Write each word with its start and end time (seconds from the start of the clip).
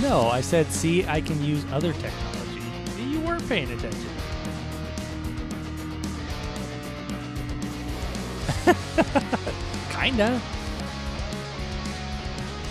No, 0.00 0.28
I 0.28 0.40
said, 0.40 0.70
see, 0.72 1.04
I 1.06 1.20
can 1.20 1.42
use 1.44 1.64
other 1.72 1.92
technology. 1.92 2.62
You 2.98 3.20
weren't 3.20 3.46
paying 3.48 3.70
attention. 3.70 4.08
Kinda. 9.90 10.40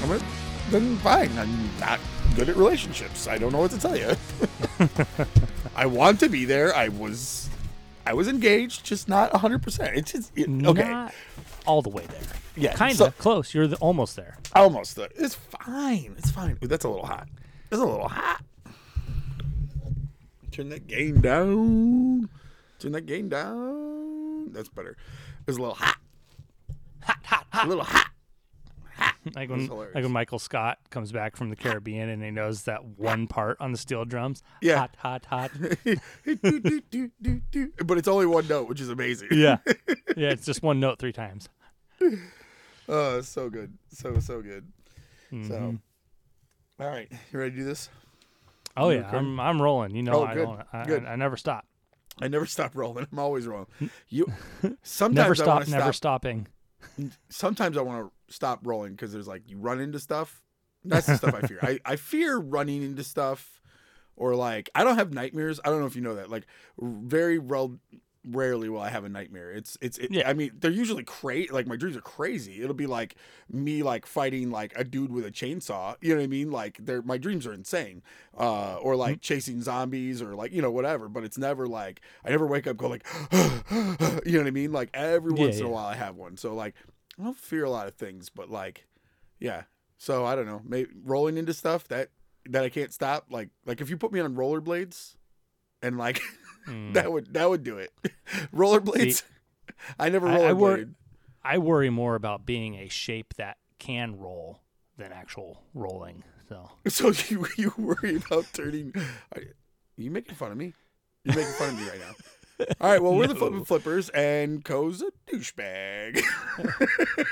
I 0.02 0.06
mean, 0.08 0.22
then 0.70 0.98
fine. 0.98 1.38
I'm 1.38 1.70
not 1.80 2.00
good 2.36 2.50
at 2.50 2.56
relationships. 2.56 3.28
I 3.28 3.38
don't 3.38 3.52
know 3.52 3.60
what 3.60 3.72
to 3.72 3.80
tell 3.80 3.98
you. 3.98 4.16
I 5.76 5.86
want 5.86 6.20
to 6.22 6.30
be 6.30 6.46
there. 6.46 6.76
I 6.76 6.88
was, 6.90 7.50
I 8.06 8.14
was 8.14 8.28
engaged, 8.28 8.86
just 8.86 9.08
not 9.10 9.36
hundred 9.36 9.62
percent. 9.62 9.96
It's 9.98 10.12
just 10.12 10.32
it- 10.36 10.50
okay. 10.50 10.90
Not 10.90 11.14
all 11.66 11.82
the 11.82 11.90
way 11.90 12.06
there. 12.08 12.22
Yeah, 12.60 12.76
Kinda. 12.76 12.96
so- 12.96 13.12
Close. 13.12 13.54
You're 13.54 13.68
the, 13.68 13.76
almost 13.78 14.16
there. 14.16 14.38
Almost 14.56 14.96
there. 14.96 15.10
It's 15.16 15.36
fine. 15.36 16.16
It's 16.18 16.32
fine. 16.32 16.58
Ooh, 16.64 16.68
that's 16.68 16.86
a 16.86 16.90
little 16.90 17.06
hot. 17.06 17.28
It's 17.72 17.80
a 17.82 17.86
little 17.86 18.08
hot. 18.08 18.44
Turn 20.52 20.70
that 20.70 20.88
gain 20.88 21.22
down. 21.22 22.30
Turn 22.80 22.92
that 22.94 23.06
gain 23.06 23.30
down. 23.30 24.52
That's 24.52 24.70
better. 24.70 24.98
It's 25.48 25.58
a 25.58 25.62
little 25.62 25.76
hot. 25.76 25.98
Hot, 27.04 27.18
hot, 27.24 27.46
hot. 27.52 27.66
A 27.66 27.70
little 27.70 27.84
hot. 27.84 28.06
Like 29.36 29.50
when, 29.50 29.68
like 29.68 29.94
when 29.96 30.12
Michael 30.12 30.40
Scott 30.40 30.80
comes 30.90 31.12
back 31.12 31.36
from 31.36 31.50
the 31.50 31.56
Caribbean 31.56 32.10
and 32.10 32.24
he 32.24 32.32
knows 32.32 32.64
that 32.64 32.84
one 32.84 33.28
part 33.28 33.58
on 33.60 33.72
the 33.74 33.78
steel 33.78 34.04
drums. 34.06 34.42
Yeah. 34.62 34.78
Hot, 34.78 34.96
hot, 34.98 35.26
hot. 35.26 35.52
Do, 35.84 35.96
do, 36.26 36.82
do, 36.90 37.12
do, 37.22 37.42
do. 37.52 37.72
but 37.86 37.98
it's 37.98 38.08
only 38.08 38.26
one 38.26 38.48
note, 38.48 38.68
which 38.70 38.80
is 38.82 38.90
amazing. 38.90 39.30
yeah. 39.34 39.58
Yeah, 40.18 40.30
it's 40.32 40.46
just 40.46 40.64
one 40.64 40.80
note 40.80 41.00
three 41.00 41.12
times. 41.14 41.48
Oh, 42.92 43.20
it's 43.20 43.30
so 43.30 43.50
good. 43.50 43.78
So, 43.90 44.20
so 44.20 44.42
good. 44.42 44.68
So, 45.30 45.36
Mhm. 45.38 45.80
all 46.80 46.88
right. 46.88 47.08
You 47.32 47.40
ready 47.40 47.52
to 47.52 47.58
do 47.58 47.64
this? 47.64 47.88
Oh 48.76 48.90
You 48.90 48.96
yeah, 48.98 49.02
recording? 49.04 49.30
I'm 49.30 49.40
I'm 49.40 49.62
rolling. 49.62 49.96
You 49.96 50.02
know 50.04 50.14
Oh, 50.22 50.24
I 50.24 50.34
good, 50.34 50.44
don't 50.46 50.62
I, 50.74 50.86
good. 50.86 51.06
I, 51.06 51.14
I 51.14 51.16
never 51.16 51.38
stop. 51.38 51.66
I 52.22 52.28
never 52.28 52.46
stop 52.46 52.76
rolling. 52.76 53.06
I'm 53.12 53.20
always 53.20 53.46
rolling. 53.48 53.68
You 54.08 54.26
sometimes 54.84 55.16
Never 55.16 55.32
I 55.32 55.36
stop, 55.36 55.48
wanna 55.48 55.66
never 55.70 55.94
stop 55.94 56.22
stopping. 56.22 56.48
sometimes 57.30 57.78
I 57.78 57.82
want 57.82 58.12
to 58.28 58.34
stop 58.34 58.60
rolling 58.64 58.94
because 58.94 59.12
there's 59.12 59.28
like 59.28 59.44
you 59.48 59.58
run 59.58 59.80
into 59.80 60.00
stuff. 60.00 60.42
That's 60.84 61.06
the 61.08 61.18
stuff 61.18 61.36
I 61.36 61.42
fear. 61.42 61.60
I, 61.62 61.80
I 61.86 61.96
fear 61.98 62.38
running 62.38 62.82
into 62.84 63.04
stuff, 63.04 63.62
or 64.16 64.34
like 64.36 64.70
I 64.74 64.84
don't 64.84 64.98
have 64.98 65.14
nightmares. 65.14 65.60
I 65.64 65.70
don't 65.70 65.80
know 65.82 65.86
if 65.88 65.96
you 65.96 66.02
know 66.02 66.16
that. 66.16 66.30
Like 66.30 66.48
very 66.80 67.38
rel- 67.38 67.80
rarely 68.26 68.70
will 68.70 68.82
I 68.82 68.90
have 68.90 69.04
a 69.06 69.10
nightmare. 69.10 69.52
It's 69.52 69.78
it's 69.82 69.98
it, 69.98 70.12
Yeah. 70.12 70.24
I 70.26 70.34
mean 70.34 70.52
they're 70.60 70.72
usually 70.72 71.04
crazy. 71.04 71.50
Like 71.52 71.68
my 71.68 71.76
dreams 71.76 71.96
are 71.98 72.02
crazy. 72.02 72.62
It'll 72.62 72.76
be 72.76 72.88
like 72.88 73.16
me 73.50 73.84
like 73.84 74.06
fighting 74.06 74.52
like 74.52 74.74
a 74.76 74.84
dude 74.84 75.12
with 75.12 75.26
a 75.26 75.32
chainsaw. 75.32 75.96
You 76.02 76.10
know 76.10 76.18
what 76.20 76.24
I 76.26 76.28
mean? 76.28 76.52
Like 76.52 76.78
they're 76.82 77.02
my 77.02 77.18
dreams 77.18 77.48
are 77.48 77.54
insane. 77.54 78.02
Uh, 78.38 78.76
or 78.78 78.96
Mm-hmm. 79.06 79.14
like 79.14 79.22
chasing 79.22 79.62
zombies 79.62 80.22
or 80.22 80.36
like 80.36 80.52
you 80.52 80.62
know 80.62 80.72
whatever. 80.72 81.08
But 81.10 81.24
it's 81.24 81.38
never 81.38 81.68
like 81.68 82.02
I 82.26 82.30
never 82.30 82.46
wake 82.48 82.68
up 82.68 82.78
go 82.78 82.88
like 82.90 83.06
you 83.32 84.34
know 84.34 84.40
what 84.40 84.48
I 84.48 84.52
mean? 84.52 84.72
Like 84.72 84.90
every 84.94 85.32
Yeah, 85.32 85.34
once 85.34 85.60
in 85.60 85.66
a 85.66 85.70
while 85.70 85.86
I 85.86 85.96
have 85.96 86.16
one. 86.16 86.38
So 86.38 86.54
like 86.54 86.76
I 87.20 87.24
don't 87.24 87.38
fear 87.38 87.64
a 87.66 87.70
lot 87.70 87.88
of 87.88 87.96
things, 87.96 88.30
but 88.30 88.50
like, 88.50 88.88
yeah. 89.40 89.64
So 89.98 90.26
I 90.26 90.36
don't 90.36 90.46
know, 90.46 90.62
maybe 90.66 90.90
rolling 91.04 91.38
into 91.38 91.54
stuff 91.54 91.88
that 91.90 92.10
that 92.50 92.64
I 92.64 92.70
can't 92.70 92.94
stop. 92.94 93.28
Like 93.30 93.50
like 93.66 93.82
if 93.82 93.90
you 93.90 93.98
put 93.98 94.12
me 94.12 94.20
on 94.20 94.36
rollerblades, 94.36 95.16
and 95.82 95.98
like 95.98 96.22
Mm. 96.70 96.94
that 96.94 97.12
would 97.12 97.34
that 97.34 97.50
would 97.50 97.64
do 97.64 97.78
it. 97.78 97.92
rollerblades. 98.54 99.24
I 100.00 100.10
never 100.10 100.28
I- 100.28 100.50
I 100.50 100.54
wor- 100.54 100.86
I 101.44 101.58
worry 101.58 101.90
more 101.90 102.16
about 102.16 102.46
being 102.46 102.76
a 102.76 102.90
shape 102.90 103.34
that 103.36 103.58
can 103.80 104.18
roll 104.18 104.60
than 104.98 105.12
actual 105.12 105.64
rolling. 105.74 106.24
So 106.48 106.70
So 106.88 107.12
you 107.30 107.46
you 107.58 107.74
worry 107.78 108.18
about 108.18 108.46
turning? 108.54 108.94
Are 109.36 109.42
you 109.98 110.12
making 110.12 110.36
fun 110.36 110.52
of 110.52 110.58
me? 110.58 110.74
You're 111.24 111.36
making 111.36 111.54
fun 111.54 111.70
of 111.70 111.76
me 111.80 111.88
right 111.90 112.00
now. 112.00 112.14
All 112.82 112.90
right. 112.92 113.02
Well, 113.02 113.16
we're 113.16 113.28
the 113.28 113.36
Flippin' 113.38 113.66
Flippers, 113.66 114.10
and 114.10 114.64
Coe's 114.64 115.02
a 115.02 115.12
douchebag. 115.32 116.22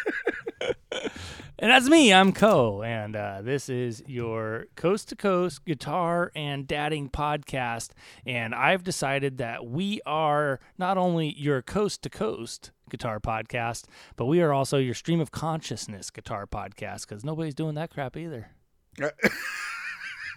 And 1.59 1.71
that's 1.71 1.89
me. 1.89 2.13
I'm 2.13 2.33
Coe, 2.33 2.83
and 2.83 3.15
uh, 3.15 3.41
this 3.41 3.67
is 3.67 4.03
your 4.05 4.67
coast 4.75 5.09
to 5.09 5.15
coast 5.15 5.65
guitar 5.65 6.31
and 6.35 6.67
dadding 6.67 7.09
podcast. 7.09 7.93
And 8.27 8.53
I've 8.53 8.83
decided 8.83 9.39
that 9.39 9.65
we 9.65 9.99
are 10.05 10.59
not 10.77 10.99
only 10.99 11.33
your 11.33 11.63
coast 11.63 12.03
to 12.03 12.11
coast 12.11 12.69
guitar 12.91 13.19
podcast, 13.19 13.85
but 14.17 14.25
we 14.25 14.39
are 14.39 14.53
also 14.53 14.77
your 14.77 14.93
stream 14.93 15.19
of 15.19 15.31
consciousness 15.31 16.11
guitar 16.11 16.45
podcast 16.45 17.07
because 17.07 17.25
nobody's 17.25 17.55
doing 17.55 17.73
that 17.73 17.89
crap 17.89 18.15
either. 18.15 18.51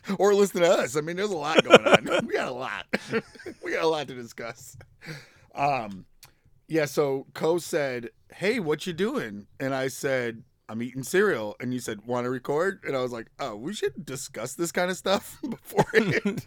or 0.19 0.35
listen 0.35 0.61
to 0.63 0.69
us. 0.71 0.97
I 0.97 1.01
mean, 1.01 1.17
there's 1.17 1.31
a 1.31 1.37
lot 1.37 1.63
going 1.65 1.87
on. 1.87 2.05
we 2.27 2.33
got 2.35 2.49
a 2.49 2.53
lot. 2.53 2.87
we 3.65 3.73
got 3.73 3.85
a 3.85 3.89
lot 3.89 4.09
to 4.09 4.15
discuss. 4.15 4.77
Um, 5.55 6.07
yeah. 6.69 6.85
So 6.85 7.27
Coe 7.35 7.59
said, 7.59 8.11
"Hey, 8.33 8.61
what 8.61 8.87
you 8.87 8.93
doing?" 8.93 9.47
And 9.59 9.75
I 9.75 9.89
said, 9.89 10.43
"I'm 10.69 10.83
eating 10.83 11.03
cereal." 11.03 11.57
And 11.61 11.73
you 11.75 11.81
said, 11.81 12.03
"Want 12.07 12.25
to 12.25 12.31
record?" 12.31 12.81
And 12.87 12.97
I 12.97 13.03
was 13.03 13.13
like, 13.13 13.27
"Oh, 13.39 13.57
we 13.57 13.73
should 13.73 14.05
discuss 14.07 14.55
this 14.55 14.73
kind 14.73 14.91
of 14.91 14.97
stuff 14.97 15.39
beforehand." 15.49 16.47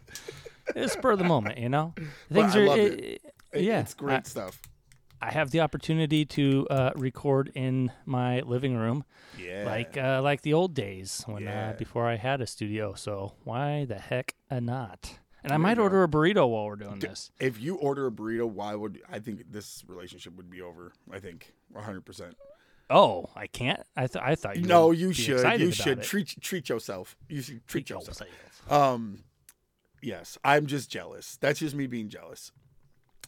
It's 0.76 0.94
spur 0.94 1.12
of 1.12 1.20
the 1.20 1.26
moment, 1.26 1.58
you 1.58 1.68
know. 1.68 1.94
Things 2.32 2.56
I 2.56 2.60
are. 2.60 2.66
love 2.68 2.80
it- 2.80 3.00
it. 3.00 3.22
it- 3.52 3.64
yeah, 3.64 3.82
it's 3.82 3.94
great 3.94 4.20
I- 4.20 4.22
stuff. 4.30 4.62
I 5.28 5.32
have 5.32 5.52
the 5.52 5.62
opportunity 5.62 6.26
to 6.26 6.68
uh, 6.70 6.92
record 6.96 7.52
in 7.56 7.92
my 8.06 8.42
living 8.42 8.76
room, 8.76 9.06
Yeah. 9.40 9.64
like 9.66 9.98
uh, 9.98 10.22
like 10.22 10.42
the 10.42 10.54
old 10.54 10.74
days 10.74 11.24
when 11.26 11.44
Yeah. 11.44 11.70
uh, 11.70 11.74
before 11.78 12.06
I 12.08 12.18
had 12.18 12.42
a 12.42 12.48
studio. 12.48 12.94
So 12.94 13.34
why 13.44 13.86
the 13.86 13.96
heck 14.00 14.36
uh, 14.52 14.60
not? 14.60 15.20
And 15.44 15.52
I 15.52 15.58
might 15.58 15.78
order 15.78 16.04
a 16.04 16.08
burrito 16.08 16.48
while 16.50 16.66
we're 16.66 16.78
doing 16.78 17.00
this. 17.00 17.32
if 17.40 17.60
you 17.60 17.76
order 17.76 18.08
a 18.08 18.12
burrito, 18.12 18.48
why 18.50 18.76
would 18.76 19.02
I 19.12 19.20
think 19.20 19.52
this 19.52 19.84
relationship 19.88 20.36
would 20.38 20.50
be 20.50 20.62
over? 20.62 20.94
I 21.12 21.20
think 21.20 21.54
100. 21.72 22.06
percent 22.06 22.36
Oh, 22.90 23.30
I 23.36 23.48
can't. 23.48 23.82
I 23.96 24.08
th- 24.08 24.24
I 24.24 24.36
thought 24.36 24.58
you. 24.58 24.64
No, 24.68 24.92
you 24.92 25.14
should. 25.14 25.60
You 25.60 25.72
should 25.72 26.00
it. 26.00 26.04
treat 26.04 26.36
treat 26.42 26.68
yourself. 26.70 27.16
You 27.30 27.42
should 27.42 27.66
treat, 27.68 27.88
Treat 27.88 27.90
yourself. 27.90 28.20
yourself. 28.30 28.72
Um, 28.72 29.24
yes, 30.02 30.38
I'm 30.44 30.66
just 30.66 30.92
jealous. 30.92 31.38
That's 31.40 31.60
just 31.60 31.76
me 31.76 31.88
being 31.88 32.10
jealous. 32.10 32.52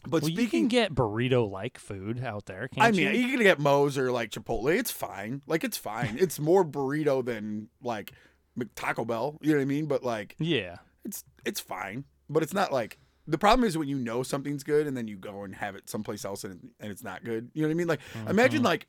But 0.06 0.22
Well, 0.22 0.30
you 0.30 0.46
can 0.48 0.68
get 0.68 0.94
burrito-like 0.94 1.78
food 1.78 2.22
out 2.24 2.46
there. 2.46 2.68
Can't 2.68 2.86
I 2.86 2.90
mean, 2.92 3.14
you? 3.14 3.20
you 3.22 3.28
can 3.36 3.42
get 3.42 3.58
Moe's 3.58 3.98
or 3.98 4.12
like 4.12 4.30
Chipotle. 4.30 4.76
It's 4.76 4.90
fine. 4.90 5.42
Like 5.46 5.64
it's 5.64 5.76
fine. 5.76 6.16
it's 6.20 6.38
more 6.38 6.64
burrito 6.64 7.24
than 7.24 7.68
like 7.82 8.12
Taco 8.74 9.04
Bell. 9.04 9.38
You 9.40 9.52
know 9.52 9.58
what 9.58 9.62
I 9.62 9.66
mean? 9.66 9.86
But 9.86 10.02
like 10.04 10.36
yeah. 10.38 10.76
it's 11.04 11.24
it's 11.44 11.60
fine. 11.60 12.04
But 12.28 12.42
it's 12.42 12.54
not 12.54 12.72
like 12.72 12.98
the 13.26 13.38
problem 13.38 13.66
is 13.66 13.76
when 13.76 13.88
you 13.88 13.98
know 13.98 14.22
something's 14.22 14.62
good 14.62 14.86
and 14.86 14.96
then 14.96 15.08
you 15.08 15.16
go 15.16 15.42
and 15.42 15.54
have 15.56 15.74
it 15.74 15.88
someplace 15.90 16.24
else 16.24 16.44
and 16.44 16.70
and 16.78 16.92
it's 16.92 17.02
not 17.02 17.24
good. 17.24 17.50
You 17.54 17.62
know 17.62 17.68
what 17.68 17.72
I 17.72 17.74
mean? 17.74 17.88
Like 17.88 18.00
imagine 18.28 18.62
Mhm. 18.62 18.66
like. 18.66 18.86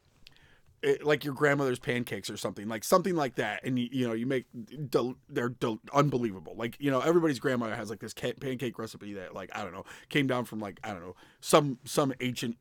It, 0.83 1.03
like 1.03 1.25
your 1.25 1.33
grandmother's 1.33 1.79
pancakes 1.79 2.29
or 2.29 2.37
something 2.37 2.67
like 2.67 2.83
something 2.83 3.15
like 3.15 3.33
that 3.35 3.63
and 3.63 3.79
you, 3.79 3.89
you 3.91 4.07
know 4.07 4.13
you 4.13 4.27
make 4.27 4.45
del- 4.91 5.15
they're 5.27 5.49
del- 5.49 5.79
unbelievable 5.91 6.53
like 6.55 6.77
you 6.79 6.91
know 6.91 6.99
everybody's 6.99 7.39
grandmother 7.39 7.75
has 7.75 7.89
like 7.89 7.99
this 7.99 8.13
ca- 8.13 8.35
pancake 8.39 8.77
recipe 8.77 9.13
that 9.13 9.33
like 9.33 9.49
i 9.55 9.63
don't 9.63 9.73
know 9.73 9.83
came 10.09 10.27
down 10.27 10.45
from 10.45 10.59
like 10.59 10.79
i 10.83 10.89
don't 10.91 11.01
know 11.01 11.15
some 11.41 11.79
some 11.83 12.13
ancient 12.21 12.57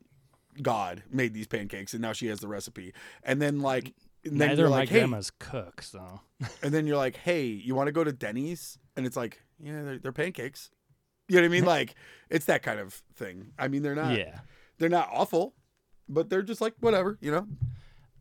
god 0.62 1.02
made 1.11 1.35
these 1.35 1.46
pancakes 1.46 1.93
and 1.93 2.00
now 2.00 2.14
she 2.14 2.26
has 2.26 2.40
the 2.40 2.49
recipe 2.49 2.94
and 3.23 3.43
then 3.43 3.61
like 3.61 3.93
and 4.26 4.40
then 4.40 4.49
Neither 4.49 4.64
of 4.64 4.70
my 4.70 4.79
like 4.79 4.88
hey 4.88 4.99
grandmas 5.00 5.31
cook, 5.38 5.82
so 5.82 6.20
and 6.62 6.75
then 6.75 6.87
you're 6.87 6.96
like, 6.96 7.17
"Hey, 7.17 7.44
you 7.44 7.75
want 7.75 7.87
to 7.87 7.93
go 7.93 8.05
to 8.05 8.12
Denny's?" 8.12 8.79
And 8.96 9.06
it's 9.06 9.17
like, 9.17 9.40
"Yeah, 9.61 9.82
they're, 9.82 9.99
they're 9.99 10.12
pancakes." 10.12 10.70
You 11.29 11.37
know 11.37 11.43
what 11.43 11.46
I 11.46 11.49
mean? 11.50 11.64
like 11.76 11.94
it's 12.29 12.46
that 12.46 12.62
kind 12.62 12.81
of 12.81 12.94
thing. 13.14 13.52
I 13.58 13.69
mean, 13.69 13.82
they're 13.82 13.94
not 13.94 14.17
yeah. 14.17 14.40
they're 14.79 14.88
not 14.88 15.08
awful, 15.12 15.55
but 16.08 16.29
they're 16.29 16.43
just 16.43 16.61
like 16.61 16.75
whatever, 16.81 17.19
you 17.20 17.31
know. 17.31 17.46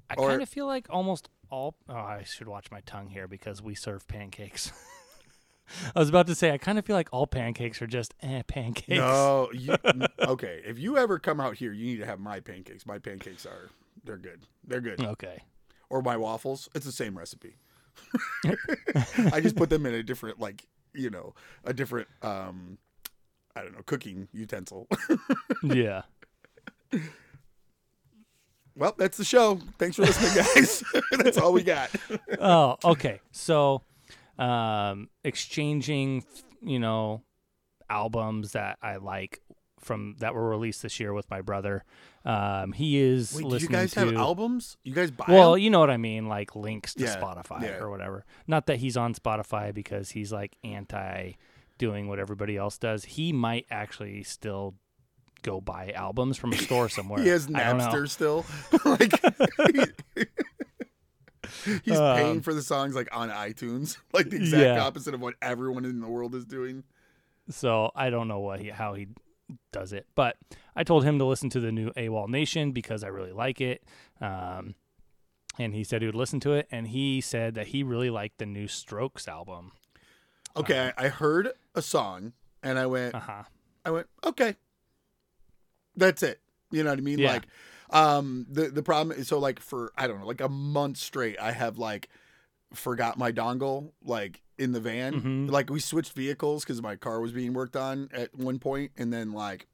I 0.09 0.15
kind 0.15 0.41
of 0.41 0.49
feel 0.49 0.67
like 0.67 0.87
almost 0.89 1.29
all. 1.49 1.75
Oh, 1.89 1.93
I 1.93 2.23
should 2.23 2.47
watch 2.47 2.71
my 2.71 2.81
tongue 2.81 3.09
here 3.09 3.27
because 3.27 3.61
we 3.61 3.75
serve 3.75 4.07
pancakes. 4.07 4.71
I 5.95 5.99
was 5.99 6.09
about 6.09 6.27
to 6.27 6.35
say 6.35 6.51
I 6.51 6.57
kind 6.57 6.77
of 6.77 6.85
feel 6.85 6.95
like 6.95 7.09
all 7.11 7.25
pancakes 7.25 7.81
are 7.81 7.87
just 7.87 8.13
eh, 8.21 8.43
pancakes. 8.47 8.99
No, 8.99 9.49
you, 9.53 9.75
okay. 10.21 10.61
If 10.65 10.77
you 10.77 10.97
ever 10.97 11.17
come 11.19 11.39
out 11.39 11.55
here, 11.55 11.73
you 11.73 11.85
need 11.85 11.97
to 11.97 12.05
have 12.05 12.19
my 12.19 12.39
pancakes. 12.39 12.85
My 12.85 12.99
pancakes 12.99 13.45
are 13.45 13.69
they're 14.03 14.17
good. 14.17 14.41
They're 14.65 14.81
good. 14.81 15.01
Okay. 15.01 15.43
Or 15.89 16.01
my 16.01 16.17
waffles. 16.17 16.69
It's 16.75 16.85
the 16.85 16.91
same 16.91 17.17
recipe. 17.17 17.57
I 19.31 19.39
just 19.41 19.55
put 19.55 19.69
them 19.69 19.85
in 19.85 19.93
a 19.93 20.03
different 20.03 20.39
like 20.39 20.65
you 20.93 21.09
know 21.09 21.33
a 21.63 21.73
different 21.73 22.07
um 22.21 22.77
I 23.55 23.61
don't 23.61 23.73
know 23.73 23.81
cooking 23.85 24.27
utensil. 24.33 24.87
Yeah. 25.63 26.03
Well, 28.75 28.93
that's 28.97 29.17
the 29.17 29.23
show. 29.23 29.59
Thanks 29.77 29.95
for 29.95 30.03
listening, 30.03 30.33
guys. 30.35 30.83
that's 31.23 31.37
all 31.37 31.53
we 31.53 31.63
got. 31.63 31.89
oh, 32.39 32.77
okay. 32.83 33.21
So, 33.31 33.81
um, 34.37 35.09
exchanging, 35.23 36.25
you 36.61 36.79
know, 36.79 37.21
albums 37.89 38.53
that 38.53 38.77
I 38.81 38.97
like 38.97 39.41
from 39.79 40.15
that 40.19 40.33
were 40.33 40.49
released 40.49 40.81
this 40.81 40.99
year 40.99 41.13
with 41.13 41.29
my 41.29 41.41
brother. 41.41 41.83
Um, 42.25 42.71
he 42.73 42.97
is 42.97 43.33
Wait, 43.35 43.43
do 43.43 43.47
listening 43.49 43.71
you 43.71 43.77
guys 43.77 43.91
to. 43.93 43.99
have 43.99 44.15
albums? 44.15 44.77
You 44.83 44.93
guys 44.93 45.11
buy 45.11 45.25
well, 45.27 45.53
them? 45.53 45.61
you 45.61 45.69
know 45.69 45.79
what 45.79 45.91
I 45.91 45.97
mean, 45.97 46.27
like 46.27 46.55
links 46.55 46.95
to 46.95 47.03
Yeah, 47.03 47.15
Spotify 47.15 47.61
yeah. 47.61 47.77
or 47.77 47.89
whatever. 47.91 48.25
Not 48.47 48.65
that 48.65 48.77
he's 48.77 48.97
on 48.97 49.13
Spotify 49.13 49.73
because 49.73 50.09
he's 50.09 50.31
like 50.31 50.57
anti 50.63 51.33
doing 51.77 52.07
what 52.07 52.17
everybody 52.19 52.57
else 52.57 52.77
does. 52.79 53.03
He 53.05 53.31
might 53.31 53.67
actually 53.69 54.23
still 54.23 54.73
go 55.45 55.61
buy 55.61 55.91
albums 55.95 56.37
from 56.37 56.51
a 56.51 56.57
store 56.57 56.89
somewhere. 56.97 57.21
He 57.21 57.29
has 57.29 57.45
I 57.47 57.63
don't 57.63 57.77
know. 57.77 57.83
Napster 57.85 58.09
still. 58.09 58.45
like 58.85 59.13
he's 61.83 61.99
paying 61.99 62.37
Um, 62.37 62.41
for 62.41 62.53
the 62.53 62.61
songs 62.63 62.95
like 62.95 63.07
on 63.15 63.29
iTunes, 63.29 63.97
like 64.13 64.29
the 64.29 64.37
exact 64.37 64.75
Yeah. 64.77 64.83
opposite 64.83 65.13
of 65.13 65.21
what 65.21 65.35
everyone 65.41 65.85
in 65.85 65.99
the 66.01 66.07
world 66.07 66.33
is 66.35 66.45
doing. 66.45 66.83
So 67.49 67.91
I 67.95 68.09
don't 68.09 68.27
know 68.27 68.39
what 68.39 68.59
he 68.59 68.69
how 68.69 68.95
he 68.95 69.07
does 69.71 69.93
it, 69.93 70.07
but 70.15 70.37
I 70.75 70.83
told 70.83 71.03
him 71.03 71.19
to 71.19 71.25
listen 71.25 71.49
to 71.51 71.59
the 71.59 71.71
new 71.71 71.91
AWOLNATION 71.95 72.71
because 72.73 73.03
I 73.03 73.07
really 73.07 73.31
like 73.31 73.61
it. 73.61 73.83
Um, 74.19 74.73
and 75.59 75.73
he 75.75 75.83
said 75.83 76.01
he 76.01 76.07
would 76.07 76.15
listen 76.15 76.39
to 76.41 76.53
it, 76.53 76.67
and 76.71 76.87
he 76.87 77.21
said 77.21 77.53
that 77.53 77.67
he 77.67 77.83
really 77.83 78.09
liked 78.09 78.39
the 78.39 78.45
new 78.47 78.67
Strokes 78.67 79.27
album. 79.27 79.71
Okay, 80.57 80.91
I 80.97 81.05
I 81.05 81.07
heard 81.09 81.51
a 81.75 81.81
song 81.83 82.33
and 82.63 82.79
I 82.79 82.87
went, 82.87 83.13
Uh 83.13 83.19
huh. 83.19 83.43
I 83.85 83.91
went, 83.91 84.07
okay, 84.25 84.55
that's 85.97 86.23
it. 86.23 86.39
You 86.71 86.83
know 86.83 86.89
what 86.89 86.99
I 86.99 87.01
mean? 87.01 87.19
Yeah. 87.19 87.33
Like, 87.33 87.43
um, 87.91 88.45
the 88.49 88.69
the 88.69 88.83
problem 88.83 89.17
is 89.17 89.27
so 89.27 89.39
like 89.39 89.59
for 89.59 89.91
I 89.97 90.07
don't 90.07 90.19
know, 90.19 90.25
like 90.27 90.41
a 90.41 90.49
month 90.49 90.97
straight, 90.97 91.39
I 91.39 91.51
have 91.51 91.77
like 91.77 92.09
forgot 92.73 93.17
my 93.17 93.31
dongle 93.31 93.91
like 94.03 94.41
in 94.57 94.71
the 94.71 94.79
van. 94.79 95.13
Mhm. 95.21 95.51
Like 95.51 95.69
we 95.69 95.79
switched 95.79 96.13
vehicles 96.13 96.63
because 96.63 96.81
my 96.81 96.95
car 96.95 97.19
was 97.21 97.31
being 97.31 97.53
worked 97.53 97.75
on 97.75 98.09
at 98.13 98.33
one 98.35 98.59
point, 98.59 98.91
and 98.97 99.13
then 99.13 99.31
like 99.31 99.67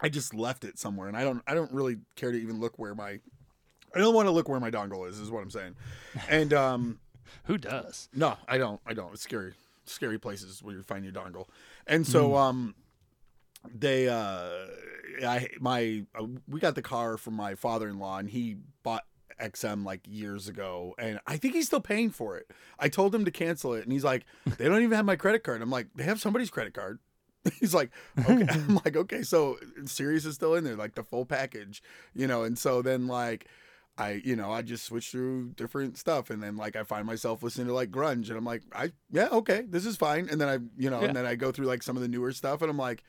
I 0.00 0.08
just 0.08 0.34
left 0.34 0.64
it 0.64 0.78
somewhere, 0.78 1.08
and 1.08 1.16
I 1.16 1.22
don't 1.24 1.42
I 1.46 1.54
don't 1.54 1.70
really 1.72 1.98
care 2.16 2.32
to 2.32 2.38
even 2.40 2.60
look 2.60 2.78
where 2.78 2.94
my 2.94 3.20
I 3.94 3.98
don't 3.98 4.14
want 4.14 4.26
to 4.26 4.32
look 4.32 4.48
where 4.48 4.58
my 4.58 4.70
dongle 4.70 5.08
is. 5.08 5.20
Is 5.20 5.30
what 5.30 5.42
I'm 5.42 5.50
saying, 5.50 5.76
and 6.28 6.52
um. 6.52 6.98
Who 7.44 7.58
does? 7.58 8.08
No, 8.14 8.36
I 8.46 8.58
don't. 8.58 8.80
I 8.86 8.94
don't. 8.94 9.12
It's 9.12 9.22
scary. 9.22 9.54
Scary 9.86 10.18
places 10.18 10.62
where 10.62 10.74
you 10.74 10.82
find 10.82 11.04
your 11.04 11.12
dongle. 11.12 11.46
And 11.86 12.06
so 12.06 12.36
um 12.36 12.74
they 13.72 14.08
uh 14.08 14.66
I 15.24 15.48
my 15.60 16.04
uh, 16.18 16.26
we 16.48 16.60
got 16.60 16.74
the 16.74 16.82
car 16.82 17.16
from 17.16 17.34
my 17.34 17.54
father-in-law 17.54 18.18
and 18.18 18.28
he 18.30 18.56
bought 18.82 19.04
XM 19.40 19.84
like 19.84 20.00
years 20.08 20.48
ago 20.48 20.94
and 20.98 21.20
I 21.26 21.36
think 21.36 21.54
he's 21.54 21.66
still 21.66 21.80
paying 21.80 22.10
for 22.10 22.36
it. 22.36 22.50
I 22.78 22.88
told 22.88 23.14
him 23.14 23.24
to 23.24 23.30
cancel 23.30 23.74
it 23.74 23.84
and 23.84 23.92
he's 23.92 24.04
like, 24.04 24.24
"They 24.58 24.64
don't 24.68 24.82
even 24.82 24.96
have 24.96 25.04
my 25.04 25.16
credit 25.16 25.44
card." 25.44 25.62
I'm 25.62 25.70
like, 25.70 25.88
"They 25.94 26.04
have 26.04 26.20
somebody's 26.20 26.50
credit 26.50 26.74
card." 26.74 26.98
He's 27.60 27.74
like, 27.74 27.90
okay. 28.18 28.46
I'm 28.50 28.76
like, 28.86 28.96
okay, 28.96 29.20
so 29.20 29.58
Sirius 29.84 30.24
is 30.24 30.34
still 30.34 30.54
in 30.54 30.64
there, 30.64 30.76
like 30.76 30.94
the 30.94 31.02
full 31.04 31.26
package, 31.26 31.82
you 32.14 32.26
know. 32.26 32.42
And 32.42 32.58
so 32.58 32.80
then, 32.80 33.06
like, 33.06 33.48
I, 33.98 34.22
you 34.24 34.34
know, 34.34 34.50
I 34.50 34.62
just 34.62 34.84
switch 34.86 35.10
through 35.10 35.50
different 35.50 35.98
stuff, 35.98 36.30
and 36.30 36.42
then 36.42 36.56
like 36.56 36.74
I 36.74 36.84
find 36.84 37.06
myself 37.06 37.42
listening 37.42 37.66
to 37.66 37.74
like 37.74 37.90
grunge, 37.90 38.28
and 38.30 38.38
I'm 38.38 38.46
like, 38.46 38.62
I, 38.74 38.92
yeah, 39.12 39.28
okay, 39.30 39.66
this 39.68 39.84
is 39.84 39.94
fine. 39.94 40.26
And 40.30 40.40
then 40.40 40.48
I, 40.48 40.54
you 40.82 40.88
know, 40.88 41.00
Yeah. 41.02 41.08
and 41.08 41.16
then 41.16 41.26
I 41.26 41.34
go 41.34 41.52
through 41.52 41.66
like 41.66 41.82
some 41.82 41.96
of 41.96 42.02
the 42.02 42.08
newer 42.08 42.32
stuff, 42.32 42.62
and 42.62 42.70
I'm 42.70 42.78
like, 42.78 43.04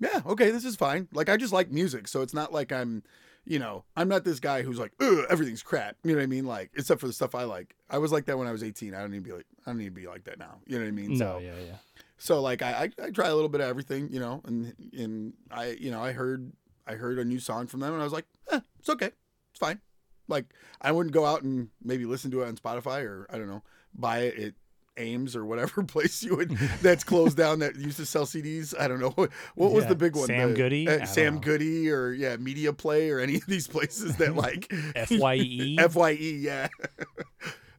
yeah, 0.00 0.22
okay, 0.26 0.50
this 0.50 0.64
is 0.64 0.76
fine. 0.76 1.08
Like 1.12 1.28
I 1.28 1.36
just 1.36 1.52
like 1.52 1.70
music, 1.70 2.08
so 2.08 2.22
it's 2.22 2.34
not 2.34 2.52
like 2.52 2.72
I'm, 2.72 3.02
you 3.44 3.58
know, 3.58 3.84
I'm 3.96 4.08
not 4.08 4.24
this 4.24 4.40
guy 4.40 4.62
who's 4.62 4.78
like, 4.78 4.92
Ugh, 5.00 5.26
everything's 5.28 5.62
crap. 5.62 5.96
You 6.02 6.12
know 6.12 6.18
what 6.18 6.24
I 6.24 6.26
mean? 6.26 6.46
Like, 6.46 6.70
except 6.74 7.00
for 7.00 7.06
the 7.06 7.12
stuff 7.12 7.34
I 7.34 7.44
like. 7.44 7.76
I 7.88 7.98
was 7.98 8.10
like 8.10 8.24
that 8.24 8.38
when 8.38 8.48
I 8.48 8.52
was 8.52 8.62
18. 8.62 8.94
I 8.94 9.00
don't 9.00 9.10
need 9.10 9.18
to 9.18 9.22
be 9.22 9.32
like, 9.32 9.46
I 9.66 9.70
don't 9.70 9.78
need 9.78 9.84
to 9.84 9.90
be 9.90 10.06
like 10.06 10.24
that 10.24 10.38
now. 10.38 10.58
You 10.66 10.78
know 10.78 10.84
what 10.84 10.88
I 10.88 10.92
mean? 10.92 11.12
No, 11.12 11.18
so, 11.18 11.38
yeah, 11.42 11.52
yeah. 11.66 11.76
so 12.18 12.40
like 12.40 12.62
I, 12.62 12.90
I 13.00 13.04
I 13.06 13.10
try 13.10 13.28
a 13.28 13.34
little 13.34 13.50
bit 13.50 13.60
of 13.60 13.68
everything, 13.68 14.08
you 14.10 14.20
know, 14.20 14.40
and 14.46 14.74
and 14.96 15.34
I 15.50 15.76
you 15.78 15.90
know 15.90 16.02
I 16.02 16.12
heard 16.12 16.52
I 16.86 16.94
heard 16.94 17.18
a 17.18 17.24
new 17.24 17.38
song 17.38 17.66
from 17.66 17.80
them 17.80 17.92
and 17.92 18.00
I 18.00 18.04
was 18.04 18.12
like, 18.12 18.26
eh, 18.50 18.60
it's 18.78 18.88
okay, 18.88 19.10
it's 19.50 19.58
fine. 19.58 19.80
Like 20.28 20.46
I 20.80 20.92
wouldn't 20.92 21.12
go 21.12 21.26
out 21.26 21.42
and 21.42 21.68
maybe 21.82 22.06
listen 22.06 22.30
to 22.30 22.42
it 22.42 22.48
on 22.48 22.56
Spotify 22.56 23.04
or 23.04 23.26
I 23.30 23.36
don't 23.36 23.48
know 23.48 23.62
buy 23.94 24.20
it 24.20 24.38
at 24.38 24.54
Ames 25.00 25.34
or 25.34 25.44
whatever 25.44 25.82
place 25.94 26.22
you 26.22 26.36
would 26.36 26.50
that's 26.82 27.02
closed 27.04 27.36
down 27.36 27.58
that 27.60 27.76
used 27.76 27.96
to 27.96 28.06
sell 28.06 28.26
CDs. 28.26 28.74
I 28.78 28.86
don't 28.88 29.00
know 29.00 29.10
what, 29.10 29.30
what 29.54 29.72
was 29.72 29.86
the 29.86 29.94
big 29.94 30.14
one. 30.14 30.26
Sam 30.26 30.50
The- 30.50 30.56
Goody? 30.56 30.88
uh, 30.88 31.04
Sam 31.06 31.34
know. 31.34 31.40
Goody 31.40 31.90
or 31.90 32.12
yeah 32.12 32.36
Media 32.36 32.72
Play 32.72 33.10
or 33.10 33.18
any 33.20 33.36
of 33.36 33.46
these 33.46 33.66
places 33.66 34.16
that 34.16 34.36
like 34.36 34.70
Fye. 35.06 35.76
Fye, 35.90 36.10
yeah. 36.10 36.68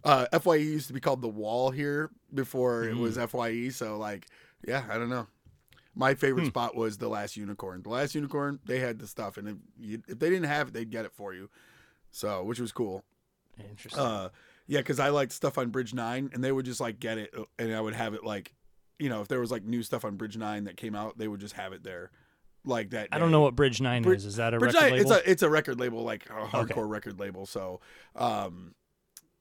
uh, 0.03 0.39
Fye 0.39 0.55
used 0.55 0.87
to 0.87 0.93
be 0.93 0.99
called 0.99 1.21
the 1.21 1.27
Wall 1.29 1.71
here 1.71 2.09
before 2.33 2.83
it 2.85 2.97
was 2.97 3.17
Fye. 3.17 3.69
So 3.69 3.97
like, 3.97 4.27
yeah, 4.67 4.83
I 4.89 4.97
don't 4.97 5.09
know. 5.09 5.27
My 5.93 6.13
favorite 6.15 6.43
Hmm. 6.43 6.49
spot 6.49 6.75
was 6.75 6.97
the 6.97 7.09
Last 7.09 7.35
Unicorn. 7.35 7.83
The 7.83 7.89
Last 7.89 8.15
Unicorn, 8.15 8.59
they 8.65 8.79
had 8.79 8.97
the 8.99 9.07
stuff, 9.07 9.35
and 9.37 9.47
if, 9.49 9.55
you, 9.77 10.01
if 10.07 10.19
they 10.19 10.29
didn't 10.29 10.47
have 10.47 10.69
it, 10.69 10.73
they'd 10.73 10.89
get 10.89 11.03
it 11.03 11.11
for 11.11 11.33
you. 11.33 11.49
So, 12.11 12.43
which 12.43 12.61
was 12.61 12.71
cool. 12.71 13.03
Interesting. 13.59 14.01
Uh, 14.01 14.29
yeah, 14.71 14.79
because 14.79 14.99
I 15.01 15.09
liked 15.09 15.33
stuff 15.33 15.57
on 15.57 15.69
Bridge 15.69 15.93
Nine, 15.93 16.29
and 16.33 16.41
they 16.41 16.51
would 16.51 16.65
just 16.65 16.79
like 16.79 16.97
get 16.99 17.17
it, 17.17 17.33
uh, 17.37 17.43
and 17.59 17.75
I 17.75 17.81
would 17.81 17.93
have 17.93 18.13
it 18.13 18.23
like, 18.23 18.53
you 18.99 19.09
know, 19.09 19.19
if 19.21 19.27
there 19.27 19.41
was 19.41 19.51
like 19.51 19.65
new 19.65 19.83
stuff 19.83 20.05
on 20.05 20.15
Bridge 20.15 20.37
Nine 20.37 20.63
that 20.63 20.77
came 20.77 20.95
out, 20.95 21.17
they 21.17 21.27
would 21.27 21.41
just 21.41 21.55
have 21.55 21.73
it 21.73 21.83
there, 21.83 22.09
like 22.63 22.91
that. 22.91 23.09
I 23.11 23.17
don't 23.19 23.27
day. 23.27 23.33
know 23.33 23.41
what 23.41 23.55
Bridge 23.55 23.81
Nine 23.81 24.01
Brid- 24.03 24.17
is. 24.19 24.25
Is 24.25 24.35
that 24.37 24.53
a 24.53 24.59
Bridge 24.59 24.73
record 24.73 24.83
Nine, 24.91 24.97
label? 24.99 25.11
it's 25.11 25.27
a 25.27 25.31
it's 25.31 25.43
a 25.43 25.49
record 25.49 25.79
label, 25.79 26.03
like 26.03 26.25
a 26.29 26.45
hardcore 26.47 26.71
Okay. 26.71 26.81
record 26.83 27.19
label. 27.19 27.45
So, 27.45 27.81
um, 28.15 28.73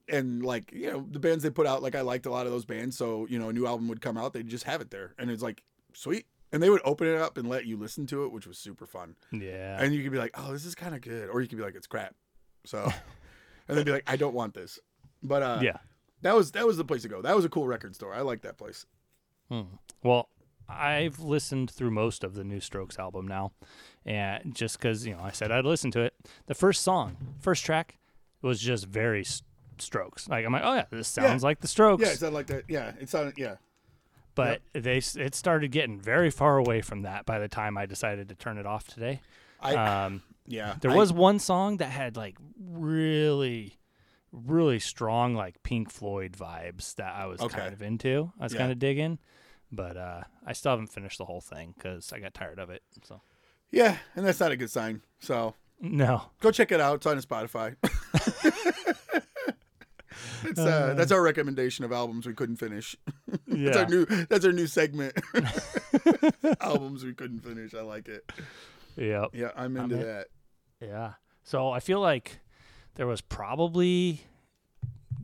and 0.08 0.42
like 0.44 0.72
you 0.72 0.90
know 0.90 1.06
the 1.08 1.20
bands 1.20 1.44
they 1.44 1.50
put 1.50 1.66
out, 1.68 1.80
like 1.82 1.94
I 1.94 2.00
liked 2.00 2.26
a 2.26 2.30
lot 2.30 2.46
of 2.46 2.52
those 2.52 2.64
bands. 2.64 2.96
So 2.96 3.26
you 3.30 3.38
know 3.38 3.50
a 3.50 3.52
new 3.52 3.66
album 3.68 3.86
would 3.88 4.00
come 4.00 4.18
out, 4.18 4.32
they'd 4.32 4.48
just 4.48 4.64
have 4.64 4.80
it 4.80 4.90
there, 4.90 5.14
and 5.18 5.30
it's 5.30 5.42
like 5.42 5.62
sweet. 5.94 6.26
And 6.52 6.60
they 6.60 6.68
would 6.68 6.80
open 6.84 7.06
it 7.06 7.16
up 7.16 7.38
and 7.38 7.48
let 7.48 7.64
you 7.66 7.76
listen 7.76 8.08
to 8.08 8.24
it, 8.24 8.32
which 8.32 8.44
was 8.44 8.58
super 8.58 8.84
fun. 8.84 9.14
yeah. 9.30 9.80
And 9.80 9.94
you 9.94 10.02
could 10.02 10.10
be 10.10 10.18
like, 10.18 10.32
"Oh, 10.34 10.50
this 10.52 10.64
is 10.64 10.74
kind 10.74 10.96
of 10.96 11.00
good," 11.00 11.28
or 11.28 11.40
you 11.40 11.46
could 11.46 11.58
be 11.58 11.62
like, 11.62 11.76
"It's 11.76 11.86
crap." 11.86 12.16
So, 12.64 12.90
and 13.68 13.78
then 13.78 13.84
be 13.84 13.92
like, 13.92 14.02
"I 14.08 14.16
don't 14.16 14.34
want 14.34 14.54
this." 14.54 14.80
But 15.22 15.42
uh, 15.42 15.58
yeah. 15.62 15.76
that 16.22 16.34
was 16.34 16.52
that 16.52 16.66
was 16.66 16.76
the 16.76 16.84
place 16.84 17.02
to 17.02 17.08
go. 17.08 17.22
That 17.22 17.36
was 17.36 17.44
a 17.44 17.48
cool 17.48 17.66
record 17.66 17.94
store. 17.94 18.14
I 18.14 18.20
like 18.22 18.42
that 18.42 18.56
place. 18.58 18.86
Hmm. 19.50 19.62
Well, 20.02 20.28
I've 20.68 21.18
listened 21.20 21.70
through 21.70 21.90
most 21.90 22.22
of 22.24 22.34
the 22.34 22.44
new 22.44 22.60
Strokes 22.60 22.98
album 22.98 23.26
now, 23.28 23.52
and 24.06 24.54
just 24.54 24.78
because 24.78 25.06
you 25.06 25.14
know 25.14 25.22
I 25.22 25.30
said 25.32 25.50
I'd 25.50 25.64
listen 25.64 25.90
to 25.92 26.00
it, 26.00 26.14
the 26.46 26.54
first 26.54 26.82
song, 26.82 27.16
first 27.40 27.64
track, 27.64 27.98
was 28.42 28.60
just 28.60 28.86
very 28.86 29.20
s- 29.22 29.42
Strokes. 29.78 30.28
Like 30.28 30.46
I'm 30.46 30.52
like, 30.52 30.62
oh 30.64 30.74
yeah, 30.74 30.84
this 30.90 31.08
sounds 31.08 31.42
like 31.42 31.60
the 31.60 31.68
Strokes. 31.68 32.02
Yeah, 32.02 32.10
it 32.12 32.18
sounded 32.18 32.34
like 32.34 32.46
that. 32.46 32.64
Yeah, 32.68 32.92
it 33.00 33.08
sounded. 33.08 33.34
Yeah, 33.36 33.56
but 34.34 34.60
they 34.72 34.98
it 35.16 35.34
started 35.34 35.70
getting 35.72 35.98
very 36.00 36.30
far 36.30 36.56
away 36.58 36.80
from 36.82 37.02
that 37.02 37.26
by 37.26 37.38
the 37.38 37.48
time 37.48 37.76
I 37.76 37.86
decided 37.86 38.28
to 38.28 38.34
turn 38.34 38.56
it 38.58 38.66
off 38.66 38.86
today. 38.86 39.20
I 39.60 39.74
Um, 40.04 40.22
yeah. 40.46 40.76
there 40.80 40.90
I- 40.92 40.96
was 40.96 41.12
one 41.12 41.38
song 41.38 41.78
that 41.78 41.90
had 41.90 42.16
like 42.16 42.36
really, 42.58 43.78
really 44.32 44.78
strong 44.78 45.34
like 45.34 45.62
Pink 45.62 45.90
Floyd 45.90 46.32
vibes 46.32 46.94
that 46.96 47.14
I 47.14 47.26
was 47.26 47.40
Okay. 47.40 47.58
kind 47.58 47.72
of 47.72 47.82
into. 47.82 48.32
I 48.38 48.44
was 48.44 48.52
Yeah. 48.52 48.58
kind 48.60 48.72
of 48.72 48.78
digging, 48.78 49.18
but 49.72 49.96
uh, 49.96 50.22
I 50.46 50.52
still 50.52 50.70
haven't 50.72 50.88
finished 50.88 51.18
the 51.18 51.24
whole 51.24 51.40
thing 51.40 51.74
because 51.76 52.12
I 52.12 52.20
got 52.20 52.34
tired 52.34 52.58
of 52.58 52.70
it. 52.70 52.82
So 53.04 53.22
yeah, 53.70 53.98
and 54.16 54.24
that's 54.26 54.40
not 54.40 54.52
a 54.52 54.56
good 54.56 54.70
sign. 54.70 55.02
So 55.20 55.54
no, 55.80 56.22
go 56.40 56.50
check 56.50 56.70
it 56.72 56.80
out. 56.80 56.96
It's 56.96 57.06
on 57.06 57.18
Spotify. 57.20 57.76
it's, 60.44 60.58
uh, 60.58 60.94
that's 60.96 61.12
our 61.12 61.22
recommendation 61.22 61.84
of 61.84 61.92
albums 61.92 62.26
we 62.26 62.34
couldn't 62.34 62.56
finish. 62.56 62.96
That's 63.46 63.76
yeah, 63.76 63.78
our 63.78 63.86
new. 63.86 64.04
That's 64.06 64.44
our 64.44 64.52
new 64.52 64.66
segment. 64.66 65.18
albums 66.60 67.04
we 67.04 67.14
couldn't 67.14 67.40
finish. 67.40 67.74
I 67.74 67.82
like 67.82 68.08
it. 68.08 68.30
yeah, 68.96 69.26
Yeah, 69.32 69.50
I'm 69.56 69.76
I'm 69.76 69.84
into 69.84 69.96
in. 69.96 70.02
that. 70.06 70.26
yeah. 70.80 71.12
So 71.44 71.70
I 71.70 71.80
feel 71.80 72.00
like 72.00 72.39
there 73.00 73.06
was 73.06 73.22
probably 73.22 74.20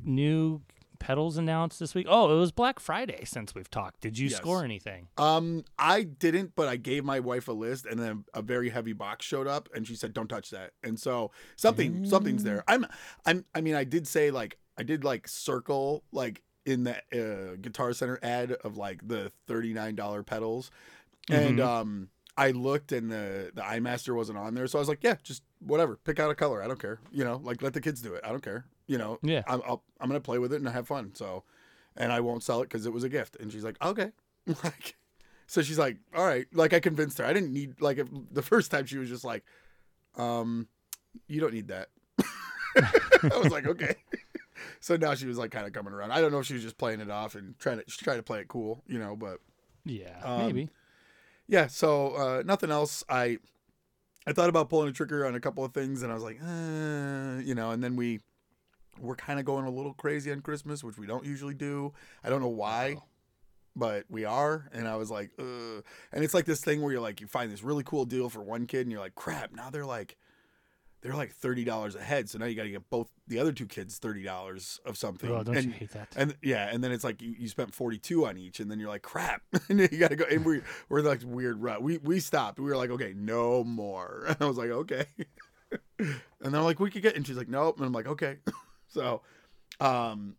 new 0.02 0.62
pedals 0.99 1.37
announced 1.37 1.78
this 1.78 1.95
week. 1.95 2.06
Oh, 2.09 2.35
it 2.35 2.40
was 2.40 2.50
Black 2.50 2.80
Friday 2.80 3.23
since 3.26 3.54
we've 3.54 3.71
talked. 3.71 4.00
Did 4.00 4.16
you 4.18 4.28
Yes. 4.28 4.38
score 4.38 4.64
anything? 4.64 5.09
Um, 5.18 5.62
I 5.78 6.04
didn't, 6.04 6.54
but 6.56 6.68
I 6.68 6.76
gave 6.76 7.04
my 7.04 7.21
wife 7.21 7.49
a 7.49 7.52
list, 7.52 7.85
and 7.85 8.00
then 8.00 8.25
a 8.33 8.40
very 8.40 8.71
heavy 8.71 8.95
box 8.95 9.26
showed 9.26 9.47
up, 9.47 9.68
and 9.75 9.87
she 9.87 9.95
said, 9.95 10.14
"Don't 10.14 10.28
touch 10.28 10.49
that." 10.52 10.73
And 10.83 10.99
so 10.99 11.33
something, 11.56 12.02
something's 12.06 12.45
there. 12.45 12.64
I'm, 12.66 12.87
I'm, 13.26 13.45
I 13.54 13.61
mean, 13.61 13.75
I 13.75 13.85
did 13.85 14.09
say 14.09 14.30
like 14.30 14.56
I 14.78 14.83
did 14.83 15.04
like 15.04 15.28
circle 15.28 16.02
like 16.12 16.42
in 16.64 16.85
the 16.85 16.97
uh, 17.12 17.56
Guitar 17.61 17.92
Center 17.92 18.18
ad 18.23 18.52
of 18.52 18.78
like 18.78 19.06
the 19.06 19.30
thirty 19.47 19.75
nine 19.75 19.97
dollar 19.97 20.23
pedals, 20.23 20.71
and 21.30 21.59
Mhm. 21.59 21.62
um, 21.66 22.09
I 22.38 22.50
looked 22.50 22.92
and 22.92 23.10
the 23.10 23.50
the 23.54 23.62
iMaster 23.62 24.14
wasn't 24.14 24.38
on 24.38 24.54
there, 24.54 24.66
so 24.66 24.78
I 24.78 24.80
was 24.80 24.88
like, 24.88 25.02
yeah, 25.02 25.16
just 25.22 25.42
whatever, 25.60 25.96
pick 25.96 26.20
out 26.20 26.30
a 26.30 26.34
color. 26.34 26.62
I 26.62 26.66
don't 26.66 26.80
care. 26.80 27.00
You 27.10 27.24
know, 27.24 27.40
like 27.42 27.62
let 27.62 27.72
the 27.72 27.80
kids 27.80 28.02
do 28.02 28.14
it. 28.14 28.20
I 28.24 28.28
don't 28.28 28.42
care. 28.42 28.66
You 28.86 28.98
know, 28.98 29.18
Yeah. 29.22 29.42
I'm 29.46 29.62
I'll, 29.66 29.82
I'm 30.00 30.08
gonna 30.08 30.20
play 30.20 30.38
with 30.38 30.52
it 30.52 30.56
and 30.56 30.68
have 30.68 30.86
fun. 30.86 31.14
So, 31.14 31.44
and 31.96 32.12
I 32.12 32.20
won't 32.20 32.42
sell 32.42 32.60
it 32.60 32.64
because 32.64 32.86
it 32.86 32.92
was 32.92 33.04
a 33.04 33.08
gift. 33.08 33.36
And 33.40 33.50
she's 33.50 33.64
like, 33.64 33.82
okay, 33.82 34.12
like, 34.64 34.96
so 35.46 35.62
she's 35.62 35.78
like, 35.78 35.96
all 36.14 36.26
right. 36.26 36.46
Like 36.52 36.72
I 36.72 36.80
convinced 36.80 37.18
her. 37.18 37.24
I 37.24 37.32
didn't 37.32 37.52
need 37.52 37.80
like 37.80 37.98
if, 37.98 38.08
the 38.30 38.42
first 38.42 38.70
time 38.70 38.86
she 38.86 38.98
was 38.98 39.08
just 39.08 39.24
like, 39.24 39.44
um, 40.16 40.68
you 41.28 41.40
don't 41.40 41.54
need 41.54 41.68
that. 41.68 41.88
I 42.76 43.38
was 43.38 43.50
like, 43.50 43.66
okay. 43.66 43.94
so 44.80 44.96
now 44.96 45.14
she 45.14 45.26
was 45.26 45.38
like 45.38 45.50
kind 45.50 45.66
of 45.66 45.72
coming 45.72 45.92
around. 45.92 46.12
I 46.12 46.20
don't 46.20 46.32
know 46.32 46.40
if 46.40 46.46
she 46.46 46.54
was 46.54 46.62
just 46.62 46.76
playing 46.78 47.00
it 47.00 47.10
off 47.10 47.34
and 47.34 47.58
trying 47.58 47.78
to 47.78 47.84
try 47.84 48.16
to 48.16 48.22
play 48.22 48.40
it 48.40 48.48
cool, 48.48 48.82
you 48.86 48.98
know. 48.98 49.16
But 49.16 49.40
Yeah, 49.84 50.20
Um, 50.22 50.46
maybe. 50.46 50.68
Yeah, 51.48 51.66
so 51.66 52.14
uh, 52.14 52.42
nothing 52.44 52.70
else. 52.70 53.04
I 53.08 53.38
I 54.26 54.32
thought 54.32 54.48
about 54.48 54.68
pulling 54.68 54.88
a 54.88 54.92
trigger 54.92 55.26
on 55.26 55.34
a 55.34 55.40
couple 55.40 55.64
of 55.64 55.72
things, 55.72 56.02
and 56.02 56.10
I 56.10 56.14
was 56.14 56.24
like, 56.24 56.40
uh, 56.42 57.40
you 57.44 57.54
know, 57.54 57.70
and 57.70 57.82
then 57.82 57.96
we 57.96 58.20
we're 59.00 59.16
kind 59.16 59.38
of 59.38 59.44
going 59.44 59.66
a 59.66 59.70
little 59.70 59.94
crazy 59.94 60.32
on 60.32 60.40
Christmas, 60.40 60.82
which 60.82 60.98
we 60.98 61.06
don't 61.06 61.24
usually 61.24 61.54
do. 61.54 61.92
I 62.24 62.30
don't 62.30 62.40
know 62.40 62.48
why, 62.48 62.96
but 63.74 64.04
we 64.08 64.24
are. 64.24 64.68
And 64.72 64.88
I 64.88 64.96
was 64.96 65.10
like, 65.10 65.30
Ugh. 65.38 65.84
and 66.12 66.24
it's 66.24 66.34
like 66.34 66.46
this 66.46 66.62
thing 66.62 66.80
where 66.82 66.92
you're 66.92 67.00
like, 67.00 67.20
you 67.20 67.26
find 67.26 67.52
this 67.52 67.62
really 67.62 67.84
cool 67.84 68.04
deal 68.04 68.28
for 68.28 68.42
one 68.42 68.66
kid, 68.66 68.82
and 68.82 68.90
you're 68.90 69.00
like, 69.00 69.14
crap, 69.14 69.52
now 69.54 69.70
they're 69.70 69.86
like. 69.86 70.16
They're 71.02 71.14
like 71.14 71.32
thirty 71.32 71.64
dollars 71.64 71.94
a 71.94 72.00
head, 72.00 72.28
so 72.28 72.38
now 72.38 72.46
you 72.46 72.54
got 72.54 72.64
to 72.64 72.70
get 72.70 72.88
both 72.90 73.08
the 73.28 73.38
other 73.38 73.52
two 73.52 73.66
kids 73.66 73.98
thirty 73.98 74.22
dollars 74.22 74.80
of 74.84 74.96
something. 74.96 75.30
Oh, 75.30 75.42
don't 75.42 75.56
and, 75.56 75.66
you 75.66 75.72
hate 75.72 75.90
that? 75.92 76.08
and 76.16 76.34
yeah, 76.42 76.68
and 76.72 76.82
then 76.82 76.90
it's 76.90 77.04
like 77.04 77.22
you, 77.22 77.34
you 77.38 77.48
spent 77.48 77.74
forty 77.74 77.98
two 77.98 78.26
on 78.26 78.36
each, 78.36 78.60
and 78.60 78.70
then 78.70 78.80
you're 78.80 78.88
like, 78.88 79.02
crap, 79.02 79.42
and 79.68 79.80
you 79.80 79.98
got 79.98 80.08
to 80.08 80.16
go. 80.16 80.24
And 80.30 80.44
we 80.44 80.62
we're 80.88 81.02
like 81.02 81.20
weird 81.24 81.62
rut. 81.62 81.82
We 81.82 81.98
we 81.98 82.18
stopped. 82.20 82.58
We 82.58 82.64
were 82.64 82.76
like, 82.76 82.90
okay, 82.90 83.14
no 83.16 83.62
more. 83.64 84.24
And 84.36 84.36
I 84.40 84.46
was 84.46 84.58
like, 84.58 84.70
okay. 84.70 85.06
and 85.98 86.54
they're 86.54 86.60
like, 86.60 86.80
we 86.80 86.90
could 86.90 87.02
get, 87.02 87.16
and 87.16 87.26
she's 87.26 87.36
like, 87.36 87.48
nope. 87.48 87.76
And 87.76 87.86
I'm 87.86 87.92
like, 87.92 88.06
okay. 88.06 88.38
so, 88.88 89.22
um, 89.80 90.36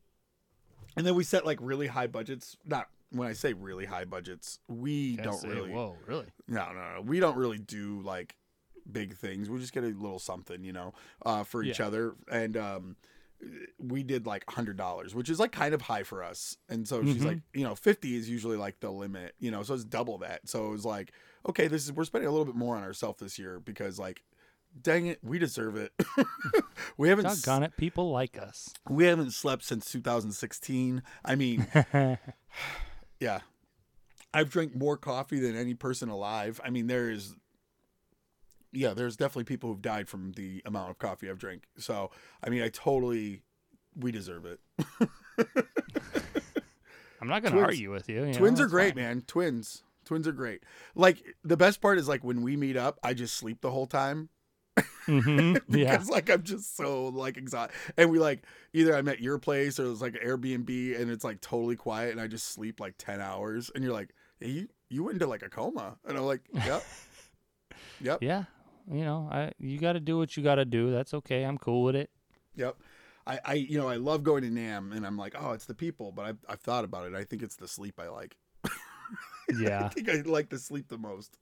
and 0.95 1.05
then 1.05 1.15
we 1.15 1.23
set 1.23 1.45
like 1.45 1.57
really 1.61 1.87
high 1.87 2.07
budgets. 2.07 2.57
Not 2.65 2.87
when 3.11 3.27
I 3.27 3.33
say 3.33 3.53
really 3.53 3.85
high 3.85 4.05
budgets, 4.05 4.59
we 4.67 5.15
Gotta 5.15 5.29
don't 5.29 5.39
say, 5.39 5.47
really. 5.49 5.71
Whoa, 5.71 5.97
really? 6.05 6.27
No, 6.47 6.71
no, 6.73 6.95
no. 6.95 7.01
We 7.01 7.19
don't 7.19 7.37
really 7.37 7.59
do 7.59 8.01
like 8.01 8.35
big 8.91 9.15
things. 9.15 9.49
We 9.49 9.59
just 9.59 9.73
get 9.73 9.83
a 9.83 9.87
little 9.87 10.19
something, 10.19 10.63
you 10.63 10.73
know, 10.73 10.93
uh, 11.25 11.43
for 11.43 11.63
each 11.63 11.79
Yeah. 11.79 11.87
other. 11.87 12.15
And 12.31 12.55
um, 12.57 12.95
we 13.79 14.01
did 14.03 14.25
like 14.25 14.43
a 14.47 14.51
hundred 14.51 14.77
dollars, 14.77 15.13
which 15.13 15.29
is 15.29 15.39
like 15.39 15.51
kind 15.51 15.73
of 15.73 15.81
high 15.83 16.03
for 16.03 16.23
us. 16.23 16.57
And 16.69 16.87
so 16.87 17.03
she's 17.03 17.21
Mhm. 17.21 17.25
like, 17.25 17.39
you 17.53 17.63
know, 17.63 17.75
fifty 17.75 18.15
is 18.15 18.29
usually 18.29 18.57
like 18.57 18.79
the 18.79 18.89
limit, 18.91 19.35
you 19.39 19.51
know, 19.51 19.61
so 19.63 19.73
it's 19.75 19.83
double 19.83 20.17
that. 20.19 20.47
So 20.49 20.67
it 20.67 20.69
was 20.71 20.85
like, 20.85 21.11
okay, 21.47 21.67
this 21.67 21.83
is 21.85 21.91
we're 21.91 22.03
spending 22.05 22.27
a 22.27 22.31
little 22.31 22.45
bit 22.45 22.55
more 22.55 22.75
on 22.75 22.83
ourselves 22.83 23.19
this 23.19 23.37
year 23.37 23.59
because 23.59 23.99
like, 23.99 24.23
dang 24.81 25.05
it, 25.07 25.19
we 25.23 25.37
deserve 25.39 25.75
it. 25.75 25.91
we 26.97 27.09
haven't 27.09 27.25
s- 27.27 27.47
it, 27.47 27.77
people 27.77 28.11
like 28.11 28.37
us. 28.37 28.69
we 28.89 29.05
haven't 29.05 29.31
slept 29.31 29.63
since 29.63 29.91
2016. 29.91 31.03
I 31.23 31.35
mean, 31.35 31.67
yeah. 33.19 33.41
I've 34.33 34.49
drank 34.49 34.75
more 34.75 34.97
coffee 34.97 35.39
than 35.39 35.55
any 35.55 35.73
person 35.73 36.09
alive. 36.09 36.59
I 36.63 36.69
mean, 36.69 36.87
there 36.87 37.09
is 37.09 37.33
yeah, 38.77 38.93
there's 38.93 39.17
definitely 39.17 39.43
people 39.45 39.69
who've 39.71 39.81
died 39.81 40.07
from 40.07 40.31
the 40.33 40.61
amount 40.65 40.91
of 40.91 40.97
coffee 40.99 41.29
I've 41.29 41.39
drank. 41.39 41.63
So, 41.77 42.11
I 42.43 42.49
mean, 42.49 42.61
I 42.61 42.69
totally 42.69 43.41
we 43.95 44.11
deserve 44.11 44.45
it. 44.45 44.59
I'm 47.19 47.27
not 47.27 47.41
gonna 47.43 47.59
argue 47.59 47.91
with 47.91 48.07
you. 48.09 48.21
you 48.21 48.25
know, 48.27 48.33
Twins 48.37 48.59
are 48.61 48.67
great, 48.67 48.93
fine. 48.93 49.03
man. 49.03 49.21
Twins. 49.25 49.83
Twins 50.05 50.27
are 50.27 50.31
great. 50.31 50.63
Like 50.95 51.23
the 51.43 51.57
best 51.57 51.81
part 51.81 51.97
is 51.97 52.07
like 52.07 52.23
when 52.23 52.41
we 52.41 52.55
meet 52.55 52.77
up, 52.77 52.99
I 53.03 53.13
just 53.13 53.35
sleep 53.35 53.61
the 53.61 53.71
whole 53.71 53.87
time 53.87 54.29
Mhm, 55.07 55.59
Yeah. 55.69 55.91
because 55.93 56.09
like 56.09 56.29
I'm 56.29 56.43
just 56.43 56.77
so 56.77 57.07
like 57.07 57.37
exhausted. 57.37 57.75
And 57.97 58.11
we 58.11 58.19
like 58.19 58.43
either 58.73 58.95
I'm 58.95 59.07
at 59.09 59.19
your 59.19 59.39
place 59.39 59.79
or 59.79 59.91
it's 59.91 60.01
like 60.01 60.13
an 60.13 60.21
Airbnb 60.25 60.99
and 61.01 61.09
it's 61.09 61.23
like 61.23 61.41
totally 61.41 61.75
quiet 61.75 62.11
and 62.11 62.21
I 62.21 62.27
just 62.27 62.49
sleep 62.49 62.79
like 62.79 62.93
ten 62.99 63.19
hours 63.19 63.71
and 63.73 63.83
you're 63.83 63.93
like, 63.93 64.13
hey, 64.39 64.49
you 64.49 64.67
you 64.89 65.03
went 65.03 65.15
into 65.15 65.27
like 65.27 65.41
a 65.41 65.49
coma 65.49 65.97
and 66.07 66.17
I'm 66.17 66.23
like, 66.25 66.41
yep, 66.53 66.83
yep, 68.01 68.19
Yeah. 68.21 68.43
You 68.89 69.03
know, 69.03 69.27
I 69.31 69.51
you 69.59 69.79
got 69.79 69.93
to 69.93 69.99
do 69.99 70.17
what 70.17 70.37
you 70.37 70.43
got 70.43 70.55
to 70.55 70.65
do. 70.65 70.91
That's 70.91 71.13
okay. 71.13 71.43
I'm 71.43 71.57
cool 71.57 71.83
with 71.83 71.95
it. 71.95 72.09
yep. 72.55 72.75
I, 73.25 73.39
I 73.43 73.53
you 73.55 73.77
know 73.77 73.89
I 73.89 73.97
love 73.97 74.23
going 74.23 74.43
to 74.43 74.49
Nam 74.49 74.93
and 74.93 75.05
I'm 75.05 75.17
like, 75.17 75.35
oh, 75.37 75.51
it's 75.51 75.65
the 75.65 75.73
people, 75.73 76.11
but 76.13 76.25
I've 76.25 76.37
I've 76.47 76.61
thought 76.61 76.85
about 76.85 77.05
it. 77.05 77.13
I 77.13 77.23
think 77.25 77.41
it's 77.43 77.55
the 77.57 77.67
sleep 77.67 77.99
I 77.99 78.07
like. 78.07 78.37
Yeah. 79.57 79.85
I 79.85 79.87
think 79.89 80.09
I 80.09 80.15
like 80.25 80.49
to 80.49 80.57
sleep 80.59 80.89
the 80.89 80.97
most. 80.97 81.37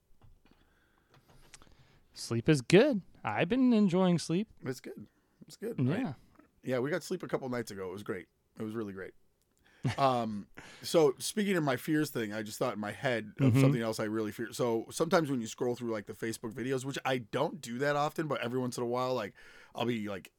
sleep 2.14 2.48
is 2.48 2.62
good. 2.62 3.02
I've 3.24 3.50
been 3.50 3.74
enjoying 3.74 4.20
sleep. 4.20 4.48
It's 4.64 4.80
good. 4.80 5.08
It's 5.48 5.56
good. 5.58 5.76
Yeah. 5.80 5.92
right? 5.92 6.14
Yeah, 6.64 6.80
we 6.80 6.92
got 6.92 7.02
sleep 7.02 7.24
a 7.24 7.28
couple 7.28 7.50
nights 7.50 7.72
ago. 7.72 7.90
It 7.90 7.94
was 7.94 8.04
great. 8.04 8.28
It 8.60 8.64
was 8.64 8.76
really 8.76 8.94
great. 8.94 9.14
Um, 9.98 10.48
so 10.82 11.14
speaking 11.20 11.56
of 11.58 11.64
my 11.64 11.78
fears 11.78 12.10
thing, 12.10 12.34
I 12.34 12.42
just 12.44 12.58
thought 12.60 12.74
in 12.76 12.80
my 12.80 12.92
head 12.92 13.32
of 13.40 13.54
Mhm. 13.54 13.62
something 13.62 13.82
else 13.82 14.00
I 14.00 14.06
really 14.06 14.32
fear. 14.32 14.52
So 14.52 14.86
sometimes 14.92 15.30
when 15.30 15.42
you 15.42 15.48
scroll 15.48 15.76
through 15.76 15.92
like 15.92 16.06
the 16.06 16.14
Facebook 16.14 16.54
videos, 16.54 16.86
which 16.86 16.98
I 17.06 17.20
don't 17.20 17.62
do 17.62 17.78
that 17.80 17.96
often, 17.96 18.28
but 18.28 18.42
every 18.42 18.60
once 18.60 18.78
in 18.78 18.84
a 18.84 18.88
while, 18.88 19.14
like 19.14 19.34
I'll 19.74 19.86
be 19.86 20.08
like 20.08 20.32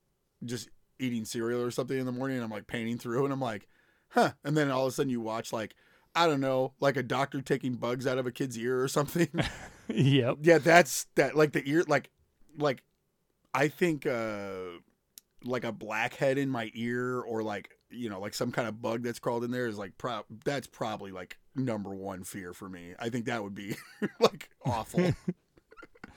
just 0.45 0.69
eating 0.99 1.25
cereal 1.25 1.61
or 1.63 1.71
something 1.71 1.99
in 1.99 2.07
the 2.07 2.13
morning, 2.13 2.37
and 2.39 2.45
I'm 2.45 2.51
like 2.51 2.67
painting 2.67 2.99
through, 2.99 3.25
and 3.25 3.33
I'm 3.33 3.41
like, 3.41 3.69
huh, 4.11 4.33
and 4.45 4.57
then 4.57 4.71
all 4.71 4.87
of 4.87 4.93
a 4.93 4.95
sudden 4.95 5.11
you 5.11 5.21
watch 5.21 5.53
like. 5.53 5.75
I 6.19 6.27
don't 6.27 6.41
know, 6.41 6.73
like 6.81 6.97
a 6.97 7.03
doctor 7.03 7.43
taking 7.43 7.75
bugs 7.75 8.07
out 8.07 8.17
of 8.17 8.27
a 8.27 8.33
kid's 8.33 8.57
ear 8.57 8.81
or 8.83 8.89
something. 8.89 9.29
yep. 9.89 10.39
Yeah, 10.41 10.57
that's 10.57 11.05
that 11.17 11.37
like 11.37 11.53
the 11.53 11.63
ear 11.69 11.85
like 11.87 12.09
like 12.57 12.83
I 13.53 13.69
think 13.69 14.07
uh 14.07 14.79
like 15.45 15.65
a 15.65 15.73
blackhead 15.73 16.39
in 16.39 16.49
my 16.49 16.71
ear 16.73 17.21
or 17.21 17.43
like 17.43 17.76
you 17.91 18.09
know 18.11 18.21
like 18.21 18.35
some 18.35 18.51
kind 18.53 18.67
of 18.69 18.81
bug 18.83 19.03
that's 19.03 19.19
crawled 19.19 19.45
in 19.45 19.51
there 19.51 19.67
is 19.67 19.79
like 19.79 19.97
pro- 19.99 20.25
that's 20.45 20.67
probably 20.67 21.13
like 21.13 21.39
number 21.55 21.95
one 21.95 22.25
fear 22.25 22.53
for 22.53 22.69
me. 22.69 22.95
I 22.99 23.09
think 23.11 23.27
that 23.27 23.43
would 23.43 23.55
be 23.55 23.77
like 24.21 24.49
awful. 24.65 25.13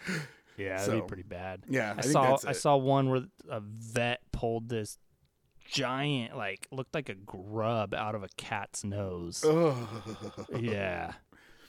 Yeah, 0.57 0.71
that'd 0.77 0.85
So, 0.87 1.01
be 1.01 1.07
pretty 1.07 1.23
bad. 1.23 1.63
yeah, 1.69 1.93
I, 1.95 1.99
I 1.99 2.01
saw 2.01 2.37
I 2.45 2.51
saw 2.51 2.75
one 2.75 3.09
where 3.09 3.23
a 3.49 3.61
vet 3.61 4.19
pulled 4.33 4.67
this 4.67 4.97
giant 5.69 6.35
like 6.35 6.67
looked 6.69 6.93
like 6.93 7.07
a 7.07 7.13
grub 7.13 7.93
out 7.93 8.13
of 8.13 8.23
a 8.23 8.27
cat's 8.35 8.83
nose. 8.83 9.41
Ugh. 9.45 9.77
yeah. 10.59 11.13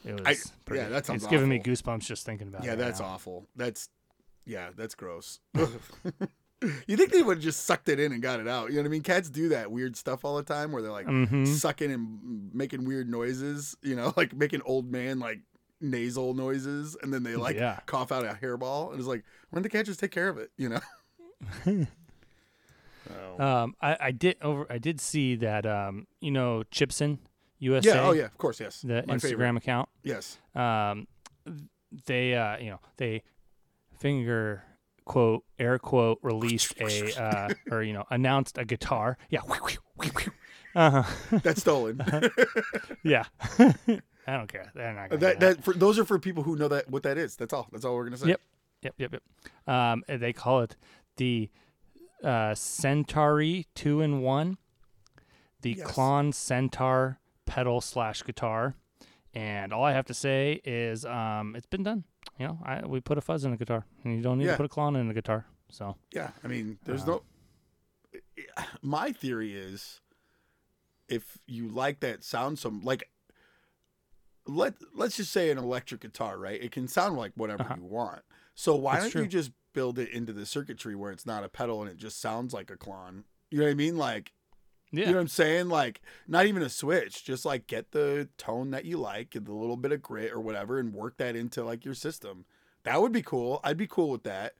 It 0.03 0.19
was 0.19 0.25
I- 0.25 0.35
pretty, 0.65 0.83
yeah, 0.83 0.89
that 0.89 1.05
sounds 1.05 1.23
It's 1.23 1.29
giving 1.29 1.47
me 1.47 1.59
goosebumps 1.59 2.01
just 2.01 2.25
thinking 2.25 2.49
about 2.49 2.63
it. 2.65 2.67
yeah, 2.67 2.75
that's 2.75 2.99
now. 2.99 3.05
awful. 3.05 3.47
That's 3.55 3.87
yeah, 4.45 4.71
that's 4.75 4.95
gross. 4.95 5.39
You 6.87 6.95
think 6.95 7.11
they 7.11 7.23
would 7.23 7.37
have 7.37 7.43
just 7.43 7.65
sucked 7.65 7.89
it 7.89 7.99
in 7.99 8.11
and 8.11 8.21
got 8.21 8.39
it 8.39 8.47
out? 8.47 8.69
You 8.69 8.75
know 8.75 8.81
what 8.83 8.87
I 8.87 8.91
mean? 8.91 9.01
Cats 9.01 9.29
do 9.31 9.49
that 9.49 9.71
weird 9.71 9.95
stuff 9.97 10.23
all 10.23 10.37
the 10.37 10.43
time 10.43 10.71
where 10.71 10.81
they're 10.83 10.91
like 10.91 11.07
Mhm. 11.07 11.47
sucking 11.47 11.91
and 11.91 12.53
making 12.53 12.85
weird 12.85 13.09
noises, 13.09 13.75
you 13.81 13.95
know, 13.95 14.13
like 14.17 14.35
making 14.35 14.61
old 14.63 14.91
man 14.91 15.19
like 15.19 15.39
nasal 15.79 16.35
noises, 16.35 16.95
and 17.01 17.11
then 17.11 17.23
they 17.23 17.35
like 17.35 17.55
Yeah. 17.55 17.79
cough 17.87 18.11
out 18.11 18.23
a 18.25 18.37
hairball, 18.39 18.91
and 18.91 18.99
it's 18.99 19.07
like, 19.07 19.23
when 19.49 19.63
the 19.63 19.69
cat 19.69 19.87
just 19.87 19.99
take 19.99 20.11
care 20.11 20.29
of 20.29 20.37
it, 20.37 20.51
you 20.55 20.69
know? 20.69 20.79
oh. 23.09 23.43
Um, 23.43 23.75
I, 23.81 23.97
I 23.99 24.11
did 24.11 24.37
over. 24.41 24.67
I 24.69 24.77
did 24.77 24.99
see 25.01 25.35
that. 25.37 25.65
Um, 25.65 26.07
you 26.19 26.31
know, 26.31 26.63
Chibson 26.71 27.17
USA. 27.59 27.89
yeah, 27.95 28.01
oh 28.07 28.11
yeah, 28.11 28.25
of 28.25 28.37
course, 28.37 28.59
yes. 28.59 28.81
The 28.81 29.03
My 29.07 29.15
Instagram 29.15 29.21
favorite. 29.21 29.55
account. 29.57 29.89
Yes. 30.03 30.37
Um, 30.55 31.07
they 32.05 32.35
uh, 32.35 32.57
you 32.57 32.69
know, 32.71 32.79
they 32.97 33.23
finger 33.99 34.63
quote 35.11 35.43
air 35.59 35.77
quote 35.77 36.19
released 36.21 36.73
a 36.79 37.21
uh, 37.21 37.49
or 37.69 37.83
you 37.83 37.91
know 37.91 38.05
announced 38.09 38.57
a 38.57 38.63
guitar. 38.63 39.17
Yeah. 39.29 39.41
Uh 40.73 41.03
huh. 41.03 41.39
That's 41.43 41.61
stolen. 41.61 42.01
Yeah. 43.03 43.25
I 44.27 44.37
don't 44.37 44.47
care. 44.47 44.71
They're 44.73 44.93
not 44.93 45.09
that 45.19 45.39
do 45.39 45.45
that 45.47 45.63
for 45.65 45.73
those 45.73 45.99
are 45.99 46.05
for 46.05 46.17
people 46.17 46.43
who 46.43 46.55
know 46.55 46.69
that 46.69 46.89
what 46.89 47.03
that 47.03 47.17
is. 47.17 47.35
That's 47.35 47.51
all. 47.51 47.67
That's 47.71 47.83
all 47.83 47.95
we're 47.95 48.05
gonna 48.05 48.17
say. 48.17 48.27
Yep. 48.29 48.41
Yep, 48.83 48.93
yep, 48.97 49.13
yep. 49.13 49.73
Um, 49.75 50.03
they 50.07 50.31
call 50.31 50.61
it 50.61 50.77
the 51.17 51.49
uh, 52.23 52.55
Centauri 52.55 53.67
two 53.75 53.99
in 54.01 54.21
one, 54.21 54.57
the 55.61 55.73
Yes. 55.73 55.91
Klon 55.91 56.33
Centaur 56.33 57.19
pedal 57.45 57.81
slash 57.81 58.23
guitar, 58.23 58.75
and 59.33 59.73
all 59.73 59.83
I 59.83 59.91
have 59.91 60.05
to 60.05 60.13
say 60.13 60.61
is 60.63 61.03
um, 61.05 61.55
it's 61.55 61.67
been 61.67 61.83
done. 61.83 62.05
You 62.37 62.47
know, 62.47 62.59
I, 62.63 62.85
we 62.85 62.99
put 63.01 63.17
a 63.17 63.21
fuzz 63.21 63.45
in 63.45 63.51
the 63.51 63.57
guitar, 63.57 63.85
and 64.03 64.15
you 64.15 64.21
don't 64.21 64.37
need 64.37 64.45
Yeah. 64.45 64.51
to 64.51 64.57
put 64.57 64.65
a 64.65 64.69
Klon 64.69 64.99
in 64.99 65.07
the 65.07 65.13
guitar. 65.13 65.45
So 65.69 65.95
Yeah, 66.11 66.31
I 66.43 66.47
mean, 66.47 66.79
there's 66.85 67.03
Uh, 67.03 67.05
no. 67.07 67.23
My 68.81 69.11
theory 69.11 69.55
is, 69.55 70.01
if 71.07 71.37
you 71.47 71.67
like 71.67 71.99
that 72.01 72.23
sound, 72.23 72.59
some 72.59 72.81
like, 72.81 73.09
let 74.45 74.73
let's 74.95 75.17
just 75.17 75.31
say 75.31 75.49
an 75.51 75.57
electric 75.57 76.01
guitar, 76.01 76.37
right? 76.37 76.61
It 76.61 76.71
can 76.71 76.87
sound 76.87 77.15
like 77.17 77.33
whatever 77.35 77.63
Uh-huh. 77.63 77.75
you 77.77 77.83
want. 77.85 78.21
So 78.55 78.75
why 78.75 78.93
That's 78.93 79.05
don't 79.05 79.11
true. 79.11 79.21
you 79.23 79.27
just 79.27 79.51
build 79.73 79.97
it 79.99 80.09
into 80.09 80.33
the 80.33 80.45
circuitry 80.45 80.95
where 80.95 81.11
it's 81.11 81.25
not 81.25 81.43
a 81.43 81.49
pedal 81.49 81.81
and 81.81 81.89
it 81.89 81.97
just 81.97 82.19
sounds 82.19 82.53
like 82.53 82.69
a 82.69 82.75
Klon? 82.77 83.23
You 83.49 83.59
know 83.59 83.65
what 83.65 83.71
I 83.71 83.75
mean? 83.75 83.97
Like, 83.97 84.33
yeah, 84.91 85.05
you 85.05 85.11
know 85.11 85.17
what 85.17 85.21
I'm 85.21 85.27
saying? 85.27 85.69
Like, 85.69 86.01
not 86.27 86.45
even 86.45 86.61
a 86.61 86.69
switch. 86.69 87.23
Just 87.23 87.45
like 87.45 87.67
get 87.67 87.91
the 87.91 88.29
tone 88.37 88.71
that 88.71 88.85
you 88.85 88.97
like, 88.97 89.31
get 89.31 89.45
the 89.45 89.53
little 89.53 89.77
bit 89.77 89.91
of 89.91 90.01
grit 90.01 90.31
or 90.31 90.39
whatever, 90.39 90.79
and 90.79 90.93
work 90.93 91.17
that 91.17 91.35
into 91.35 91.63
like 91.63 91.85
your 91.85 91.93
system. 91.93 92.45
That 92.83 93.01
would 93.01 93.11
be 93.11 93.21
cool. 93.21 93.59
I'd 93.63 93.77
be 93.77 93.87
cool 93.87 94.09
with 94.09 94.23
that. 94.23 94.53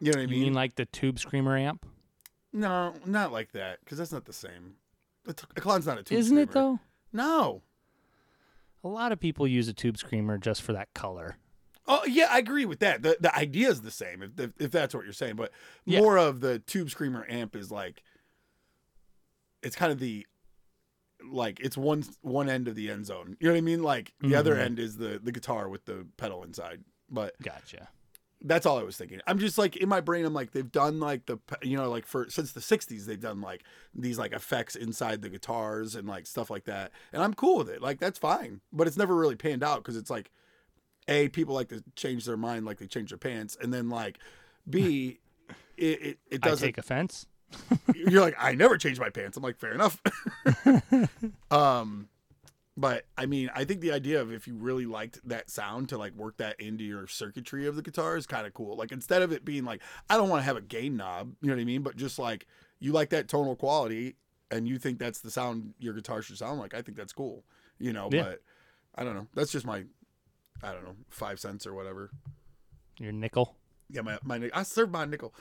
You 0.00 0.12
know 0.12 0.18
what 0.20 0.30
I 0.30 0.34
you 0.34 0.40
mean 0.44 0.54
like 0.54 0.74
the 0.74 0.86
Tube 0.86 1.18
Screamer 1.18 1.56
amp? 1.56 1.86
no, 2.52 2.94
not 3.06 3.32
like 3.32 3.52
that, 3.52 3.78
because 3.84 3.98
that's 3.98 4.12
not 4.12 4.24
the 4.24 4.32
same. 4.32 4.74
A, 5.26 5.32
t- 5.32 5.44
a 5.56 5.60
clown's 5.60 5.86
not 5.86 5.98
a 5.98 6.02
tube 6.02 6.18
Isn't 6.18 6.36
it 6.38 6.50
though? 6.52 6.80
No. 7.12 7.62
A 8.84 8.88
lot 8.88 9.12
of 9.12 9.20
people 9.20 9.46
use 9.46 9.68
a 9.68 9.72
Tube 9.72 9.96
Screamer 9.96 10.38
just 10.38 10.60
for 10.62 10.72
that 10.72 10.92
color. 10.92 11.36
Oh 11.86 12.04
yeah, 12.06 12.26
I 12.30 12.38
agree 12.38 12.64
with 12.64 12.80
that. 12.80 13.02
The 13.02 13.16
the 13.20 13.34
idea 13.36 13.68
is 13.68 13.82
the 13.82 13.90
same, 13.90 14.22
if, 14.22 14.38
if, 14.38 14.50
if 14.58 14.70
that's 14.70 14.94
what 14.94 15.04
you're 15.04 15.12
saying. 15.12 15.36
But 15.36 15.52
Yeah. 15.84 16.00
more 16.00 16.16
of 16.16 16.40
the 16.40 16.58
tube 16.60 16.90
screamer 16.90 17.26
amp 17.28 17.56
is 17.56 17.70
like, 17.72 18.02
it's 19.62 19.76
kind 19.76 19.92
of 19.92 19.98
the 19.98 20.26
like 21.30 21.60
it's 21.60 21.76
one 21.76 22.04
one 22.22 22.48
end 22.48 22.68
of 22.68 22.74
the 22.74 22.90
end 22.90 23.06
zone. 23.06 23.36
You 23.40 23.48
know 23.48 23.54
what 23.54 23.58
I 23.58 23.62
mean? 23.62 23.82
Like 23.82 24.12
the 24.20 24.34
other 24.34 24.54
Mhm. 24.56 24.60
end 24.60 24.78
is 24.78 24.96
the 24.96 25.20
the 25.22 25.32
guitar 25.32 25.68
with 25.68 25.84
the 25.84 26.06
pedal 26.16 26.42
inside. 26.42 26.82
But 27.08 27.34
Gotcha. 27.42 27.88
that's 28.40 28.66
all 28.66 28.78
I 28.78 28.82
was 28.82 28.96
thinking. 28.96 29.20
I'm 29.26 29.38
just 29.38 29.56
like 29.58 29.76
in 29.76 29.88
my 29.88 30.00
brain. 30.00 30.24
I'm 30.24 30.34
like 30.34 30.50
they've 30.50 30.70
done 30.72 30.98
like 30.98 31.26
the 31.26 31.38
you 31.62 31.76
know 31.76 31.88
like 31.88 32.06
for 32.06 32.28
since 32.28 32.52
the 32.52 32.60
'60s 32.60 33.06
they've 33.06 33.20
done 33.20 33.40
like 33.40 33.62
these 33.94 34.18
like 34.18 34.32
effects 34.32 34.74
inside 34.74 35.22
the 35.22 35.28
guitars 35.28 35.94
and 35.94 36.08
like 36.08 36.26
stuff 36.26 36.50
like 36.50 36.64
that, 36.64 36.90
and 37.12 37.22
I'm 37.22 37.34
cool 37.34 37.58
with 37.58 37.68
it. 37.68 37.80
Like 37.80 38.00
that's 38.00 38.18
fine, 38.18 38.60
but 38.72 38.86
it's 38.88 38.96
never 38.96 39.14
really 39.14 39.36
panned 39.36 39.62
out 39.62 39.76
because 39.78 39.96
it's 39.96 40.10
like 40.10 40.30
a 41.08 41.28
people 41.28 41.54
like 41.54 41.68
to 41.68 41.84
change 41.96 42.24
their 42.24 42.36
mind 42.36 42.64
like 42.64 42.78
they 42.78 42.86
change 42.86 43.10
their 43.10 43.18
pants, 43.18 43.56
and 43.60 43.72
then 43.72 43.88
like 43.90 44.18
b 44.68 45.20
it 45.76 46.02
it, 46.02 46.18
it 46.32 46.40
doesn't. 46.40 46.64
I 46.66 46.68
take 46.68 46.78
offense. 46.78 47.26
You're 47.94 48.20
like 48.20 48.36
I 48.38 48.54
never 48.54 48.78
change 48.78 48.98
my 48.98 49.10
pants. 49.10 49.36
I'm 49.36 49.42
like 49.42 49.58
fair 49.58 49.72
enough. 49.72 50.00
um. 51.50 52.08
But 52.74 53.04
I 53.18 53.26
mean, 53.26 53.50
I 53.54 53.64
think 53.64 53.82
the 53.82 53.92
idea 53.92 54.20
of 54.20 54.32
if 54.32 54.46
you 54.46 54.54
really 54.54 54.86
liked 54.86 55.20
that 55.28 55.50
sound 55.50 55.90
to 55.90 55.98
like 55.98 56.14
work 56.14 56.38
that 56.38 56.58
into 56.58 56.84
your 56.84 57.06
circuitry 57.06 57.66
of 57.66 57.76
the 57.76 57.82
guitar 57.82 58.16
is 58.16 58.26
kind 58.26 58.46
of 58.46 58.54
cool. 58.54 58.76
Like 58.76 58.92
instead 58.92 59.20
of 59.20 59.30
it 59.30 59.44
being 59.44 59.64
like, 59.64 59.82
I 60.08 60.16
don't 60.16 60.30
want 60.30 60.40
to 60.40 60.44
have 60.44 60.56
a 60.56 60.62
gain 60.62 60.96
knob, 60.96 61.34
you 61.42 61.48
know 61.48 61.54
what 61.54 61.60
I 61.60 61.64
mean? 61.64 61.82
But 61.82 61.96
just 61.96 62.18
like 62.18 62.46
you 62.80 62.92
like 62.92 63.10
that 63.10 63.28
tonal 63.28 63.56
quality 63.56 64.16
and 64.50 64.66
you 64.66 64.78
think 64.78 64.98
that's 64.98 65.20
the 65.20 65.30
sound 65.30 65.74
your 65.78 65.92
guitar 65.92 66.22
should 66.22 66.38
sound 66.38 66.60
like, 66.60 66.72
I 66.72 66.80
think 66.80 66.96
that's 66.96 67.12
cool, 67.12 67.44
you 67.78 67.92
know? 67.92 68.08
Yeah. 68.10 68.22
But 68.22 68.42
I 68.94 69.04
don't 69.04 69.14
know. 69.14 69.26
That's 69.34 69.52
just 69.52 69.66
my, 69.66 69.84
I 70.62 70.72
don't 70.72 70.84
know, 70.84 70.96
five 71.10 71.40
cents 71.40 71.66
or 71.66 71.74
whatever. 71.74 72.10
Your 72.98 73.12
nickel. 73.12 73.54
Yeah, 73.90 74.00
my, 74.00 74.18
my 74.22 74.50
I 74.54 74.62
serve 74.62 74.90
my 74.90 75.04
nickel. 75.04 75.34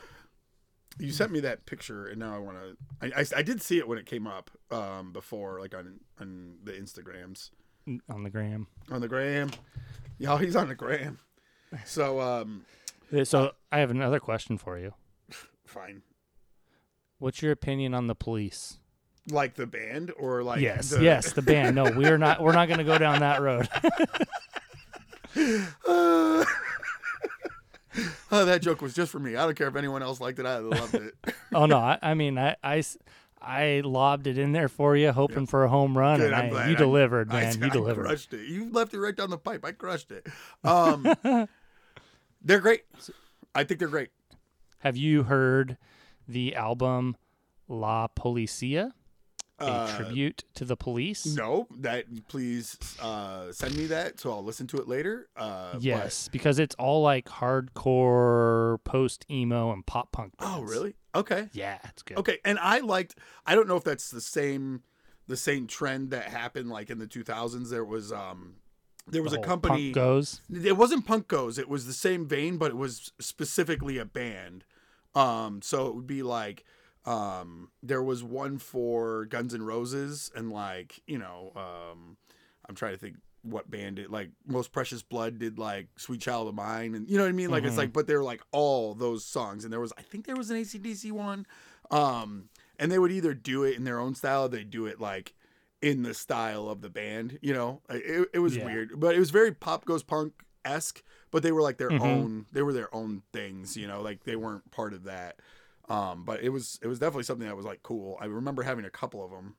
You 0.99 1.11
sent 1.11 1.31
me 1.31 1.39
that 1.41 1.65
picture, 1.65 2.05
and 2.07 2.19
now 2.19 2.35
I 2.35 2.39
want 2.39 2.57
to. 2.57 2.77
I, 3.15 3.21
I, 3.21 3.25
I 3.37 3.41
did 3.41 3.61
see 3.61 3.77
it 3.79 3.87
when 3.87 3.97
it 3.97 4.05
came 4.05 4.27
up 4.27 4.51
um, 4.71 5.11
before, 5.13 5.59
like 5.59 5.73
on 5.73 5.99
on 6.19 6.57
the 6.63 6.73
Instagrams, 6.73 7.49
on 8.09 8.23
the 8.23 8.29
gram. 8.29 8.67
on 8.91 9.01
the 9.01 9.07
gram. 9.07 9.49
Yeah, 10.19 10.37
he's 10.37 10.55
on 10.55 10.67
the 10.67 10.75
gram. 10.75 11.17
So 11.85 12.19
um, 12.19 12.65
Uh, 13.15 13.23
So 13.23 13.51
I 13.71 13.79
have 13.79 13.89
another 13.91 14.19
question 14.19 14.57
for 14.57 14.77
you. 14.77 14.93
fine. 15.65 16.03
What's 17.17 17.41
your 17.41 17.51
opinion 17.51 17.93
on 17.93 18.07
the 18.07 18.15
police? 18.15 18.77
Like 19.29 19.53
the 19.55 19.67
band, 19.67 20.11
or 20.17 20.43
like 20.43 20.59
yes, 20.61 20.89
the- 20.89 21.01
yes, 21.03 21.33
the 21.33 21.41
band. 21.41 21.75
No, 21.75 21.85
we're 21.91 22.17
not. 22.17 22.41
We're 22.41 22.53
not 22.53 22.67
going 22.67 22.79
to 22.79 22.83
go 22.83 22.97
down 22.97 23.19
that 23.21 23.41
road. 23.41 23.69
Uh, 25.87 26.43
oh, 28.31 28.45
that 28.45 28.61
joke 28.61 28.81
was 28.81 28.93
just 28.93 29.11
for 29.11 29.19
me. 29.19 29.35
I 29.35 29.45
don't 29.45 29.55
care 29.55 29.67
if 29.67 29.75
anyone 29.75 30.01
else 30.01 30.19
liked 30.19 30.39
it. 30.39 30.45
I 30.45 30.57
loved 30.59 30.95
it. 30.95 31.13
oh 31.53 31.65
no, 31.65 31.77
I, 31.77 32.13
mean 32.13 32.37
I 32.37 32.55
I, 32.63 32.75
I, 32.75 32.77
I 32.77 32.83
I 33.41 33.81
lobbed 33.83 34.27
it 34.27 34.37
in 34.37 34.51
there 34.51 34.69
for 34.69 34.95
you, 34.95 35.11
hoping 35.11 35.47
for 35.47 35.63
a 35.63 35.69
home 35.69 35.97
run, 35.97 36.19
Good, 36.19 36.31
and 36.31 36.55
I, 36.57 36.69
you 36.69 36.75
delivered, 36.75 37.29
man. 37.29 37.47
I 37.61 37.65
you 37.65 37.71
delivered. 37.71 38.05
crushed 38.05 38.33
it. 38.33 38.47
You 38.47 38.69
left 38.69 38.93
it 38.93 38.99
right 38.99 39.15
down 39.15 39.31
the 39.31 39.37
pipe. 39.37 39.65
I 39.65 39.71
crushed 39.71 40.11
it. 40.11 40.27
Um, 40.63 41.11
they're 42.41 42.59
great. 42.59 42.83
I 43.55 43.63
think 43.63 43.79
they're 43.79 43.89
great. 43.89 44.09
Have 44.79 44.95
you 44.95 45.23
heard 45.23 45.77
the 46.27 46.55
album 46.55 47.17
La 47.67 48.07
Policia, 48.07 48.91
a 49.61 49.65
Uh, 49.65 49.95
tribute 49.97 50.43
to 50.55 50.65
the 50.65 50.75
police? 50.75 51.25
No, 51.25 51.67
that 51.79 52.05
please 52.27 52.77
uh, 53.01 53.51
send 53.51 53.77
me 53.77 53.85
that 53.87 54.19
so 54.19 54.31
I'll 54.31 54.43
listen 54.43 54.67
to 54.67 54.77
it 54.77 54.87
later. 54.87 55.29
Uh, 55.35 55.73
but- 55.73 55.81
Yes, 55.83 56.27
because 56.27 56.59
it's 56.59 56.75
all 56.75 57.01
like 57.01 57.25
hardcore, 57.27 58.83
post 58.83 59.25
emo, 59.29 59.71
and 59.71 59.85
pop 59.85 60.11
punk. 60.11 60.33
oh, 60.39 60.61
really? 60.61 60.95
Okay. 61.13 61.49
Yeah, 61.53 61.77
it's 61.85 62.03
good. 62.03 62.17
Okay. 62.17 62.39
And 62.45 62.57
I 62.59 62.79
liked. 62.79 63.15
I 63.45 63.55
don't 63.55 63.67
know 63.67 63.75
if 63.75 63.83
that's 63.83 64.09
the 64.11 64.21
same, 64.21 64.83
the 65.27 65.37
same 65.37 65.67
trend 65.67 66.11
that 66.11 66.25
happened 66.25 66.69
like 66.69 66.89
in 66.89 66.99
the 66.99 67.07
2000s. 67.07 67.69
There 67.69 67.83
was 67.85 68.11
um, 68.13 68.55
there 69.07 69.21
was 69.23 69.33
The 69.33 69.39
a 69.39 69.43
company. 69.43 69.91
Punk 69.91 69.95
goes. 69.95 70.41
It 70.51 70.77
wasn't 70.77 71.05
Punk 71.05 71.27
Goes. 71.27 71.57
It 71.57 71.67
was 71.67 71.85
the 71.85 71.93
same 71.93 72.25
vein, 72.25 72.57
but 72.57 72.71
it 72.71 72.77
was 72.77 73.11
specifically 73.19 73.97
a 73.97 74.05
band. 74.05 74.63
Um, 75.13 75.61
so 75.61 75.87
it 75.87 75.95
would 75.95 76.07
be 76.07 76.23
like, 76.23 76.63
um, 77.05 77.69
there 77.81 78.03
was 78.03 78.23
one 78.23 78.57
for 78.57 79.25
Guns 79.25 79.53
N' 79.53 79.63
Roses, 79.63 80.31
and 80.35 80.51
like, 80.51 81.01
you 81.07 81.17
know, 81.17 81.51
um, 81.55 82.17
I'm 82.67 82.75
trying 82.75 82.93
to 82.93 82.97
think 82.97 83.17
what 83.43 83.69
band 83.71 83.97
it 83.97 84.11
like. 84.11 84.29
Most 84.45 84.71
Precious 84.71 85.01
Blood 85.01 85.39
did 85.39 85.57
like 85.57 85.87
Sweet 85.97 86.21
Child 86.21 86.47
of 86.49 86.55
Mine, 86.55 86.93
and 86.95 87.09
you 87.09 87.17
know 87.17 87.23
what 87.23 87.29
I 87.29 87.33
mean. 87.33 87.49
Like 87.49 87.63
it's 87.63 87.73
Mhm. 87.75 87.79
like, 87.79 87.93
but 87.93 88.05
they're 88.07 88.23
like 88.23 88.41
all 88.51 88.93
those 88.93 89.25
songs, 89.25 89.63
and 89.63 89.73
there 89.73 89.79
was 89.79 89.91
I 89.97 90.01
think 90.03 90.25
there 90.27 90.35
was 90.35 90.51
an 90.51 90.57
ACDC 90.57 91.11
one, 91.11 91.47
um, 91.89 92.49
and 92.77 92.91
they 92.91 92.99
would 92.99 93.11
either 93.11 93.33
do 93.33 93.63
it 93.63 93.75
in 93.77 93.83
their 93.83 93.99
own 93.99 94.13
style, 94.15 94.43
or 94.45 94.49
they 94.49 94.63
do 94.63 94.85
it 94.85 94.99
like 95.01 95.33
in 95.81 96.03
the 96.03 96.13
style 96.13 96.69
of 96.69 96.81
the 96.81 96.89
band. 96.89 97.39
You 97.41 97.53
know, 97.55 97.81
it, 97.89 98.29
it 98.33 98.39
was 98.39 98.57
Yeah. 98.57 98.65
weird, 98.65 98.99
but 98.99 99.15
it 99.15 99.19
was 99.19 99.31
very 99.31 99.51
pop 99.51 99.85
goes 99.85 100.03
punk 100.03 100.33
esque. 100.63 101.01
But 101.31 101.41
they 101.43 101.51
were 101.51 101.61
like 101.63 101.77
their 101.77 101.89
Mhm. 101.91 102.01
own. 102.01 102.45
They 102.51 102.61
were 102.61 102.73
their 102.73 102.93
own 102.93 103.23
things. 103.33 103.75
You 103.75 103.87
know, 103.87 104.01
like 104.01 104.23
they 104.25 104.35
weren't 104.35 104.69
part 104.69 104.93
of 104.93 105.05
that. 105.05 105.39
Um, 105.91 106.23
but 106.25 106.41
it 106.41 106.49
was 106.49 106.79
it 106.81 106.87
was 106.87 106.99
definitely 106.99 107.23
something 107.23 107.47
that 107.47 107.55
was 107.57 107.65
like 107.65 107.83
cool. 107.83 108.17
I 108.21 108.25
remember 108.25 108.63
having 108.63 108.85
a 108.85 108.89
couple 108.89 109.23
of 109.23 109.31
them. 109.31 109.55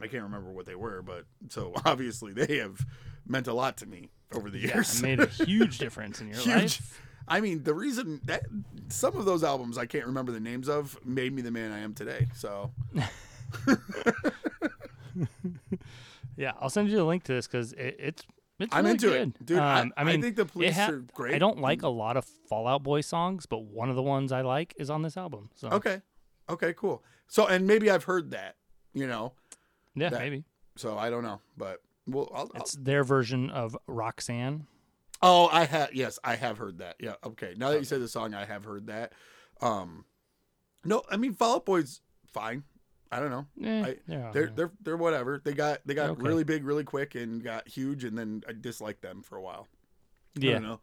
I 0.00 0.06
can't 0.06 0.22
remember 0.22 0.50
what 0.52 0.64
they 0.66 0.74
were, 0.76 1.02
but 1.02 1.24
so 1.48 1.72
obviously 1.84 2.32
they 2.32 2.58
have 2.58 2.78
meant 3.26 3.46
a 3.46 3.52
lot 3.52 3.76
to 3.78 3.86
me 3.86 4.10
over 4.32 4.48
the 4.50 4.58
Yeah, 4.58 4.74
years. 4.76 5.02
made 5.02 5.20
a 5.20 5.26
huge 5.44 5.78
difference 5.78 6.20
in 6.20 6.28
your 6.28 6.38
Huge. 6.40 6.78
life. 6.78 7.00
I 7.26 7.40
mean, 7.40 7.62
the 7.64 7.74
reason 7.74 8.20
that 8.26 8.44
some 8.88 9.16
of 9.16 9.24
those 9.24 9.42
albums 9.42 9.76
I 9.78 9.86
can't 9.86 10.06
remember 10.06 10.30
the 10.32 10.40
names 10.40 10.68
of 10.68 10.98
made 11.04 11.32
me 11.32 11.42
the 11.42 11.50
man 11.50 11.72
I 11.72 11.78
am 11.80 11.94
today. 11.94 12.26
So 12.34 12.70
Yeah, 16.36 16.52
I'll 16.60 16.70
send 16.70 16.88
you 16.90 16.96
the 16.96 17.04
link 17.04 17.22
to 17.24 17.32
this 17.32 17.46
because 17.46 17.72
it, 17.74 17.96
it's 17.98 18.22
it's 18.58 18.74
I'm 18.74 18.84
really 18.84 18.92
into 18.92 19.08
good. 19.08 19.28
it, 19.40 19.46
dude. 19.46 19.58
Um, 19.58 19.92
I, 19.96 20.00
I 20.02 20.04
mean, 20.04 20.18
I 20.18 20.22
think 20.22 20.36
the 20.36 20.44
police 20.44 20.76
ha- 20.76 20.90
are 20.90 20.98
great. 21.14 21.34
I 21.34 21.38
don't 21.38 21.58
like 21.60 21.82
a 21.82 21.88
lot 21.88 22.16
of 22.16 22.24
Fall 22.48 22.66
Out 22.66 22.82
Boy 22.82 23.00
songs, 23.00 23.46
but 23.46 23.64
one 23.64 23.90
of 23.90 23.96
the 23.96 24.02
ones 24.02 24.32
I 24.32 24.42
like 24.42 24.74
is 24.78 24.90
on 24.90 25.02
this 25.02 25.16
album. 25.16 25.50
So 25.54 25.68
Okay, 25.70 26.02
okay, 26.48 26.72
cool. 26.74 27.02
So 27.26 27.46
and 27.46 27.66
maybe 27.66 27.90
I've 27.90 28.04
heard 28.04 28.30
that, 28.32 28.56
you 28.92 29.06
know. 29.06 29.32
yeah, 29.94 30.10
that- 30.10 30.20
maybe 30.20 30.44
So 30.76 30.96
I 30.98 31.10
don't 31.10 31.22
know, 31.24 31.40
but 31.56 31.82
well, 32.06 32.30
I'll, 32.34 32.40
I'll- 32.54 32.62
it's 32.62 32.74
their 32.74 33.02
version 33.04 33.50
of 33.50 33.76
Roxanne. 33.86 34.66
Oh, 35.22 35.48
I 35.50 35.64
have. 35.64 35.94
Yes, 35.94 36.18
I 36.22 36.34
have 36.36 36.58
heard 36.58 36.78
that. 36.78 36.96
Yeah. 37.00 37.14
Okay. 37.24 37.54
Now 37.56 37.70
that 37.70 37.78
you 37.78 37.84
said 37.84 38.02
the 38.02 38.08
song, 38.08 38.34
I 38.34 38.44
have 38.44 38.64
heard 38.64 38.88
that. 38.88 39.12
Um, 39.62 40.04
no, 40.84 41.02
I 41.10 41.16
mean 41.16 41.32
Fall 41.32 41.56
Out 41.56 41.64
Boy's 41.64 42.02
fine. 42.30 42.64
I 43.14 43.20
don't 43.20 43.30
know. 43.30 43.46
Eh, 43.62 43.82
I- 43.82 43.96
they're, 44.06 44.30
They're 44.32 44.46
they're 44.54 44.72
they're 44.82 44.96
whatever. 44.96 45.40
They 45.42 45.52
got 45.54 45.80
they 45.86 45.94
got 45.94 46.10
Okay. 46.10 46.22
really 46.22 46.42
big, 46.44 46.64
really 46.64 46.84
quick, 46.84 47.14
and 47.14 47.42
got 47.42 47.68
huge, 47.68 48.02
and 48.04 48.18
then 48.18 48.42
I 48.48 48.52
disliked 48.52 49.02
them 49.02 49.22
for 49.22 49.36
a 49.36 49.42
while. 49.42 49.68
I 50.36 50.40
yeah. 50.40 50.52
don't 50.54 50.62
know. 50.62 50.80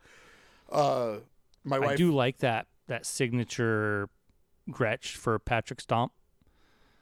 Uh, 0.72 1.17
my 1.63 1.78
I 1.78 1.96
do 1.96 2.12
like 2.13 2.38
that 2.38 2.67
that 2.88 3.06
signature 3.06 4.08
Gretsch 4.70 5.15
for 5.15 5.38
Patrick 5.39 5.82
Stump. 5.82 6.13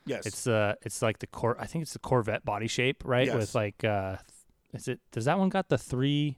Yes. 0.05 0.25
It's 0.25 0.47
uh 0.47 0.73
it's 0.81 1.01
like 1.03 1.19
the 1.19 1.27
cor 1.27 1.55
I 1.61 1.67
think 1.67 1.83
it's 1.83 1.93
the 1.93 1.99
Corvette 1.99 2.43
body 2.43 2.67
shape, 2.67 3.03
right? 3.05 3.27
Yes. 3.27 3.35
With 3.35 3.55
like 3.55 3.83
uh 3.83 4.15
is 4.73 4.87
it 4.87 4.99
does 5.11 5.25
that 5.25 5.37
one 5.37 5.49
got 5.49 5.69
the 5.69 5.77
three 5.77 6.37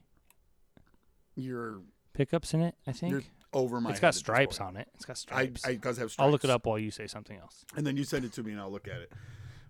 you're 1.34 1.80
pickups 2.12 2.52
in 2.52 2.60
it, 2.60 2.74
I 2.86 2.92
think? 2.92 3.30
Over 3.54 3.80
my. 3.80 3.90
it's 3.90 4.00
got 4.00 4.14
stripes 4.14 4.60
on 4.60 4.76
it. 4.76 4.88
It's 4.94 5.04
got 5.04 5.18
stripes. 5.18 5.66
I 5.66 5.72
it 5.72 5.80
does 5.82 5.98
have 5.98 6.10
stripes. 6.10 6.24
I'll 6.24 6.30
look 6.30 6.44
it 6.44 6.50
up 6.50 6.64
while 6.66 6.78
you 6.78 6.90
say 6.90 7.06
something 7.06 7.36
else. 7.38 7.64
and 7.76 7.86
then 7.86 7.96
you 7.96 8.04
send 8.04 8.24
it 8.24 8.32
to 8.34 8.42
me, 8.42 8.52
and 8.52 8.60
I'll 8.60 8.70
look 8.70 8.88
at 8.88 9.00
it. 9.02 9.12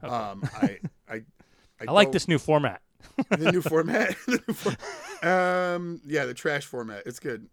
Okay. 0.05 0.15
Um, 0.15 0.43
I 0.63 0.79
I 1.09 1.15
I, 1.15 1.85
I 1.89 1.91
like 1.93 2.13
this 2.13 2.29
new 2.29 2.39
format. 2.39 2.81
the 3.31 3.51
new 3.51 3.61
format. 3.73 4.15
The 4.27 4.41
new 4.47 4.55
for- 4.55 5.27
um, 5.29 6.01
yeah, 6.07 6.27
the 6.27 6.35
trash 6.35 6.65
format. 6.67 7.03
It's 7.07 7.19
good. 7.19 7.49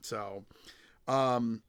So, 0.00 0.44
um, 1.06 1.62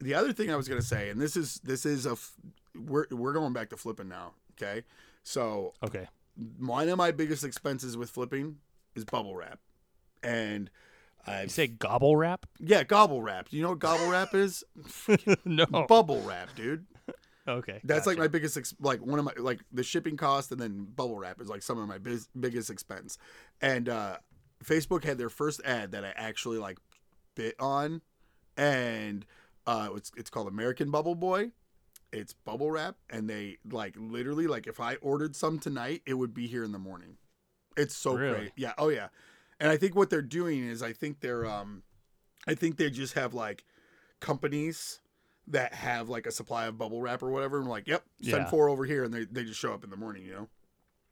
the 0.00 0.14
other 0.14 0.32
thing 0.32 0.50
I 0.52 0.56
was 0.56 0.68
gonna 0.68 0.82
say, 0.82 1.08
and 1.10 1.20
this 1.20 1.36
is 1.36 1.60
this 1.64 1.86
is 1.86 2.06
a 2.06 2.12
f- 2.12 2.34
we're 2.74 3.06
we're 3.10 3.32
going 3.32 3.52
back 3.52 3.70
to 3.70 3.76
flipping 3.76 4.08
now. 4.08 4.32
Okay, 4.60 4.82
so 5.22 5.72
Okay. 5.82 6.06
one 6.58 6.88
of 6.90 6.98
my 6.98 7.10
biggest 7.10 7.42
expenses 7.44 7.96
with 7.96 8.10
flipping 8.10 8.56
is 8.94 9.04
bubble 9.06 9.34
wrap, 9.34 9.58
and 10.22 10.70
I 11.26 11.42
You 11.42 11.48
say 11.48 11.66
gobble 11.66 12.16
wrap? 12.16 12.46
yeah 12.58 12.82
gobble 12.82 13.22
wrap. 13.22 13.48
Do 13.48 13.56
you 13.56 13.62
know 13.62 13.70
what 13.70 13.78
gobble 13.78 14.08
wrap 14.10 14.34
is? 14.34 14.64
no. 15.44 15.66
Bubble 15.66 16.20
wrap, 16.22 16.54
dude. 16.56 16.86
Okay. 17.48 17.80
That's 17.84 18.06
like 18.06 18.18
my 18.18 18.28
biggest, 18.28 18.56
ex- 18.56 18.74
like 18.80 19.00
one 19.04 19.18
of 19.18 19.24
my, 19.24 19.32
like 19.38 19.60
the 19.72 19.82
shipping 19.82 20.16
cost 20.16 20.52
and 20.52 20.60
then 20.60 20.84
bubble 20.94 21.18
wrap 21.18 21.40
is 21.40 21.48
like 21.48 21.62
some 21.62 21.78
of 21.78 21.88
my 21.88 21.98
biz- 21.98 22.28
biggest 22.38 22.70
expense. 22.70 23.18
And 23.60 23.88
uh, 23.88 24.18
Facebook 24.64 25.04
had 25.04 25.18
their 25.18 25.30
first 25.30 25.60
ad 25.64 25.92
that 25.92 26.04
I 26.04 26.12
actually 26.16 26.58
like 26.58 26.78
bit 27.34 27.54
on, 27.58 28.02
and 28.56 29.24
uh, 29.66 29.88
it's 29.94 30.12
it's 30.16 30.30
called 30.30 30.48
American 30.48 30.90
Bubble 30.90 31.14
Boy. 31.14 31.50
It's 32.12 32.32
bubble 32.32 32.70
wrap, 32.70 32.96
and 33.08 33.28
they 33.28 33.58
like 33.70 33.94
literally 33.96 34.46
like 34.46 34.66
if 34.66 34.78
I 34.80 34.96
ordered 34.96 35.34
some 35.34 35.58
tonight, 35.58 36.02
it 36.06 36.14
would 36.14 36.34
be 36.34 36.46
here 36.46 36.62
in 36.64 36.72
the 36.72 36.78
morning. 36.78 37.16
It's 37.76 37.96
so 37.96 38.14
Really? 38.14 38.36
great, 38.36 38.52
yeah, 38.56 38.74
oh 38.78 38.88
yeah. 38.88 39.08
And 39.60 39.70
I 39.70 39.76
think 39.76 39.94
what 39.94 40.08
they're 40.10 40.22
doing 40.22 40.64
is 40.66 40.82
I 40.82 40.92
think 40.92 41.20
they're 41.20 41.44
um, 41.46 41.82
I 42.48 42.54
think 42.54 42.76
they 42.78 42.90
just 42.90 43.14
have 43.14 43.34
like 43.34 43.64
companies 44.20 45.00
that 45.46 45.74
have 45.74 46.08
like 46.08 46.26
a 46.26 46.30
supply 46.32 46.66
of 46.66 46.78
bubble 46.78 47.00
wrap 47.02 47.22
or 47.22 47.30
whatever. 47.30 47.58
and 47.58 47.68
like, 47.68 47.86
yep, 47.86 48.04
send 48.22 48.44
Yeah. 48.44 48.50
four 48.50 48.68
over 48.68 48.84
here, 48.84 49.04
and 49.04 49.12
they, 49.12 49.24
they 49.24 49.44
just 49.44 49.58
show 49.60 49.72
up 49.72 49.82
in 49.84 49.90
the 49.90 49.96
morning, 49.96 50.24
you 50.24 50.32
know. 50.32 50.48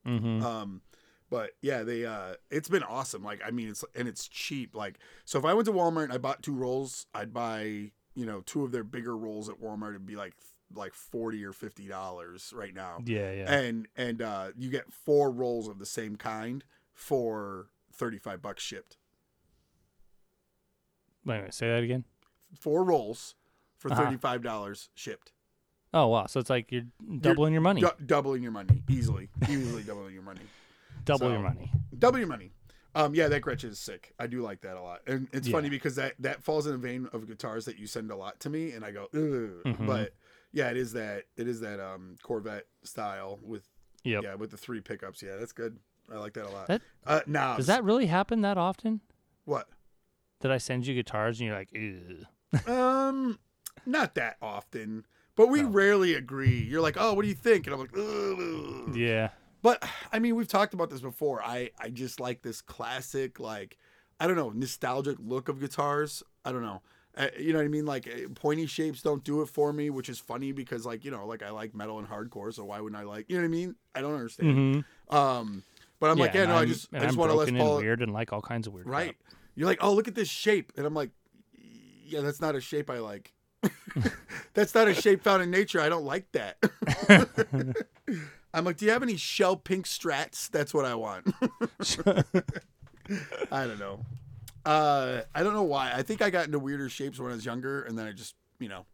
Mm-hmm. 0.07 0.45
Um, 0.47 0.83
but 1.31 1.51
yeah, 1.61 1.83
they 1.83 2.07
uh, 2.07 2.35
it's 2.51 2.69
been 2.69 2.83
awesome. 2.85 3.23
Like 3.23 3.41
I 3.45 3.51
mean, 3.51 3.69
it's 3.69 3.85
and 3.95 4.09
it's 4.09 4.29
cheap. 4.29 4.75
Like 4.75 4.99
so, 5.25 5.39
if 5.39 5.45
I 5.45 5.53
went 5.55 5.67
to 5.67 5.73
Walmart 5.73 6.05
and 6.05 6.13
I 6.13 6.19
bought 6.19 6.43
two 6.43 6.55
rolls, 6.55 7.07
I'd 7.13 7.35
buy 7.35 7.93
you 8.15 8.25
know 8.27 8.41
two 8.41 8.65
of 8.65 8.73
their 8.73 8.85
bigger 8.85 9.17
rolls 9.17 9.49
at 9.51 9.61
Walmart. 9.61 9.91
It'd 9.91 10.07
be 10.07 10.17
like 10.17 10.35
like 10.75 10.95
forty 10.95 11.45
or 11.45 11.53
fifty 11.53 11.87
dollars 11.87 12.53
right 12.57 12.75
now. 12.75 13.01
yeah, 13.05 13.33
yeah. 13.33 13.53
And 13.53 13.89
and 13.97 14.23
uh, 14.23 14.49
you 14.57 14.71
get 14.71 14.91
four 14.93 15.31
rolls 15.31 15.69
of 15.69 15.79
the 15.79 15.87
same 15.87 16.17
kind 16.17 16.65
for 16.95 17.67
thirty 17.99 18.19
five 18.19 18.41
bucks 18.41 18.63
shipped. 18.63 18.97
Wait, 21.25 21.43
wait, 21.43 21.55
say 21.55 21.69
that 21.69 21.83
again. 21.83 22.05
Four 22.59 22.85
rolls 22.85 23.35
for 23.77 23.93
Uh-huh. 23.93 24.05
thirty 24.05 24.17
five 24.17 24.43
dollars 24.43 24.89
shipped. 24.95 25.33
Oh 25.93 26.07
wow, 26.09 26.27
so 26.27 26.41
it's 26.41 26.51
like 26.51 26.71
you're 26.73 26.87
doubling 27.21 27.53
your 27.53 27.63
money. 27.63 27.81
Du- 27.81 27.95
doubling 28.05 28.43
your 28.43 28.53
money 28.53 28.83
easily, 28.89 29.29
easily 29.49 29.83
doubling 29.83 30.15
your 30.15 30.23
money. 30.23 30.43
Double 31.05 31.31
your 31.31 31.41
money. 31.41 31.73
Double 31.99 32.19
your 32.19 32.27
money. 32.29 32.53
Um, 32.95 33.15
yeah, 33.15 33.29
that 33.29 33.43
Gretsch 33.43 33.65
is 33.65 33.79
sick. 33.79 34.13
I 34.19 34.27
do 34.27 34.43
like 34.43 34.61
that 34.63 34.77
a 34.77 34.83
lot, 34.83 35.01
and 35.07 35.29
it's 35.33 35.49
Yeah. 35.49 35.53
funny 35.53 35.71
because 35.71 35.95
that 35.97 36.15
that 36.19 36.43
falls 36.43 36.67
in 36.67 36.73
the 36.73 36.79
vein 36.79 37.09
of 37.13 37.27
guitars 37.27 37.65
that 37.67 37.79
you 37.79 37.87
send 37.87 38.11
a 38.11 38.17
lot 38.17 38.41
to 38.41 38.51
me, 38.51 38.73
and 38.73 38.85
I 38.85 38.91
go, 38.93 39.05
Ugh. 39.15 39.63
Mhm. 39.75 39.87
but 39.87 40.15
yeah, 40.53 40.71
it 40.71 40.77
is 40.77 40.93
that 40.93 41.25
it 41.37 41.49
is 41.49 41.61
that 41.61 41.81
um 41.81 42.17
Corvette 42.23 42.67
style 42.83 43.39
with 43.43 43.69
Yep. 44.05 44.23
yeah 44.23 44.35
with 44.35 44.51
the 44.51 44.57
three 44.57 44.81
pickups. 44.81 45.23
Yeah, 45.23 45.37
that's 45.37 45.53
good. 45.53 45.79
I 46.12 46.16
like 46.18 46.33
that 46.35 46.47
a 46.47 46.51
lot. 46.51 46.66
That- 46.68 46.83
uh, 47.07 47.21
now 47.27 47.57
Does 47.57 47.66
that 47.66 47.85
really 47.85 48.07
happen 48.07 48.40
that 48.42 48.57
often? 48.59 49.01
what? 49.44 49.68
Did 50.40 50.51
I 50.53 50.59
send 50.59 50.87
you 50.87 50.94
guitars 50.94 51.40
and 51.40 51.49
you're 51.49 51.57
like, 51.57 51.73
Ew. 51.73 52.25
Um, 52.66 53.38
not 53.87 54.14
that 54.14 54.37
often, 54.40 55.05
but 55.37 55.49
we 55.49 55.62
No. 55.62 55.68
rarely 55.68 56.14
agree. 56.14 56.59
You're 56.62 56.81
like, 56.81 56.97
oh, 56.99 57.12
what 57.14 57.23
do 57.23 57.29
you 57.29 57.35
think? 57.35 57.66
And 57.66 57.75
I'm 57.75 57.81
like, 57.81 57.97
Ugh. 57.97 58.97
Yeah. 58.97 59.31
But 59.62 59.83
I 60.12 60.18
mean, 60.21 60.37
we've 60.37 60.47
talked 60.49 60.75
about 60.75 60.90
this 60.90 61.01
before. 61.01 61.42
I 61.42 61.71
I 61.79 61.88
just 61.88 62.21
like 62.21 62.42
this 62.42 62.61
classic, 62.61 63.40
like 63.40 63.77
I 64.21 64.27
don't 64.29 64.37
know, 64.37 64.51
nostalgic 64.51 65.16
look 65.21 65.49
of 65.49 65.59
guitars. 65.61 66.23
I 66.44 66.53
don't 66.53 66.62
know. 66.62 66.83
Uh, 67.16 67.27
you 67.37 67.53
know 67.53 67.59
what 67.59 67.64
I 67.64 67.68
mean? 67.68 67.85
Like 67.85 68.07
uh, 68.07 68.29
pointy 68.37 68.66
shapes 68.66 69.03
don't 69.03 69.25
do 69.25 69.42
it 69.42 69.47
for 69.49 69.73
me, 69.73 69.90
which 69.90 70.09
is 70.09 70.21
funny 70.21 70.53
because 70.53 70.87
like 70.87 71.05
you 71.05 71.11
know, 71.11 71.27
like 71.27 71.42
I 71.42 71.51
like 71.51 71.75
metal 71.75 71.99
and 71.99 72.07
hardcore, 72.09 72.55
so 72.55 72.64
why 72.66 72.81
wouldn't 72.81 73.01
I 73.01 73.05
like? 73.05 73.29
You 73.29 73.37
know 73.37 73.42
what 73.42 73.49
I 73.49 73.51
mean? 73.51 73.75
I 73.97 74.01
don't 74.01 74.14
understand. 74.14 74.57
Mm-hmm. 74.57 75.16
Um, 75.16 75.64
but 76.01 76.11
I'm 76.11 76.19
like, 76.19 76.35
yeah, 76.35 76.47
no, 76.47 76.55
I 76.55 76.59
I'm- 76.59 76.69
just 76.69 76.89
and 76.93 77.03
I 77.03 77.07
just 77.07 77.19
want 77.19 77.31
to 77.31 77.37
broken 77.37 77.57
Paul. 77.57 77.77
and 77.77 77.85
weird 77.85 78.03
and 78.03 78.13
like 78.13 78.33
all 78.33 78.41
kinds 78.43 78.67
of 78.67 78.73
weird. 78.73 78.89
Right? 78.89 79.17
crap. 79.19 79.35
You're 79.55 79.67
like, 79.67 79.79
oh, 79.83 79.93
look 79.93 80.07
at 80.09 80.15
this 80.15 80.29
shape, 80.29 80.73
and 80.77 80.87
I'm 80.87 80.95
like, 80.95 81.11
yeah, 82.05 82.21
that's 82.21 82.41
not 82.41 82.55
a 82.55 82.61
shape 82.61 82.89
I 82.91 82.99
like. 82.99 83.33
that's 84.55 84.75
not 84.75 84.87
a 84.87 84.95
shape 84.95 85.23
found 85.23 85.43
in 85.43 85.51
nature. 85.51 85.81
I 85.81 85.89
don't 85.89 86.05
like 86.05 86.31
that. 86.33 86.57
I'm 88.55 88.65
like, 88.65 88.77
do 88.77 88.87
you 88.87 88.93
have 88.93 89.03
any 89.03 89.17
shell 89.17 89.57
pink 89.57 89.87
strats? 89.87 90.49
That's 90.49 90.73
what 90.73 90.85
I 90.85 90.95
want. 90.95 91.35
I 93.51 93.67
don't 93.67 93.79
know. 93.79 94.05
Uh, 94.65 95.23
I 95.35 95.43
don't 95.43 95.55
know 95.55 95.63
why. 95.65 95.93
I 95.93 96.03
think 96.03 96.23
I 96.23 96.31
got 96.31 96.47
into 96.47 96.59
weirder 96.59 96.89
shapes 96.89 97.19
when 97.19 97.31
I 97.31 97.35
was 97.35 97.45
younger, 97.45 97.83
and 97.83 97.99
then 97.99 98.07
I 98.07 98.13
just, 98.13 98.35
you 98.61 98.69
know, 98.69 98.87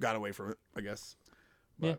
got 0.00 0.14
away 0.14 0.32
from 0.32 0.50
it. 0.50 0.58
I 0.76 0.82
guess. 0.82 1.16
Yeah. 1.78 1.94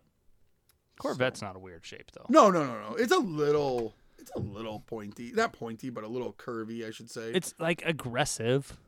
Corvette's 0.98 1.42
not 1.42 1.56
a 1.56 1.60
weird 1.60 1.86
shape 1.86 2.12
though. 2.12 2.26
No, 2.30 2.50
no, 2.52 2.64
no, 2.66 2.90
no. 2.90 2.96
It's 2.96 3.12
a 3.12 3.18
little. 3.18 3.96
It's 4.24 4.32
a 4.38 4.40
little 4.40 4.80
pointy. 4.80 5.34
Not 5.34 5.52
pointy, 5.52 5.90
but 5.90 6.06
a 6.06 6.08
little 6.08 6.32
curvy, 6.32 6.88
I 6.88 6.92
should 6.92 7.12
say. 7.12 7.34
It's 7.34 7.54
like 7.60 7.84
aggressive, 7.86 8.80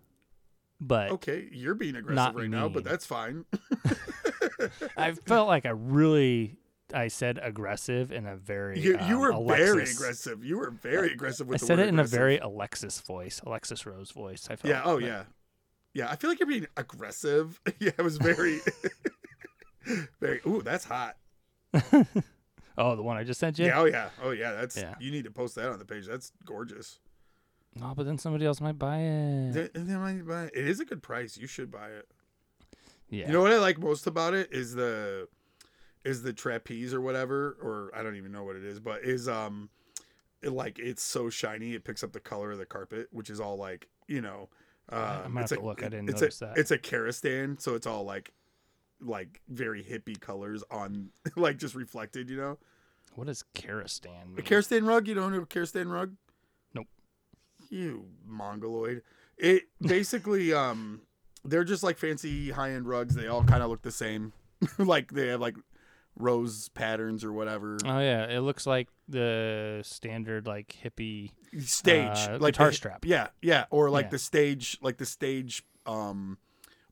but 0.80 1.12
okay. 1.12 1.50
You're 1.52 1.76
being 1.76 1.98
aggressive 1.98 2.36
right 2.36 2.50
now, 2.50 2.70
but 2.70 2.86
that's 2.86 3.06
fine. 3.06 3.44
I 4.98 5.12
felt 5.12 5.50
like 5.50 5.66
I 5.66 5.72
really 5.72 6.56
I 6.94 7.10
said 7.10 7.38
aggressive 7.44 8.14
in 8.14 8.26
a 8.26 8.38
very 8.38 8.80
You, 8.80 8.98
you 9.08 9.26
um, 9.26 9.44
were 9.44 9.58
very 9.58 9.84
aggressive. 9.84 10.46
You 10.46 10.58
were 10.58 10.70
very 10.70 11.12
aggressive 11.12 11.50
I 11.50 11.52
with 11.52 11.60
the 11.60 11.68
said 11.68 11.80
it 11.80 11.90
in 11.90 12.00
a 12.00 12.06
very 12.06 12.38
Alexis 12.38 13.02
voice, 13.02 13.42
Alexis 13.46 13.86
Rose 13.86 14.12
voice. 14.12 14.48
I 14.50 14.56
felt. 14.56 14.74
Yeah. 14.74 14.84
Oh 14.86 15.02
but- 15.02 15.06
yeah. 15.06 15.24
Yeah. 15.94 16.10
I 16.10 16.16
feel 16.16 16.30
like 16.30 16.40
you're 16.40 16.48
being 16.48 16.68
aggressive. 16.78 17.60
yeah. 17.80 17.92
It 17.98 18.02
was 18.02 18.16
very, 18.16 18.62
very. 20.22 20.40
Ooh, 20.48 20.62
that's 20.62 20.86
hot. 20.86 21.18
Oh, 22.78 22.96
the 22.96 23.04
one 23.04 23.18
I 23.18 23.24
just 23.24 23.40
sent 23.40 23.58
you. 23.60 23.66
Yeah. 23.68 23.80
Oh 23.80 23.86
yeah. 23.86 24.10
Oh 24.24 24.32
yeah. 24.32 24.54
That's. 24.54 24.78
Yeah. 24.78 24.96
You 25.00 25.12
need 25.12 25.24
to 25.26 25.32
post 25.32 25.56
that 25.56 25.70
on 25.70 25.80
the 25.80 25.86
page. 25.86 26.06
That's 26.08 26.32
gorgeous. 26.46 27.00
No, 27.76 27.94
but 27.96 28.06
then 28.06 28.18
somebody 28.18 28.46
else 28.46 28.62
might 28.62 28.80
buy 28.80 29.00
it. 29.00 29.54
Th- 29.54 29.72
and 29.76 29.90
then 29.90 29.98
I 29.98 30.14
buy 30.16 30.44
it. 30.46 30.52
It 30.56 30.68
is 30.68 30.80
a 30.80 30.86
good 30.86 31.04
price. 31.04 31.38
You 31.38 31.48
should 31.48 31.70
buy 31.72 31.90
it. 31.90 32.08
yeah. 33.10 33.28
You 33.28 33.34
know 33.34 33.42
what 33.42 33.52
I 33.52 33.58
like 33.58 33.78
most 33.80 34.08
about 34.08 34.34
it 34.34 34.50
is 34.54 34.74
the, 34.74 35.28
is 36.06 36.24
the 36.24 36.32
trapeze 36.32 36.94
or 36.94 37.02
whatever, 37.02 37.58
or 37.62 37.92
I 37.94 38.02
don't 38.04 38.16
even 38.16 38.32
know 38.32 38.44
what 38.44 38.56
it 38.56 38.64
is, 38.64 38.80
but 38.80 39.04
is 39.04 39.28
um, 39.28 39.70
it, 40.42 40.52
like 40.52 40.80
it's 40.80 41.04
so 41.04 41.30
shiny 41.30 41.74
it 41.74 41.84
picks 41.84 42.02
up 42.04 42.14
the 42.14 42.20
color 42.22 42.52
of 42.52 42.60
the 42.60 42.66
carpet, 42.66 43.08
which 43.12 43.30
is 43.30 43.40
all 43.42 43.58
like 43.58 43.88
you 44.08 44.22
know. 44.22 44.48
Uh, 44.90 45.24
I'm 45.26 45.34
gonna 45.34 45.42
it's 45.42 45.50
have 45.50 45.58
a- 45.60 45.62
to 45.62 45.68
look. 45.68 45.84
I 45.84 45.90
didn't 45.90 46.10
it's 46.10 46.22
notice 46.22 46.42
a, 46.42 46.46
that. 46.46 46.58
It's 46.58 46.72
a 46.72 46.78
Karastan, 46.78 47.60
so 47.60 47.76
it's 47.76 47.88
all 47.88 48.04
like, 48.06 48.32
like 49.02 49.42
very 49.50 49.84
hippie 49.84 50.20
colors 50.20 50.64
on, 50.72 51.10
like 51.36 51.58
just 51.58 51.76
reflected. 51.76 52.30
You 52.30 52.38
know, 52.38 52.58
what 53.16 53.28
does 53.28 53.44
Karastan 53.56 54.24
a 54.38 54.80
mean? 54.80 54.86
Rug. 54.86 55.08
You 55.08 55.14
don't 55.16 55.32
know 55.34 55.42
a 55.42 55.46
Karastan 55.46 55.92
rug? 55.92 56.16
Nope. 56.74 56.88
You 57.70 58.06
mongoloid. 58.26 59.02
It 59.38 59.64
basically, 59.82 60.54
um, 60.64 61.02
they're 61.44 61.64
just 61.64 61.84
like 61.84 61.98
fancy 61.98 62.52
high 62.52 62.72
end 62.72 62.88
rugs. 62.88 63.16
They 63.16 63.28
all 63.28 63.44
kind 63.44 63.62
of 63.64 63.70
look 63.70 63.82
the 63.82 63.92
same. 63.92 64.34
like 64.78 65.12
they 65.12 65.28
have 65.28 65.42
like 65.42 65.56
rose 66.18 66.70
patterns 66.70 67.24
or 67.26 67.34
whatever. 67.34 67.78
oh 67.86 68.00
yeah, 68.00 68.24
it 68.26 68.40
looks 68.40 68.66
like 68.66 68.88
the 69.10 69.82
standard 69.84 70.48
like 70.48 70.74
hippie. 70.84 71.32
stage 71.60 72.18
uh, 72.30 72.38
like 72.40 72.54
guitar 72.54 72.70
the- 72.70 72.76
strap. 72.76 73.06
yeah 73.06 73.28
yeah 73.42 73.66
or 73.70 73.90
like 73.90 74.06
Yeah. 74.06 74.10
the 74.12 74.20
stage 74.20 74.78
like 74.82 74.98
the 74.98 75.06
stage 75.06 75.64
um 75.86 76.38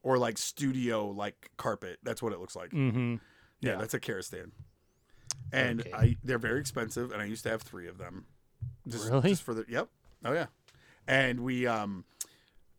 or 0.03 0.17
like 0.17 0.37
studio 0.37 1.07
like 1.07 1.49
carpet 1.57 1.97
that's 2.03 2.21
what 2.21 2.31
it 2.33 2.39
looks 2.39 2.55
like 2.55 2.69
Mm-hmm. 2.71 3.15
yeah, 3.61 3.71
yeah. 3.71 3.75
that's 3.77 3.93
a 3.93 3.99
Karastan 3.99 4.51
and 5.51 5.81
Okay. 5.81 5.91
i 5.93 6.15
they're 6.23 6.37
very 6.37 6.59
expensive 6.59 7.11
and 7.11 7.21
i 7.21 7.25
used 7.25 7.43
to 7.43 7.49
have 7.49 7.61
three 7.61 7.87
of 7.87 7.97
them 7.97 8.25
just, 8.87 9.09
Really? 9.09 9.29
just 9.29 9.43
for 9.43 9.53
the 9.53 9.65
yep 9.67 9.89
oh 10.25 10.33
yeah 10.33 10.47
and 11.07 11.39
we 11.41 11.65
um 11.67 12.05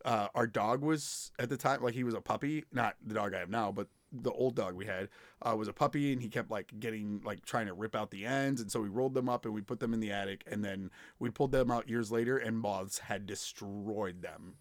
uh 0.04 0.28
our 0.34 0.46
dog 0.46 0.82
was 0.82 1.32
at 1.38 1.48
the 1.48 1.56
time 1.56 1.82
like 1.82 1.94
he 1.94 2.04
was 2.04 2.14
a 2.14 2.20
puppy 2.20 2.64
not 2.72 2.94
the 3.04 3.14
dog 3.14 3.34
i 3.34 3.38
have 3.38 3.50
now 3.50 3.72
but 3.72 3.88
the 4.16 4.30
old 4.30 4.54
dog 4.54 4.74
we 4.74 4.87
had 4.87 5.08
uh, 5.42 5.56
was 5.56 5.66
a 5.66 5.72
puppy 5.72 6.12
and 6.12 6.22
he 6.22 6.28
kept 6.28 6.48
like 6.48 6.72
getting 6.78 7.20
like 7.24 7.44
trying 7.44 7.66
to 7.66 7.72
rip 7.74 7.96
out 7.96 8.12
the 8.12 8.24
ends 8.24 8.60
and 8.60 8.70
so 8.70 8.80
we 8.80 8.88
rolled 8.88 9.12
them 9.14 9.28
up 9.28 9.44
and 9.44 9.52
we 9.52 9.60
put 9.60 9.80
them 9.80 9.92
in 9.92 9.98
the 9.98 10.12
attic 10.12 10.44
and 10.46 10.64
then 10.64 10.88
we 11.18 11.30
pulled 11.30 11.50
them 11.50 11.68
out 11.68 11.88
years 11.88 12.12
later 12.12 12.37
and 12.38 12.56
moths 12.58 12.98
had 12.98 13.26
destroyed 13.26 14.22
them 14.22 14.54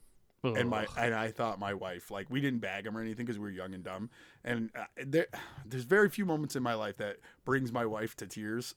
and 0.43 0.69
my 0.69 0.87
and 0.97 1.13
I 1.13 1.31
thought 1.31 1.57
my 1.59 1.73
wife 1.73 2.11
like 2.11 2.29
we 2.29 2.41
didn't 2.41 2.59
bag 2.59 2.85
him 2.85 2.97
or 2.97 3.01
anything 3.01 3.25
because 3.25 3.39
we 3.39 3.43
were 3.45 3.51
young 3.51 3.73
and 3.73 3.83
dumb. 3.83 4.09
And 4.43 4.69
uh, 4.77 4.85
there 5.05 5.27
there's 5.65 5.85
very 5.85 6.09
few 6.09 6.25
moments 6.25 6.55
in 6.55 6.63
my 6.63 6.73
life 6.73 6.97
that 6.97 7.17
brings 7.45 7.71
my 7.71 7.85
wife 7.85 8.15
to 8.17 8.27
tears. 8.27 8.75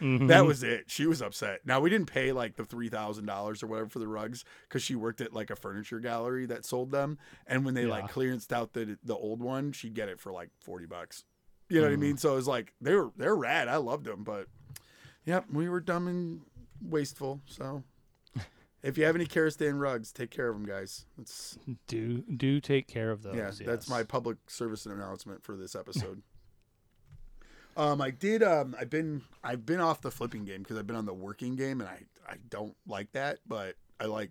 Mhm. 0.00 0.28
that 0.28 0.44
was 0.44 0.62
it. 0.62 0.84
She 0.90 1.06
was 1.06 1.22
upset. 1.22 1.60
Now 1.64 1.80
we 1.80 1.88
didn't 1.90 2.08
pay 2.12 2.32
like 2.32 2.56
the 2.56 2.64
three 2.64 2.88
thousand 2.90 3.24
dollars 3.26 3.62
or 3.62 3.68
whatever 3.68 3.88
for 3.88 3.98
the 4.00 4.08
rugs 4.08 4.44
because 4.68 4.82
she 4.82 4.94
worked 4.94 5.20
at 5.22 5.32
like 5.32 5.48
a 5.50 5.56
furniture 5.56 5.98
gallery 6.00 6.44
that 6.46 6.64
sold 6.66 6.90
them. 6.90 7.18
And 7.46 7.64
when 7.64 7.74
they 7.74 7.86
like 7.86 8.04
Yeah. 8.08 8.12
clearanced 8.12 8.52
out 8.52 8.74
the 8.74 8.98
the 9.02 9.16
old 9.16 9.42
one 9.42 9.72
she'd 9.72 9.94
get 9.94 10.08
it 10.10 10.20
for 10.20 10.30
like 10.32 10.50
40 10.60 10.86
bucks. 10.86 11.24
You 11.70 11.80
know 11.80 11.86
what 11.86 11.92
I 11.92 11.96
Mm. 11.96 12.00
mean? 12.00 12.16
So 12.18 12.32
it 12.32 12.36
was 12.36 12.48
like 12.48 12.74
they 12.80 12.94
were 12.94 13.10
they're 13.16 13.34
rad. 13.36 13.68
I 13.68 13.76
loved 13.76 14.04
them 14.04 14.24
but 14.24 14.46
yep 15.24 15.46
we 15.50 15.68
were 15.68 15.80
dumb 15.80 16.06
and 16.06 16.42
wasteful 16.82 17.40
so 17.46 17.82
if 18.82 18.96
you 18.96 19.04
have 19.04 19.14
any 19.16 19.26
Karastan 19.26 19.78
rugs, 19.80 20.12
take 20.12 20.30
care 20.30 20.48
of 20.48 20.54
them, 20.56 20.66
guys. 20.66 21.04
It's 21.20 21.58
do 21.86 22.22
do 22.36 22.60
take 22.60 22.86
care 22.88 23.10
of 23.10 23.22
those. 23.22 23.34
yeah, 23.36 23.50
that's 23.66 23.88
my 23.88 24.02
public 24.02 24.36
service 24.48 24.86
announcement 24.86 25.42
for 25.42 25.56
this 25.56 25.74
episode. 25.74 26.22
um, 27.76 28.00
I 28.00 28.10
did. 28.10 28.42
Um, 28.42 28.74
I've 28.78 28.90
been 28.90 29.22
I've 29.44 29.64
been 29.66 29.80
off 29.80 30.00
the 30.00 30.10
flipping 30.10 30.44
game 30.44 30.62
because 30.62 30.76
I've 30.78 30.86
been 30.86 30.96
on 30.96 31.06
the 31.06 31.14
working 31.14 31.56
game, 31.56 31.80
and 31.80 31.88
I 31.88 32.02
I 32.28 32.36
don't 32.50 32.74
like 32.86 33.12
that, 33.12 33.38
but 33.46 33.74
I 34.00 34.06
like 34.06 34.30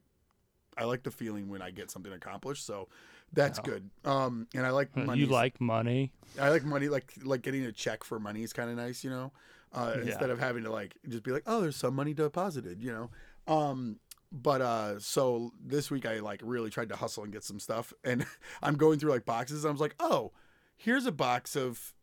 I 0.77 0.83
like 0.85 1.03
the 1.03 1.11
feeling 1.11 1.49
when 1.49 1.61
I 1.61 1.71
get 1.71 1.89
something 1.91 2.11
accomplished. 2.13 2.65
So 2.65 2.87
that's 3.33 3.59
Yeah. 3.59 3.71
good. 3.71 3.89
Um, 4.05 4.47
and 4.53 4.65
I 4.65 4.69
like 4.71 4.95
money. 4.97 5.21
You 5.21 5.27
like 5.27 5.59
money? 5.59 6.11
I 6.39 6.49
like 6.49 6.63
money. 6.63 6.87
Like 6.87 7.13
like 7.23 7.41
getting 7.41 7.65
a 7.65 7.71
check 7.71 8.03
for 8.03 8.19
money 8.19 8.43
is 8.43 8.53
kind 8.53 8.69
of 8.69 8.75
nice, 8.77 9.03
you 9.03 9.09
know. 9.09 9.31
Uh, 9.73 9.93
Yeah. 9.97 10.01
Instead 10.03 10.29
of 10.29 10.39
having 10.39 10.63
to 10.63 10.71
like 10.71 10.95
just 11.09 11.23
be 11.23 11.31
like, 11.31 11.43
oh, 11.47 11.61
there's 11.61 11.75
some 11.75 11.95
money 11.95 12.13
deposited, 12.13 12.81
you 12.81 12.91
know. 12.91 13.09
Um, 13.53 13.97
but 14.31 14.61
uh, 14.61 14.99
so 14.99 15.51
this 15.63 15.89
week 15.91 16.05
I 16.05 16.19
like 16.19 16.41
really 16.43 16.69
tried 16.69 16.89
to 16.89 16.95
hustle 16.95 17.23
and 17.23 17.31
get 17.33 17.43
some 17.43 17.59
stuff, 17.59 17.93
and 18.03 18.25
I'm 18.63 18.75
going 18.75 18.99
through 18.99 19.11
like 19.11 19.25
boxes. 19.25 19.63
And 19.63 19.69
I 19.69 19.71
was 19.71 19.81
like, 19.81 19.95
oh, 19.99 20.31
here's 20.75 21.05
a 21.05 21.11
box 21.11 21.55
of 21.55 21.93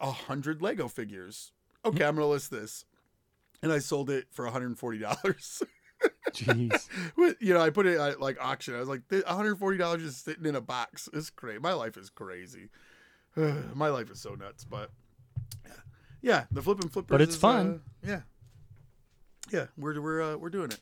a 0.00 0.10
hundred 0.10 0.62
Lego 0.62 0.88
figures. 0.88 1.52
Okay, 1.84 2.04
I'm 2.04 2.14
gonna 2.14 2.26
list 2.28 2.50
this, 2.50 2.84
and 3.62 3.72
I 3.72 3.78
sold 3.78 4.10
it 4.10 4.26
for 4.30 4.44
140 4.44 4.98
dollars. 4.98 5.62
Jeez. 6.32 6.88
you 7.40 7.54
know, 7.54 7.60
I 7.60 7.70
put 7.70 7.86
it 7.86 7.98
at 7.98 8.20
like 8.20 8.36
auction. 8.40 8.74
I 8.74 8.80
was 8.80 8.88
like, 8.88 9.02
140 9.10 9.78
dollars 9.78 10.02
is 10.02 10.16
sitting 10.16 10.46
in 10.46 10.56
a 10.56 10.60
box. 10.60 11.08
It's 11.12 11.30
crazy. 11.30 11.58
My 11.60 11.72
life 11.72 11.96
is 11.96 12.10
crazy. 12.10 12.68
My 13.36 13.88
life 13.88 14.10
is 14.10 14.20
so 14.20 14.34
nuts, 14.34 14.64
but 14.64 14.90
yeah, 15.64 15.72
yeah. 16.20 16.44
The 16.50 16.60
flipping 16.62 16.88
flippers, 16.90 17.08
But 17.10 17.20
it's 17.22 17.34
is, 17.34 17.40
fun. 17.40 17.80
uh, 18.04 18.08
yeah, 18.08 18.20
Yeah, 19.50 19.66
we're 19.76 20.00
we're 20.00 20.22
uh, 20.22 20.36
we're 20.36 20.50
doing 20.50 20.70
it. 20.70 20.80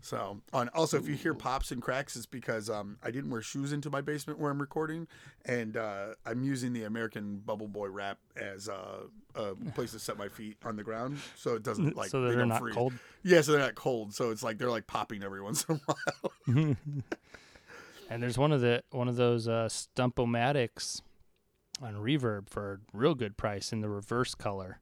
So, 0.00 0.40
on 0.52 0.68
also 0.70 0.96
if 0.96 1.08
you 1.08 1.14
hear 1.14 1.34
pops 1.34 1.70
and 1.72 1.82
cracks, 1.82 2.16
it's 2.16 2.26
because 2.26 2.70
um 2.70 2.98
I 3.02 3.10
didn't 3.10 3.30
wear 3.30 3.42
shoes 3.42 3.72
into 3.72 3.90
my 3.90 4.00
basement 4.00 4.38
where 4.38 4.50
I'm 4.50 4.60
recording, 4.60 5.06
and 5.44 5.76
uh, 5.76 6.14
I'm 6.24 6.42
using 6.42 6.72
the 6.72 6.84
American 6.84 7.38
Bubble 7.38 7.68
Boy 7.68 7.88
wrap 7.88 8.18
as 8.36 8.68
uh, 8.68 9.04
a 9.34 9.54
place 9.74 9.92
to 9.92 9.98
set 9.98 10.16
my 10.16 10.28
feet 10.28 10.56
on 10.64 10.76
the 10.76 10.84
ground, 10.84 11.18
so 11.36 11.54
it 11.54 11.62
doesn't 11.62 11.96
like 11.96 12.10
so 12.10 12.22
they 12.22 12.28
they're 12.28 12.38
don't 12.38 12.48
not 12.48 12.60
freeze. 12.60 12.74
cold. 12.74 12.92
Yeah, 13.22 13.40
so 13.40 13.52
they're 13.52 13.60
not 13.60 13.74
cold. 13.74 14.14
So 14.14 14.30
it's 14.30 14.42
like 14.42 14.58
they're 14.58 14.70
like 14.70 14.86
popping 14.86 15.22
every 15.22 15.42
once 15.48 15.64
in 15.68 15.76
a 15.76 15.94
while. 16.54 16.76
And 18.10 18.22
there's 18.22 18.38
one 18.38 18.52
of 18.52 18.60
the 18.62 18.82
one 18.90 19.08
of 19.08 19.16
those 19.16 19.46
uh, 19.48 19.68
Stump-O-Matics 19.68 21.02
on 21.82 21.94
Reverb 21.96 22.48
for 22.48 22.72
a 22.94 22.96
real 22.96 23.14
good 23.14 23.36
price 23.36 23.72
in 23.72 23.80
the 23.82 23.88
reverse 23.88 24.34
color. 24.34 24.80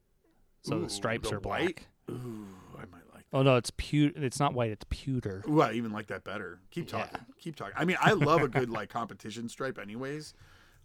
So 0.63 0.77
Ooh, 0.77 0.83
the 0.83 0.89
stripes 0.89 1.29
the 1.29 1.35
are 1.35 1.39
black. 1.41 1.61
white? 1.61 1.87
Ooh, 2.09 2.47
I 2.77 2.81
might. 2.91 3.01
Oh 3.33 3.41
no, 3.43 3.57
it's 3.57 3.71
pu- 3.71 4.13
It's 4.15 4.39
not 4.39 4.53
white. 4.53 4.71
It's 4.71 4.85
pewter. 4.89 5.43
Ooh, 5.49 5.61
I 5.61 5.73
even 5.73 5.91
like 5.91 6.07
that 6.07 6.23
better. 6.23 6.59
Keep 6.71 6.91
Yeah. 6.91 6.99
talking. 7.03 7.19
Keep 7.39 7.55
talking. 7.57 7.73
I 7.77 7.83
mean, 7.85 7.97
I 7.99 8.13
love 8.13 8.41
a 8.41 8.47
good 8.47 8.69
like 8.69 8.89
competition 8.99 9.49
stripe, 9.49 9.77
anyways. 9.77 10.33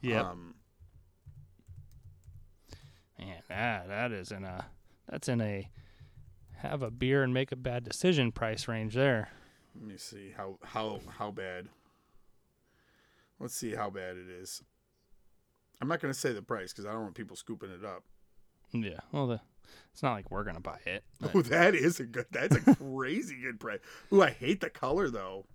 Yeah. 0.01 0.23
Um, 0.31 0.55
Man, 3.19 3.43
that 3.49 3.89
that 3.89 4.13
is 4.13 4.33
in 4.33 4.45
a 4.45 4.67
that's 5.09 5.29
in 5.29 5.41
a 5.41 5.69
have 6.57 6.83
a 6.83 6.91
beer 6.91 7.23
and 7.23 7.33
make 7.33 7.53
a 7.53 7.57
bad 7.57 7.85
decision 7.85 8.33
price 8.33 8.67
range 8.69 8.95
there. 8.95 9.29
let 9.77 9.85
me 9.87 9.97
see 9.97 10.33
how 10.37 10.59
how 10.65 11.01
how 11.19 11.31
bad. 11.31 11.69
Let's 13.39 13.55
see 13.55 13.75
how 13.75 13.91
bad 13.91 14.17
it 14.17 14.29
is. 14.29 14.63
I'm 15.81 15.89
not 15.89 16.01
gonna 16.01 16.15
say 16.15 16.33
the 16.33 16.43
price 16.43 16.73
because 16.73 16.87
I 16.87 16.93
don't 16.93 17.03
want 17.03 17.15
people 17.15 17.37
scooping 17.37 17.71
it 17.71 17.85
up. 17.85 18.03
Yeah. 18.73 19.01
Well, 19.13 19.27
the, 19.27 19.41
it's 19.93 20.03
not 20.03 20.13
like 20.15 20.31
we're 20.31 20.45
gonna 20.45 20.61
buy 20.61 20.79
it. 20.87 21.05
but- 21.21 21.35
Oh, 21.35 21.43
that 21.43 21.75
is 21.75 22.01
a 22.01 22.05
good. 22.05 22.27
That's 22.31 22.57
a 22.57 22.75
crazy 22.77 23.37
good 23.43 23.61
price. 23.61 23.81
Ooh, 24.13 24.23
I 24.23 24.31
hate 24.31 24.61
the 24.61 24.71
color 24.71 25.11
though. 25.11 25.47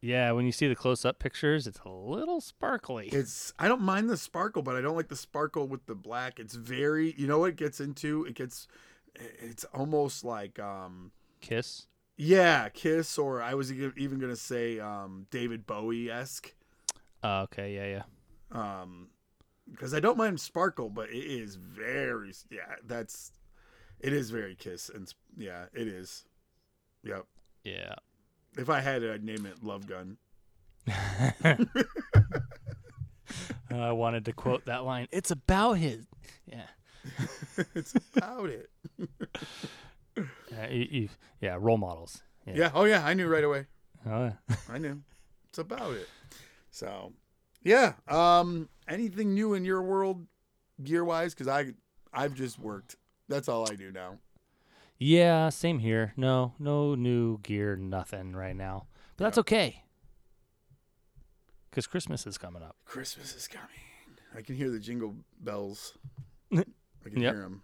yeah. 0.00 0.32
When 0.32 0.46
you 0.46 0.52
see 0.52 0.68
the 0.68 0.74
close-up 0.74 1.18
pictures, 1.18 1.66
it's 1.66 1.78
a 1.84 1.88
little 1.88 2.40
sparkly. 2.40 3.08
It's 3.12 3.52
I 3.58 3.68
don't 3.68 3.82
mind 3.82 4.08
the 4.10 4.16
sparkle, 4.16 4.62
but 4.62 4.76
I 4.76 4.80
don't 4.80 4.96
like 4.96 5.08
the 5.08 5.16
sparkle 5.16 5.66
with 5.68 5.86
the 5.86 5.94
black. 5.94 6.38
It's 6.40 6.54
very 6.54 7.14
you 7.18 7.26
know 7.26 7.38
what 7.38 7.50
it 7.50 7.56
gets 7.56 7.80
into? 7.80 8.24
It 8.24 8.34
gets 8.34 8.66
it's 9.14 9.64
almost 9.74 10.24
like 10.24 10.58
um 10.58 11.12
Kiss. 11.40 11.86
yeah, 12.16 12.68
Kiss 12.70 13.18
or 13.18 13.42
I 13.42 13.54
was 13.54 13.70
even 13.72 14.18
gonna 14.18 14.36
say 14.36 14.78
um 14.80 15.26
David 15.30 15.66
Bowie 15.66 16.10
esque. 16.10 16.54
Oh, 17.22 17.42
okay. 17.42 17.74
Yeah. 17.74 18.02
Yeah. 18.54 18.80
Um 18.82 19.08
because 19.72 19.92
I 19.94 20.00
don't 20.00 20.16
mind 20.16 20.38
sparkle, 20.40 20.88
but 20.88 21.08
it 21.10 21.16
is 21.26 21.56
very 21.56 22.32
yeah, 22.50 22.76
that's 22.86 23.32
it 24.00 24.12
is 24.12 24.30
very 24.30 24.54
Kiss 24.54 24.88
and 24.88 25.12
yeah, 25.36 25.64
it 25.72 25.88
is. 25.88 26.24
Yep. 27.04 27.26
Yeah. 27.64 27.94
If 28.56 28.68
I 28.70 28.80
had 28.80 29.02
it, 29.02 29.12
I'd 29.12 29.24
name 29.24 29.44
it 29.46 29.64
Love 29.64 29.86
Gun. 29.86 30.16
I 33.70 33.92
wanted 33.92 34.24
to 34.26 34.32
quote 34.32 34.66
that 34.66 34.84
line. 34.84 35.08
It's 35.10 35.30
about 35.30 35.74
his. 35.74 36.06
Yeah. 36.46 36.66
it's 37.74 37.94
about 38.16 38.50
it. 38.50 38.68
Yeah, 40.50 40.68
you- 40.68 40.88
you- 40.90 41.08
yeah, 41.40 41.56
role 41.58 41.78
models. 41.78 42.22
Yeah. 42.46 42.54
Yeah. 42.56 42.70
Oh 42.74 42.84
yeah, 42.84 43.04
I 43.04 43.14
knew 43.14 43.28
right 43.28 43.44
away. 43.44 43.66
Oh, 44.06 44.24
yeah. 44.48 44.56
I 44.68 44.78
knew. 44.78 45.02
It's 45.48 45.58
about 45.58 45.92
it. 45.94 46.08
So, 46.70 47.12
yeah. 47.62 47.94
Um, 48.08 48.68
anything 48.88 49.34
new 49.34 49.54
in 49.54 49.64
your 49.64 49.82
world, 49.82 50.26
gear 50.82 51.04
wise? 51.04 51.34
Because 51.34 51.48
I, 51.48 51.72
I've 52.12 52.34
just 52.34 52.58
worked. 52.58 52.96
That's 53.28 53.48
all 53.48 53.70
I 53.70 53.74
do 53.76 53.90
now. 53.92 54.18
yeah, 54.98 55.48
same 55.48 55.78
here. 55.78 56.12
No, 56.16 56.54
no 56.58 56.94
new 56.94 57.38
gear, 57.38 57.76
nothing 57.76 58.32
right 58.34 58.56
now. 58.56 58.86
But 59.16 59.24
that's 59.24 59.38
okay. 59.38 59.84
Because 61.70 61.86
Christmas 61.86 62.26
is 62.26 62.36
coming 62.38 62.62
up. 62.62 62.76
Christmas 62.84 63.34
is 63.34 63.48
coming. 63.48 63.68
I 64.36 64.42
can 64.42 64.54
hear 64.56 64.70
the 64.70 64.78
jingle 64.78 65.14
bells. 65.40 65.96
I 66.52 66.64
can 67.08 67.20
Yep. 67.22 67.34
hear 67.34 67.42
them. 67.42 67.62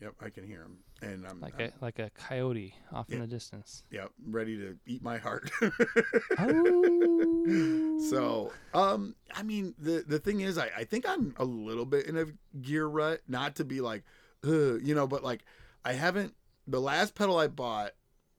Yep, 0.00 0.14
I 0.20 0.30
can 0.30 0.46
hear 0.46 0.60
them, 0.60 0.78
and 1.04 1.26
I'm, 1.26 1.40
Like 1.40 1.54
I'm 1.60 1.66
a 1.66 1.84
like 1.84 1.98
a 1.98 2.10
coyote 2.10 2.74
off 2.92 3.10
in 3.10 3.20
the 3.20 3.26
distance. 3.26 3.84
yep 3.90 4.10
ready 4.26 4.56
to 4.58 4.76
eat 4.86 5.02
my 5.02 5.18
heart. 5.18 5.50
Oh. 6.38 7.20
So, 8.10 8.52
um, 8.72 9.14
I 9.34 9.42
mean, 9.42 9.74
the 9.78 10.02
the 10.06 10.18
thing 10.18 10.40
is, 10.40 10.56
I, 10.58 10.70
I 10.76 10.84
think 10.84 11.06
I'm 11.08 11.34
a 11.38 11.44
little 11.44 11.84
bit 11.84 12.06
in 12.06 12.16
a 12.16 12.26
gear 12.60 12.86
rut. 12.86 13.20
Not 13.28 13.56
to 13.56 13.64
be 13.64 13.80
like, 13.80 14.02
Ugh, 14.44 14.80
you 14.82 14.94
know, 14.94 15.06
but 15.06 15.22
like, 15.22 15.44
I 15.84 15.92
haven't. 15.92 16.34
The 16.66 16.80
last 16.80 17.14
pedal 17.14 17.38
I 17.38 17.48
bought 17.48 17.92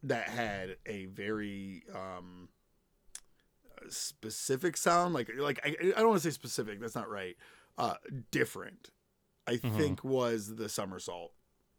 that 0.04 0.30
had 0.30 0.78
a 0.88 1.06
very 1.06 1.84
um 1.94 2.50
specific 3.90 4.78
sound, 4.78 5.14
like 5.14 5.30
like 5.38 5.60
I, 5.64 5.76
I 5.96 6.00
don't 6.00 6.10
want 6.10 6.22
to 6.22 6.32
say 6.32 6.34
specific. 6.34 6.80
That's 6.80 6.96
not 6.96 7.10
right. 7.10 7.36
Uh, 7.78 7.96
different. 8.32 8.90
I 9.48 9.58
Mhm. 9.58 9.78
think 9.78 10.04
was 10.04 10.56
the 10.56 10.70
somersault. 10.70 11.34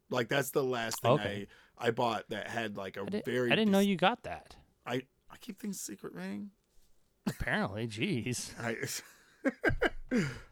Like 0.09 0.29
that's 0.29 0.51
the 0.51 0.63
last 0.63 1.01
thing 1.01 1.11
Okay. 1.11 1.47
I 1.79 1.87
I 1.87 1.91
bought 1.91 2.29
that 2.29 2.47
had 2.49 2.77
like 2.77 2.97
a 2.97 3.01
I, 3.01 3.05
did, 3.05 3.25
very. 3.25 3.51
I 3.51 3.55
didn't 3.55 3.71
know 3.71 3.79
you 3.79 3.95
got 3.95 4.23
that. 4.23 4.55
I 4.85 5.01
I 5.29 5.37
keep 5.39 5.59
things 5.59 5.79
secret, 5.79 6.15
man. 6.15 6.51
Apparently, 7.27 7.87
jeez. 7.87 8.51
I 8.59 8.77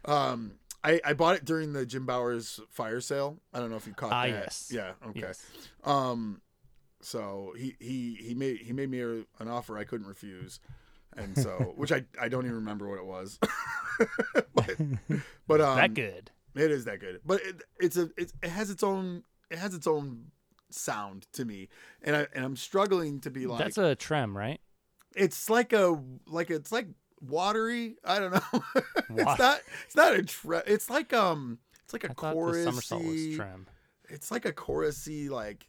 um 0.05 0.53
I, 0.83 1.01
I 1.03 1.13
bought 1.13 1.35
it 1.35 1.45
during 1.45 1.73
the 1.73 1.83
Jim 1.85 2.05
Bowers 2.05 2.59
fire 2.69 3.01
sale. 3.01 3.39
I 3.53 3.59
don't 3.59 3.71
know 3.71 3.75
if 3.77 3.87
you 3.87 3.93
caught 3.93 4.11
Ah, 4.11 4.23
that. 4.23 4.29
yes. 4.29 4.69
Yeah. 4.71 4.91
Okay. 5.07 5.21
Yes. 5.21 5.43
Um, 5.83 6.41
so 7.01 7.53
he 7.57 7.75
he 7.79 8.17
he 8.21 8.33
made 8.35 8.57
he 8.57 8.71
made 8.73 8.89
me 8.91 8.99
an 9.01 9.47
offer 9.47 9.77
I 9.77 9.83
couldn't 9.83 10.05
refuse, 10.07 10.59
and 11.17 11.35
so 11.37 11.73
which 11.77 11.91
I 11.91 12.03
I 12.21 12.29
don't 12.29 12.43
even 12.45 12.55
remember 12.55 12.87
what 12.87 12.99
it 12.99 13.05
was. 13.05 13.39
but, 14.53 14.75
but 15.47 15.61
um, 15.61 15.77
that 15.77 15.93
good. 15.95 16.29
it 16.55 16.69
is 16.71 16.85
that 16.85 16.99
good. 16.99 17.19
But 17.25 17.41
it, 17.41 17.61
it's 17.79 17.97
a 17.97 18.09
it's, 18.17 18.33
it 18.43 18.49
has 18.49 18.69
its 18.69 18.83
own 18.83 19.23
it 19.49 19.57
has 19.57 19.73
its 19.73 19.87
own 19.87 20.31
sound 20.69 21.27
to 21.33 21.45
me, 21.45 21.69
and 22.01 22.15
I 22.15 22.27
and 22.33 22.45
I'm 22.45 22.55
struggling 22.55 23.19
to 23.21 23.29
be 23.29 23.47
like 23.47 23.59
That's 23.59 23.77
a 23.77 23.95
trem, 23.95 24.37
right? 24.37 24.59
it's 25.15 25.49
like 25.49 25.73
a 25.73 25.97
like 26.27 26.51
it's 26.51 26.71
like 26.71 26.87
watery. 27.21 27.95
I 28.03 28.19
don't 28.19 28.33
know. 28.33 28.63
It's 29.17 29.39
not. 29.39 29.61
It's 29.85 29.95
not 29.95 30.13
a. 30.13 30.23
Tre- 30.23 30.63
it's 30.65 30.89
like 30.89 31.13
um. 31.13 31.59
It's 31.83 31.93
like 31.93 32.03
a 32.03 32.09
I 32.09 32.33
the 32.33 32.63
somersault 32.63 33.03
was 33.03 33.35
trem. 33.35 33.67
It's 34.09 34.31
like 34.31 34.45
a 34.45 34.51
chorusy 34.51 35.29
like. 35.29 35.67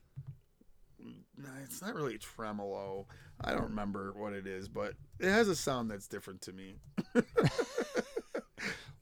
It's 1.63 1.83
not 1.83 1.95
really 1.95 2.19
tremolo. 2.19 3.07
I 3.41 3.53
don't 3.53 3.65
remember 3.65 4.13
what 4.17 4.33
it 4.33 4.47
is, 4.47 4.69
but 4.69 4.95
it 5.21 5.29
has 5.31 5.49
a 5.49 5.55
sound 5.55 5.91
that's 5.91 6.09
different 6.09 6.41
to 6.43 6.53
me. 6.53 6.77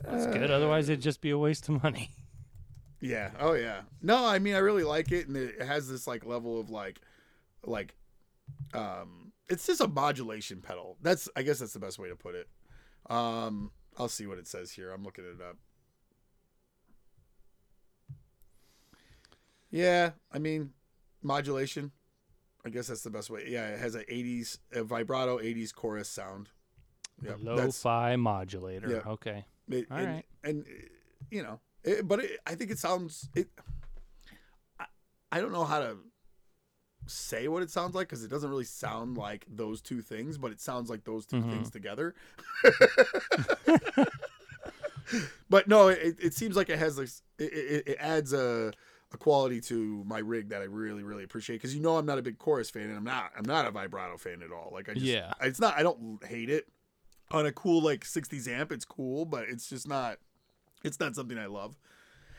That's 0.05 0.27
good. 0.27 0.51
Otherwise, 0.51 0.89
it'd 0.89 1.01
just 1.01 1.21
be 1.21 1.31
a 1.31 1.39
waste 1.39 1.69
of 1.69 1.83
money. 1.83 2.11
Yeah. 3.05 3.31
Oh 3.39 3.53
yeah. 3.53 3.83
No, 4.01 4.27
I 4.27 4.39
mean 4.39 4.55
I 4.55 4.59
really 4.59 4.83
like 4.83 5.13
it, 5.13 5.29
and 5.29 5.37
it 5.37 5.61
has 5.61 5.89
this 5.89 6.07
like 6.07 6.25
level 6.25 6.59
of 6.59 6.71
like, 6.71 7.01
like, 7.63 7.95
um, 8.73 9.33
it's 9.49 9.67
just 9.67 9.83
a 9.83 9.89
modulation 9.89 10.63
pedal. 10.63 10.97
That's 11.03 11.29
I 11.37 11.43
guess 11.43 11.59
that's 11.59 11.75
the 11.75 11.79
best 11.79 11.99
way 11.99 12.09
to 12.09 12.17
put 12.17 12.35
it. 12.35 12.49
Um, 13.11 13.73
I'll 13.99 14.09
see 14.09 14.27
what 14.27 14.39
it 14.39 14.49
says 14.49 14.71
here. 14.71 14.91
I'm 14.91 15.05
looking 15.05 15.25
it 15.25 15.43
up. 15.43 15.59
Yeah, 19.71 20.13
I 20.33 20.39
mean, 20.39 20.71
modulation. 21.23 21.93
I 22.65 22.71
guess 22.71 22.87
that's 22.87 23.03
the 23.03 23.11
best 23.11 23.29
way. 23.29 23.45
Yeah, 23.49 23.67
it 23.67 23.81
has 23.81 23.95
a 23.95 24.05
80s 24.05 24.59
a 24.73 24.83
vibrato 24.83 25.39
80s 25.39 25.75
chorus 25.75 26.09
sound. 26.09 26.49
Yep, 27.23 27.41
the 27.43 27.55
lo-fi 27.55 28.17
modulator. 28.17 28.89
Yeah. 28.89 29.13
Okay. 29.13 29.45
it, 29.69 29.87
All 29.91 29.99
and, 29.99 30.07
right. 30.07 30.25
and 30.43 30.65
you 31.31 31.43
know, 31.43 31.61
it, 31.85 32.09
but 32.09 32.21
it, 32.21 32.41
I 32.47 32.55
think 32.55 32.71
it 32.71 32.79
sounds. 32.79 33.29
It. 33.35 33.49
I, 34.81 34.87
I 35.33 35.41
don't 35.41 35.53
know 35.53 35.65
how 35.65 35.81
to 35.81 35.97
say 37.07 37.49
what 37.49 37.63
it 37.63 37.71
sounds 37.71 37.95
like 37.95 38.09
because 38.09 38.25
it 38.25 38.31
doesn't 38.31 38.49
really 38.49 38.65
sound 38.65 39.17
like 39.19 39.45
those 39.49 39.81
two 39.83 40.01
things, 40.01 40.39
but 40.39 40.51
it 40.53 40.61
sounds 40.61 40.89
like 40.89 41.05
those 41.05 41.27
2 41.27 41.37
Mhm. 41.37 41.51
things 41.51 41.71
together. 41.71 42.15
but 45.51 45.69
no, 45.69 45.89
it, 45.89 46.17
it 46.21 46.35
seems 46.35 46.57
like 46.57 46.69
it 46.71 46.79
has 46.79 46.97
this. 46.97 47.23
It, 47.39 47.53
it, 47.53 47.89
it 47.89 47.97
adds 48.01 48.33
a 48.33 48.73
a 49.13 49.17
quality 49.17 49.61
to 49.61 50.03
my 50.07 50.19
rig 50.19 50.49
that 50.49 50.61
I 50.61 50.65
really 50.65 51.05
really 51.05 51.23
appreciate 51.23 51.57
because 51.57 51.73
you 51.75 51.81
know 51.81 51.97
I'm 51.99 52.07
not 52.07 52.19
a 52.19 52.23
big 52.23 52.37
chorus 52.39 52.69
fan 52.69 52.85
and 52.89 52.97
I'm 52.97 53.05
not 53.05 53.31
I'm 53.37 53.45
not 53.45 53.65
a 53.65 53.71
vibrato 53.71 54.17
fan 54.17 54.43
at 54.43 54.51
all. 54.51 54.71
Like 54.73 54.89
I 54.89 54.95
just 54.95 55.05
Yeah. 55.05 55.33
it's 55.41 55.61
not 55.61 55.75
I 55.79 55.83
don't 55.85 56.19
hate 56.25 56.51
it 56.51 56.67
on 57.31 57.47
a 57.47 57.53
cool 57.53 57.81
like 57.81 58.05
60s 58.05 58.49
amp 58.49 58.73
it's 58.73 58.85
cool 58.85 59.25
but 59.25 59.45
it's 59.49 59.69
just 59.69 59.87
not 59.89 60.19
it's 60.85 61.01
not 61.01 61.15
something 61.17 61.39
I 61.39 61.47
love. 61.47 61.77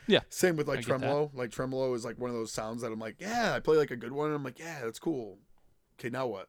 Yeah. 0.06 0.20
Same 0.28 0.56
with 0.56 0.68
like 0.68 0.80
that. 0.80 0.86
tremolo. 0.86 1.30
Like 1.34 1.50
tremolo 1.50 1.92
is 1.94 2.04
like 2.04 2.18
one 2.18 2.30
of 2.30 2.36
those 2.36 2.52
sounds 2.52 2.82
that 2.82 2.92
I'm 2.92 2.98
like, 2.98 3.16
yeah, 3.18 3.54
I 3.54 3.60
play 3.60 3.76
like 3.76 3.90
a 3.90 3.96
good 3.96 4.12
one. 4.12 4.28
And 4.28 4.36
I'm 4.36 4.44
like, 4.44 4.58
yeah, 4.58 4.80
that's 4.82 4.98
cool. 4.98 5.38
Okay, 5.98 6.10
now 6.10 6.26
what? 6.26 6.48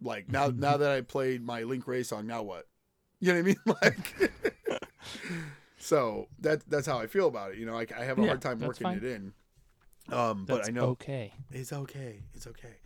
Like 0.00 0.30
now 0.30 0.48
now 0.56 0.76
that 0.76 0.90
I 0.90 1.02
played 1.02 1.42
my 1.44 1.62
Link 1.62 1.86
Wray 1.86 2.02
song, 2.02 2.26
now 2.26 2.42
what? 2.42 2.66
You 3.20 3.32
know 3.32 3.40
what 3.40 3.40
I 3.40 3.42
mean? 3.42 3.56
Like 3.82 4.32
so 5.78 6.28
that 6.40 6.68
that's 6.68 6.86
how 6.86 6.98
I 6.98 7.06
feel 7.06 7.28
about 7.28 7.52
it. 7.52 7.58
You 7.58 7.66
know, 7.66 7.76
I, 7.76 7.86
I 7.96 8.04
have 8.04 8.18
a 8.18 8.22
Yeah, 8.22 8.28
hard 8.28 8.40
time 8.42 8.60
working 8.60 8.84
fine. 8.84 8.96
it 8.98 9.04
in. 9.04 9.32
Um, 10.08 10.44
but 10.46 10.66
I 10.66 10.70
know 10.70 10.88
okay. 10.90 11.32
it's 11.50 11.72
okay. 11.72 12.22
It's 12.34 12.46
okay. 12.46 12.76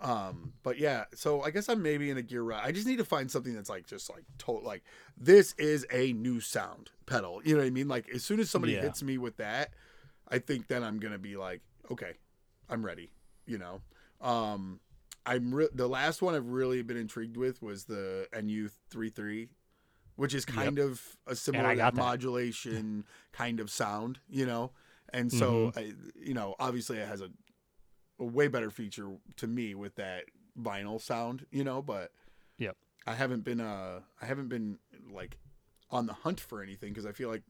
Um, 0.00 0.52
but 0.62 0.78
yeah, 0.78 1.04
so 1.14 1.42
I 1.42 1.50
guess 1.50 1.68
I'm 1.68 1.82
maybe 1.82 2.08
in 2.08 2.16
a 2.18 2.22
gear 2.22 2.42
rut. 2.42 2.62
I 2.64 2.70
just 2.70 2.86
need 2.86 2.98
to 2.98 3.04
find 3.04 3.30
something 3.30 3.52
that's 3.54 3.68
like 3.68 3.86
just 3.86 4.08
like 4.08 4.24
total 4.38 4.62
like 4.64 4.84
this 5.16 5.54
is 5.54 5.84
a 5.90 6.12
new 6.12 6.40
sound 6.40 6.90
pedal. 7.08 7.40
You 7.44 7.54
know 7.54 7.60
what 7.60 7.66
I 7.66 7.70
mean? 7.70 7.88
Like 7.88 8.08
as 8.10 8.24
soon 8.24 8.40
as 8.40 8.50
somebody 8.50 8.74
Yeah. 8.74 8.82
hits 8.82 9.02
me 9.02 9.18
with 9.18 9.36
that, 9.38 9.72
I 10.28 10.38
think 10.38 10.68
then 10.68 10.82
I'm 10.84 10.98
gonna 10.98 11.18
be 11.18 11.36
like, 11.36 11.62
okay, 11.90 12.12
I'm 12.68 12.84
ready. 12.84 13.10
You 13.46 13.58
know. 13.58 13.80
Um, 14.20 14.80
I'm 15.26 15.54
re- 15.54 15.68
the 15.74 15.86
last 15.88 16.22
one 16.22 16.34
I've 16.34 16.48
really 16.48 16.82
been 16.82 16.96
intrigued 16.96 17.36
with 17.36 17.60
was 17.62 17.84
the 17.84 18.26
NU 18.32 18.68
33 18.90 19.48
which 20.16 20.34
is 20.34 20.44
kind 20.44 20.80
of 20.80 21.00
a 21.28 21.36
similar 21.36 21.76
modulation 21.94 23.04
kind 23.30 23.60
of 23.60 23.70
sound, 23.70 24.18
you 24.28 24.44
know. 24.44 24.72
And 25.12 25.30
so, 25.32 25.70
Mm-hmm. 25.76 25.78
I, 25.78 25.92
you 26.20 26.34
know, 26.34 26.56
obviously 26.58 26.98
it 26.98 27.06
has 27.06 27.20
a, 27.20 27.30
a 28.18 28.24
way 28.24 28.48
better 28.48 28.68
feature 28.72 29.10
to 29.36 29.46
me 29.46 29.76
with 29.76 29.94
that 29.94 30.24
vinyl 30.60 31.00
sound, 31.00 31.46
you 31.52 31.62
know. 31.62 31.82
But 31.82 32.10
Yep. 32.58 32.76
I 33.06 33.14
haven't 33.14 33.44
been 33.44 33.60
uh 33.60 34.00
I 34.20 34.26
haven't 34.26 34.48
been 34.48 34.78
like 35.08 35.38
on 35.90 36.06
the 36.06 36.12
hunt 36.12 36.40
for 36.40 36.62
anything 36.62 36.90
because 36.92 37.06
I 37.06 37.12
feel 37.12 37.28
like 37.28 37.42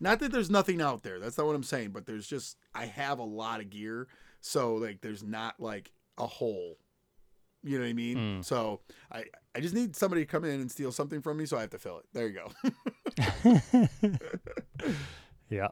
not 0.00 0.18
that 0.20 0.32
there's 0.32 0.50
nothing 0.50 0.80
out 0.82 1.02
there. 1.02 1.18
That's 1.20 1.38
not 1.38 1.46
what 1.46 1.56
I'm 1.56 1.62
saying. 1.62 1.90
But 1.90 2.06
there's 2.06 2.26
just 2.26 2.56
I 2.74 2.86
have 2.86 3.18
a 3.18 3.24
lot 3.24 3.60
of 3.60 3.70
gear, 3.70 4.08
so 4.40 4.74
like 4.76 5.00
there's 5.00 5.22
not 5.22 5.60
like 5.60 5.92
a 6.18 6.26
hole. 6.26 6.78
You 7.62 7.78
know 7.78 7.84
what 7.84 7.90
I 7.90 7.94
mean? 7.94 8.16
Mm. 8.16 8.44
So 8.44 8.80
I 9.10 9.24
I 9.54 9.60
just 9.60 9.74
need 9.74 9.96
somebody 9.96 10.22
to 10.22 10.26
come 10.26 10.44
in 10.44 10.60
and 10.60 10.70
steal 10.70 10.92
something 10.92 11.22
from 11.22 11.36
me, 11.38 11.46
so 11.46 11.56
I 11.56 11.62
have 11.62 11.70
to 11.70 11.78
fill 11.78 11.98
it. 11.98 12.04
There 12.12 12.28
you 12.28 12.40
go. 12.40 14.18
Yeah. 15.50 15.68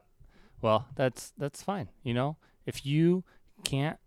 Well, 0.61 0.87
that's 0.95 1.33
that's 1.37 1.61
fine. 1.61 1.89
You 2.03 2.13
know, 2.13 2.37
if 2.65 2.85
you 2.85 3.23
can't 3.63 3.97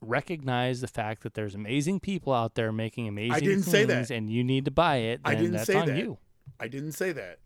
recognize 0.00 0.80
the 0.80 0.88
fact 0.88 1.22
that 1.24 1.34
there's 1.34 1.54
amazing 1.54 2.00
people 2.00 2.32
out 2.32 2.54
there 2.54 2.72
making 2.72 3.06
amazing 3.06 3.40
didn't 3.40 3.62
things 3.64 3.66
say 3.70 3.84
that. 3.84 4.10
and 4.10 4.30
you 4.30 4.42
need 4.42 4.64
to 4.64 4.70
buy 4.70 4.96
it, 4.96 5.20
I 5.24 5.34
then 5.34 5.42
didn't 5.42 5.56
that's 5.56 5.66
say 5.66 5.74
on 5.76 5.86
that. 5.88 5.98
you. 5.98 6.18
I 6.58 6.68
didn't 6.68 6.92
say 6.92 7.12
that, 7.12 7.38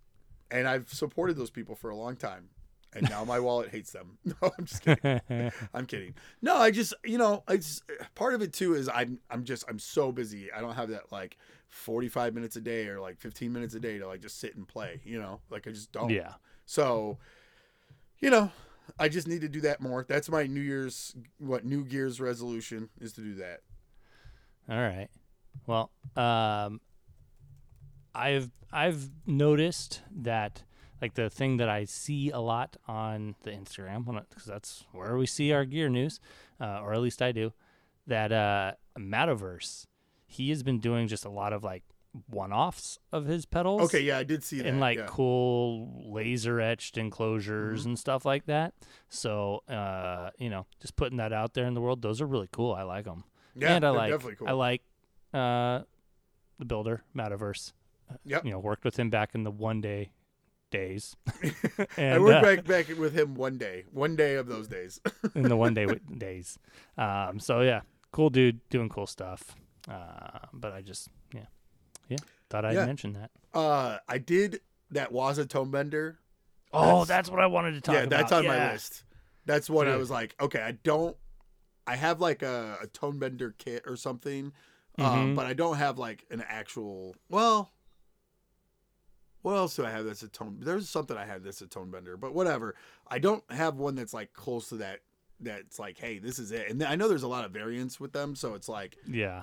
and 0.50 0.66
I've 0.68 0.92
supported 0.92 1.36
those 1.36 1.50
people 1.50 1.74
for 1.74 1.90
a 1.90 1.96
long 1.96 2.16
time, 2.16 2.48
and 2.92 3.08
now 3.10 3.24
my 3.24 3.38
wallet 3.40 3.70
hates 3.70 3.90
them. 3.92 4.18
No, 4.24 4.52
I'm 4.58 4.64
just 4.64 4.82
kidding. 4.82 5.20
I'm 5.74 5.86
kidding. 5.86 6.14
No, 6.42 6.56
I 6.56 6.70
just 6.70 6.94
you 7.04 7.18
know, 7.18 7.42
it's 7.48 7.82
part 8.14 8.34
of 8.34 8.42
it 8.42 8.52
too 8.52 8.74
is 8.74 8.88
I'm 8.88 9.18
I'm 9.30 9.44
just 9.44 9.64
I'm 9.68 9.78
so 9.78 10.12
busy. 10.12 10.50
I 10.52 10.60
don't 10.60 10.74
have 10.74 10.88
that 10.90 11.10
like 11.12 11.36
45 11.68 12.34
minutes 12.34 12.56
a 12.56 12.60
day 12.60 12.86
or 12.86 13.00
like 13.00 13.18
15 13.18 13.52
minutes 13.52 13.74
a 13.74 13.80
day 13.80 13.98
to 13.98 14.06
like 14.06 14.20
just 14.22 14.38
sit 14.38 14.54
and 14.56 14.66
play. 14.66 15.00
You 15.04 15.20
know, 15.20 15.40
like 15.50 15.66
I 15.66 15.70
just 15.70 15.92
don't. 15.92 16.10
yeah. 16.10 16.34
So, 16.66 17.18
you 18.20 18.30
know, 18.30 18.50
I 18.98 19.08
just 19.08 19.26
need 19.28 19.40
to 19.42 19.48
do 19.48 19.60
that 19.62 19.80
more. 19.80 20.04
That's 20.08 20.28
my 20.30 20.46
New 20.46 20.60
Year's 20.60 21.14
what 21.38 21.64
New 21.64 21.84
Year's 21.84 22.20
resolution 22.20 22.88
is 23.00 23.12
to 23.14 23.20
do 23.20 23.34
that. 23.36 23.60
All 24.68 24.78
right. 24.80 25.08
Well, 25.66 25.90
um, 26.16 26.80
I've 28.14 28.50
I've 28.72 29.10
noticed 29.26 30.02
that 30.22 30.62
like 31.02 31.14
the 31.14 31.28
thing 31.30 31.58
that 31.58 31.68
I 31.68 31.84
see 31.84 32.30
a 32.30 32.38
lot 32.40 32.76
on 32.88 33.34
the 33.42 33.50
Instagram 33.50 34.04
because 34.28 34.44
that's 34.44 34.84
where 34.92 35.16
we 35.16 35.26
see 35.26 35.52
our 35.52 35.64
gear 35.64 35.88
news, 35.88 36.20
uh, 36.60 36.80
or 36.82 36.94
at 36.94 37.00
least 37.00 37.20
I 37.22 37.32
do. 37.32 37.52
That 38.06 38.32
uh, 38.32 38.72
Mattoverse, 38.98 39.86
he 40.26 40.50
has 40.50 40.62
been 40.62 40.78
doing 40.78 41.08
just 41.08 41.24
a 41.24 41.30
lot 41.30 41.52
of 41.52 41.64
like 41.64 41.82
one-offs 42.30 42.98
of 43.12 43.26
his 43.26 43.44
pedals. 43.44 43.82
Okay, 43.82 44.00
yeah, 44.00 44.18
I 44.18 44.22
did 44.24 44.44
see 44.44 44.58
that. 44.58 44.66
in 44.66 44.78
like 44.78 44.98
yeah. 44.98 45.06
cool 45.08 46.12
laser 46.12 46.60
etched 46.60 46.96
enclosures 46.96 47.80
Mm-hmm. 47.80 47.88
and 47.90 47.98
stuff 47.98 48.24
like 48.24 48.46
that. 48.46 48.74
So, 49.08 49.62
uh, 49.68 50.30
you 50.38 50.48
know, 50.50 50.66
just 50.80 50.96
putting 50.96 51.16
that 51.18 51.32
out 51.32 51.54
there 51.54 51.66
in 51.66 51.74
the 51.74 51.80
world, 51.80 52.02
those 52.02 52.20
are 52.20 52.26
really 52.26 52.48
cool. 52.52 52.72
I 52.72 52.82
like 52.82 53.04
them. 53.06 53.24
yeah, 53.56 53.74
and 53.74 53.84
I 53.84 53.88
they're 53.90 53.98
like 53.98 54.10
definitely 54.12 54.36
cool. 54.36 54.48
I 54.48 54.52
like 54.52 54.82
uh, 55.32 55.80
the 56.58 56.64
builder 56.66 57.02
Mattoverse. 57.16 57.72
Yep. 58.24 58.44
You 58.44 58.52
know, 58.52 58.58
worked 58.58 58.84
with 58.84 58.98
him 58.98 59.10
back 59.10 59.34
in 59.34 59.44
the 59.44 59.50
one 59.50 59.80
day 59.80 60.10
days. 60.70 61.14
and, 61.96 62.14
I 62.14 62.18
worked 62.18 62.38
uh, 62.38 62.42
back 62.42 62.64
back 62.64 62.98
with 62.98 63.16
him 63.16 63.34
one 63.34 63.58
day, 63.58 63.84
one 63.92 64.16
day 64.16 64.34
of 64.34 64.46
those 64.46 64.66
days. 64.68 65.00
in 65.34 65.42
the 65.42 65.56
one 65.56 65.74
day 65.74 65.86
days. 66.18 66.58
Um, 66.98 67.38
so 67.38 67.60
yeah, 67.60 67.82
cool 68.12 68.30
dude 68.30 68.60
doing 68.70 68.88
cool 68.88 69.06
stuff. 69.06 69.54
Uh, 69.88 70.38
but 70.52 70.72
I 70.72 70.80
just 70.80 71.08
yeah, 71.34 71.46
yeah, 72.08 72.16
thought 72.50 72.64
I'd 72.64 72.74
Yeah. 72.74 72.86
mention 72.86 73.12
that. 73.14 73.30
Uh, 73.52 73.98
I 74.08 74.18
did 74.18 74.60
that 74.90 75.12
Waza 75.12 75.48
tone 75.48 75.70
bender. 75.70 76.18
Oh, 76.72 77.04
That's- 77.04 77.08
that's, 77.08 77.30
what 77.30 77.40
I 77.40 77.46
wanted 77.46 77.74
to 77.74 77.80
talk 77.80 77.94
about. 77.94 78.00
yeah, 78.00 78.06
about. 78.06 78.18
that's 78.18 78.32
on 78.32 78.46
my 78.46 78.72
list. 78.72 79.04
That's 79.46 79.70
what 79.70 79.86
I 79.86 79.96
was 79.96 80.10
like. 80.10 80.34
Okay, 80.40 80.60
I 80.60 80.72
don't. 80.72 81.16
I 81.86 81.96
have 81.96 82.20
like 82.20 82.42
a, 82.42 82.78
a 82.82 82.86
tone 82.88 83.18
bender 83.18 83.54
kit 83.58 83.82
or 83.86 83.94
something, 83.94 84.52
um, 84.98 85.04
Mhm. 85.04 85.36
but 85.36 85.44
I 85.46 85.52
don't 85.52 85.76
have 85.76 85.98
like 85.98 86.24
an 86.30 86.42
actual. 86.48 87.14
Well, 87.28 87.70
what 89.44 89.54
else 89.56 89.76
do 89.76 89.84
I 89.84 89.90
have 89.90 90.04
that's 90.06 90.22
a 90.22 90.28
tone? 90.28 90.56
There's 90.60 90.88
something 90.88 91.16
I 91.16 91.24
had 91.26 91.44
that's 91.44 91.60
a 91.60 91.66
tone 91.66 91.90
bender, 91.90 92.16
but 92.16 92.34
whatever. 92.34 92.74
I 93.06 93.18
don't 93.18 93.44
have 93.50 93.76
one 93.76 93.94
that's 93.94 94.12
like 94.14 94.32
close 94.32 94.70
to 94.70 94.76
that. 94.76 95.00
That's 95.38 95.78
like, 95.78 95.98
hey, 95.98 96.18
this 96.18 96.38
is 96.38 96.50
it. 96.50 96.70
And 96.70 96.82
I 96.82 96.96
know 96.96 97.08
there's 97.08 97.22
a 97.24 97.28
lot 97.28 97.44
of 97.44 97.50
variants 97.52 98.00
with 98.00 98.12
them, 98.12 98.34
so 98.34 98.54
it's 98.54 98.68
like, 98.68 98.96
Yeah. 99.06 99.42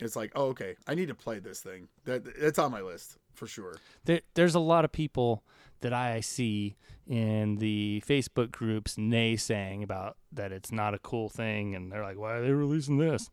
it's 0.00 0.16
like, 0.16 0.32
oh, 0.34 0.46
okay, 0.48 0.74
I 0.88 0.94
need 0.94 1.08
to 1.08 1.14
play 1.14 1.38
this 1.38 1.60
thing. 1.60 1.88
That 2.04 2.24
that's 2.40 2.58
on 2.58 2.72
my 2.72 2.80
list 2.80 3.18
for 3.34 3.46
sure. 3.46 3.76
there, 4.04 4.20
there's 4.34 4.54
a 4.54 4.60
lot 4.60 4.84
of 4.84 4.92
people 4.92 5.44
that 5.80 5.92
I 5.92 6.20
see 6.20 6.74
in 7.06 7.56
the 7.58 8.02
Facebook 8.06 8.50
groups 8.50 8.96
naysaying 8.96 9.82
about 9.84 10.16
that 10.32 10.50
it's 10.52 10.72
not 10.72 10.94
a 10.94 10.98
cool 10.98 11.28
thing, 11.28 11.74
and 11.74 11.92
they're 11.92 12.02
like, 12.02 12.18
"Why 12.18 12.32
are 12.32 12.42
they 12.42 12.50
releasing 12.50 12.96
this?" 12.98 13.30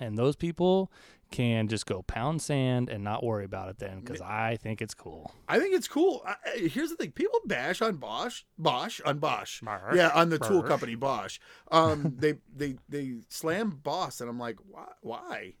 And 0.00 0.18
those 0.18 0.34
people 0.36 0.90
can 1.30 1.68
just 1.68 1.86
go 1.86 2.02
pound 2.02 2.40
sand 2.40 2.88
and 2.88 3.02
not 3.02 3.24
worry 3.24 3.44
about 3.44 3.68
it 3.68 3.78
then, 3.78 4.00
because 4.00 4.20
I 4.20 4.56
think 4.56 4.80
it's 4.80 4.94
cool. 4.94 5.34
I 5.48 5.58
think 5.58 5.74
it's 5.74 5.88
cool. 5.88 6.22
I, 6.26 6.36
here's 6.68 6.90
the 6.90 6.96
thing: 6.96 7.10
people 7.12 7.40
bash 7.46 7.82
on 7.82 7.96
Bosch, 7.96 8.42
Bosch 8.58 9.00
on 9.04 9.18
Bosch. 9.18 9.60
Bosch, 9.60 9.94
Yeah, 9.94 10.10
on 10.14 10.30
the 10.30 10.38
tool 10.38 10.62
company 10.62 10.94
Bosch. 10.94 11.38
Um, 11.70 12.14
they 12.18 12.34
they 12.54 12.76
they 12.88 13.14
slam 13.28 13.70
Boss, 13.82 14.20
and 14.20 14.30
I'm 14.30 14.38
like, 14.38 14.56
why? 14.68 14.86
Why? 15.02 15.54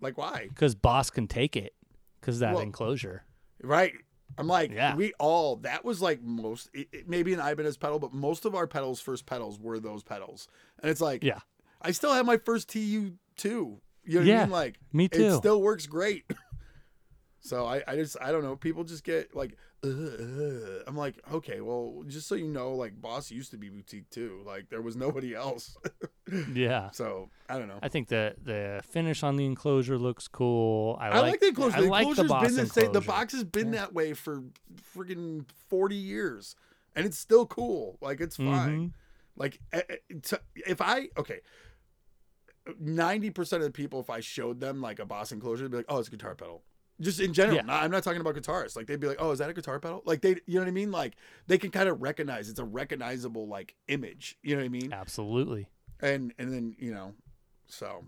Like 0.00 0.18
why? 0.18 0.46
Because 0.48 0.74
Boss 0.74 1.10
can 1.10 1.26
take 1.28 1.56
it, 1.56 1.74
because 2.20 2.40
that 2.40 2.54
Well, 2.54 2.62
enclosure. 2.62 3.24
Right? 3.62 3.92
I'm 4.36 4.48
like, 4.48 4.72
Yeah. 4.72 4.96
we 4.96 5.12
all. 5.20 5.56
That 5.56 5.84
was 5.84 6.02
like 6.02 6.20
most. 6.22 6.68
It, 6.74 6.88
it- 6.92 7.08
maybe 7.08 7.32
an 7.32 7.40
Ibanez 7.40 7.76
pedal, 7.76 7.98
but 7.98 8.12
most 8.12 8.44
of 8.44 8.54
our 8.54 8.66
pedals, 8.66 9.00
first 9.00 9.26
pedals, 9.26 9.58
were 9.60 9.78
those 9.78 10.02
pedals. 10.02 10.48
And 10.82 10.90
it's 10.90 11.00
like, 11.00 11.22
Yeah. 11.22 11.38
I 11.80 11.92
still 11.92 12.12
have 12.12 12.26
my 12.26 12.38
first 12.38 12.68
TU 12.68 13.12
two. 13.36 13.80
You 14.04 14.14
know 14.14 14.20
what 14.20 14.26
I 14.26 14.30
Yeah, 14.32 14.40
mean? 14.44 14.50
Like, 14.50 14.80
me 14.92 15.08
too. 15.08 15.26
It 15.26 15.36
still 15.38 15.60
works 15.62 15.86
great. 15.86 16.24
so 17.40 17.66
I, 17.66 17.82
I 17.86 17.96
just, 17.96 18.16
I 18.20 18.32
don't 18.32 18.42
know. 18.42 18.56
People 18.56 18.84
just 18.84 19.04
get 19.04 19.34
like, 19.34 19.56
"Ugh, 19.82 19.90
ugh." 19.90 20.82
I'm 20.86 20.96
like, 20.96 21.16
okay, 21.32 21.60
well, 21.60 22.04
just 22.06 22.26
so 22.26 22.34
you 22.34 22.48
know, 22.48 22.72
like, 22.72 23.00
Boss 23.00 23.30
used 23.30 23.50
to 23.52 23.58
be 23.58 23.68
boutique 23.68 24.08
too. 24.10 24.42
Like, 24.46 24.68
there 24.70 24.82
was 24.82 24.96
nobody 24.96 25.34
else. 25.34 25.76
Yeah. 26.54 26.90
so 26.90 27.28
I 27.50 27.58
don't 27.58 27.68
know. 27.68 27.78
I 27.82 27.88
think 27.88 28.08
the 28.08 28.34
the 28.42 28.80
finish 28.82 29.22
on 29.22 29.36
the 29.36 29.44
enclosure 29.44 29.98
looks 29.98 30.26
cool. 30.26 30.96
I, 30.98 31.08
I 31.08 31.20
like, 31.20 31.38
the 31.40 31.48
enclosure. 31.48 31.76
I 31.76 31.80
the 31.82 31.86
like 31.88 32.16
the 32.16 32.24
Boss 32.24 32.54
been 32.56 32.66
same. 32.66 32.92
The 32.94 33.02
box 33.02 33.34
has 33.34 33.44
been 33.44 33.74
Yeah. 33.74 33.80
that 33.80 33.92
way 33.92 34.14
for 34.14 34.42
freaking 34.96 35.44
forty 35.68 35.96
years, 35.96 36.56
and 36.96 37.04
it's 37.04 37.18
still 37.18 37.44
cool. 37.44 37.98
Like 38.00 38.22
it's 38.22 38.36
fine. 38.38 38.46
Mhm. 38.88 38.92
Like 39.36 39.60
eh, 39.74 39.82
eh, 39.90 39.96
if 40.66 40.80
I 40.80 41.10
okay, 41.18 41.40
ninety 42.78 43.30
percent 43.30 43.62
of 43.62 43.66
the 43.68 43.72
people, 43.72 44.00
if 44.00 44.10
I 44.10 44.20
showed 44.20 44.60
them 44.60 44.80
like 44.80 44.98
a 44.98 45.04
Boss 45.04 45.32
enclosure, 45.32 45.64
they'd 45.64 45.70
be 45.70 45.76
like, 45.78 45.86
"Oh, 45.88 45.98
it's 45.98 46.08
a 46.08 46.10
guitar 46.10 46.34
pedal." 46.34 46.62
Just 47.00 47.18
in 47.18 47.32
general, 47.32 47.56
Yeah. 47.56 47.62
not, 47.62 47.82
I'm 47.82 47.90
not 47.90 48.04
talking 48.04 48.20
about 48.20 48.36
guitarists. 48.36 48.76
Like 48.76 48.86
they'd 48.86 49.00
be 49.00 49.08
like, 49.08 49.16
"Oh, 49.20 49.32
is 49.32 49.38
that 49.40 49.50
a 49.50 49.52
guitar 49.52 49.80
pedal?" 49.80 50.02
Like 50.04 50.20
they, 50.22 50.36
you 50.46 50.54
know 50.54 50.60
what 50.60 50.68
I 50.68 50.72
mean? 50.72 50.92
Like 50.92 51.14
they 51.48 51.58
can 51.58 51.70
kind 51.70 51.88
of 51.88 52.00
recognize 52.00 52.48
it's 52.48 52.60
a 52.60 52.64
recognizable 52.64 53.48
like 53.48 53.74
image. 53.88 54.38
You 54.42 54.54
know 54.54 54.60
what 54.62 54.66
I 54.66 54.68
mean? 54.68 54.92
Absolutely. 54.92 55.66
and 56.00 56.32
and 56.38 56.52
then 56.52 56.74
you 56.78 56.92
know 56.92 57.14
so 57.66 58.04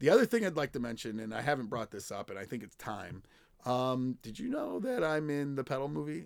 the 0.00 0.08
other 0.10 0.24
thing 0.26 0.44
i'd 0.44 0.56
like 0.56 0.72
to 0.72 0.80
mention 0.80 1.20
and 1.20 1.32
i 1.34 1.40
haven't 1.42 1.66
brought 1.66 1.90
this 1.90 2.10
up 2.10 2.28
and 2.30 2.38
i 2.38 2.44
think 2.44 2.62
it's 2.62 2.74
time 2.76 3.22
um 3.66 4.16
did 4.22 4.38
you 4.38 4.48
know 4.48 4.80
that 4.80 5.04
i'm 5.04 5.28
in 5.30 5.54
the 5.54 5.62
pedal 5.62 5.86
movie 5.88 6.24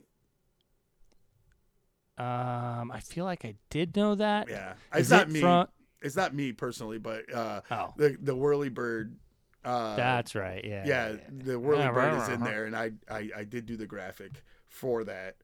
Um, 2.18 2.90
I 2.92 3.00
feel 3.00 3.24
like 3.24 3.44
I 3.44 3.54
did 3.70 3.96
know 3.96 4.14
that. 4.14 4.48
yeah 4.48 4.72
Is 4.94 5.00
it's 5.02 5.10
not 5.10 5.22
it 5.28 5.30
me 5.32 5.40
from- 5.40 5.68
it's 6.02 6.16
not 6.16 6.34
me 6.34 6.52
personally 6.52 6.98
but 6.98 7.32
uh 7.32 7.60
Oh, 7.70 7.92
the 7.96 8.16
the 8.20 8.34
whirly 8.36 8.68
bird 8.68 9.16
uh 9.64 9.96
that's 9.96 10.34
right. 10.34 10.64
Yeah. 10.64 10.84
yeah, 10.86 11.16
the 11.28 11.58
whirly 11.58 11.80
Yeah, 11.82 11.92
bird 11.92 12.12
right, 12.14 12.22
is 12.22 12.28
in 12.28 12.40
right. 12.40 12.50
there 12.50 12.64
and 12.64 12.76
I, 12.76 12.92
I 13.10 13.30
i 13.38 13.44
did 13.44 13.66
do 13.66 13.76
the 13.76 13.86
graphic 13.86 14.42
for 14.68 15.04
that 15.04 15.36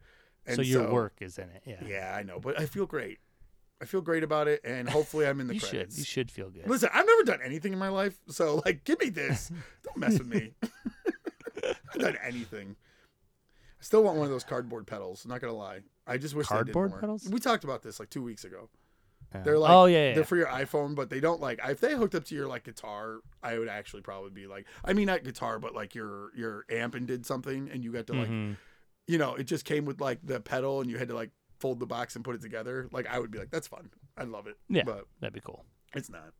and 0.46 0.56
so 0.56 0.62
your 0.62 0.90
work 0.90 1.14
is 1.20 1.38
in 1.38 1.50
it. 1.50 1.62
Yeah. 1.66 1.82
yeah 1.86 2.16
i 2.18 2.22
know 2.22 2.38
but 2.40 2.58
i 2.58 2.64
feel 2.66 2.86
great 2.86 3.18
i 3.82 3.84
feel 3.84 4.00
great 4.00 4.22
about 4.22 4.48
it 4.48 4.60
and 4.64 4.88
hopefully 4.88 5.26
i'm 5.26 5.40
in 5.40 5.48
the 5.48 5.54
you 5.54 5.60
credits 5.60 5.94
should. 5.96 5.98
You 5.98 6.04
should 6.04 6.30
feel 6.30 6.48
good. 6.50 6.66
Listen, 6.68 6.88
I've 6.94 7.06
never 7.06 7.24
done 7.24 7.40
anything 7.44 7.72
in 7.74 7.78
my 7.78 7.88
life, 7.88 8.18
so 8.28 8.62
like, 8.64 8.84
give 8.84 8.98
me 9.00 9.10
this. 9.10 9.50
Don't 9.82 9.98
mess 9.98 10.18
with 10.18 10.28
me. 10.28 10.54
I've 11.92 12.00
done 12.00 12.16
anything. 12.24 12.76
I 13.78 13.82
still 13.84 14.02
want 14.02 14.16
one 14.16 14.24
of 14.24 14.30
those 14.30 14.44
cardboard 14.44 14.86
pedals. 14.86 15.24
I'm 15.24 15.30
not 15.30 15.40
gonna 15.40 15.52
lie. 15.52 15.80
I 16.06 16.16
just 16.16 16.34
wish 16.34 16.46
they 16.48 16.54
Cardboard 16.54 16.88
did 16.88 16.92
more. 16.92 17.00
pedals? 17.00 17.28
We 17.28 17.38
talked 17.40 17.64
about 17.64 17.82
this 17.82 18.00
like 18.00 18.08
two 18.10 18.22
weeks 18.22 18.44
ago. 18.44 18.68
They're 19.44 19.58
like, 19.58 19.70
oh 19.70 19.84
yeah, 19.86 20.08
yeah, 20.08 20.14
they're 20.14 20.24
for 20.24 20.36
your 20.36 20.46
iPhone, 20.46 20.94
but 20.94 21.10
they 21.10 21.20
don't 21.20 21.40
like 21.40 21.60
if 21.66 21.80
they 21.80 21.94
hooked 21.94 22.14
up 22.14 22.24
to 22.26 22.34
your 22.34 22.46
like 22.46 22.64
guitar. 22.64 23.18
I 23.42 23.58
would 23.58 23.68
actually 23.68 24.02
probably 24.02 24.30
be 24.30 24.46
like, 24.46 24.66
I 24.84 24.92
mean 24.94 25.06
not 25.06 25.24
guitar, 25.24 25.58
but 25.58 25.74
like 25.74 25.94
your 25.94 26.30
your 26.34 26.64
amp 26.70 26.94
and 26.94 27.06
did 27.06 27.26
something, 27.26 27.68
and 27.70 27.84
you 27.84 27.92
got 27.92 28.06
to 28.08 28.14
like, 28.14 28.28
Mhm. 28.30 28.56
you 29.06 29.18
know, 29.18 29.34
it 29.34 29.44
just 29.44 29.64
came 29.64 29.84
with 29.84 30.00
like 30.00 30.20
the 30.24 30.40
pedal, 30.40 30.80
and 30.80 30.90
you 30.90 30.96
had 30.98 31.08
to 31.08 31.14
like 31.14 31.30
fold 31.58 31.80
the 31.80 31.86
box 31.86 32.16
and 32.16 32.24
put 32.24 32.34
it 32.34 32.40
together. 32.40 32.88
Like 32.92 33.06
I 33.06 33.18
would 33.18 33.30
be 33.30 33.38
like, 33.38 33.50
that's 33.50 33.66
fun. 33.68 33.90
I 34.16 34.24
love 34.24 34.46
it. 34.46 34.56
Yeah. 34.68 34.84
but 34.84 35.04
That'd 35.20 35.34
be 35.34 35.40
cool. 35.40 35.64
it's 35.94 36.08
not. 36.10 36.32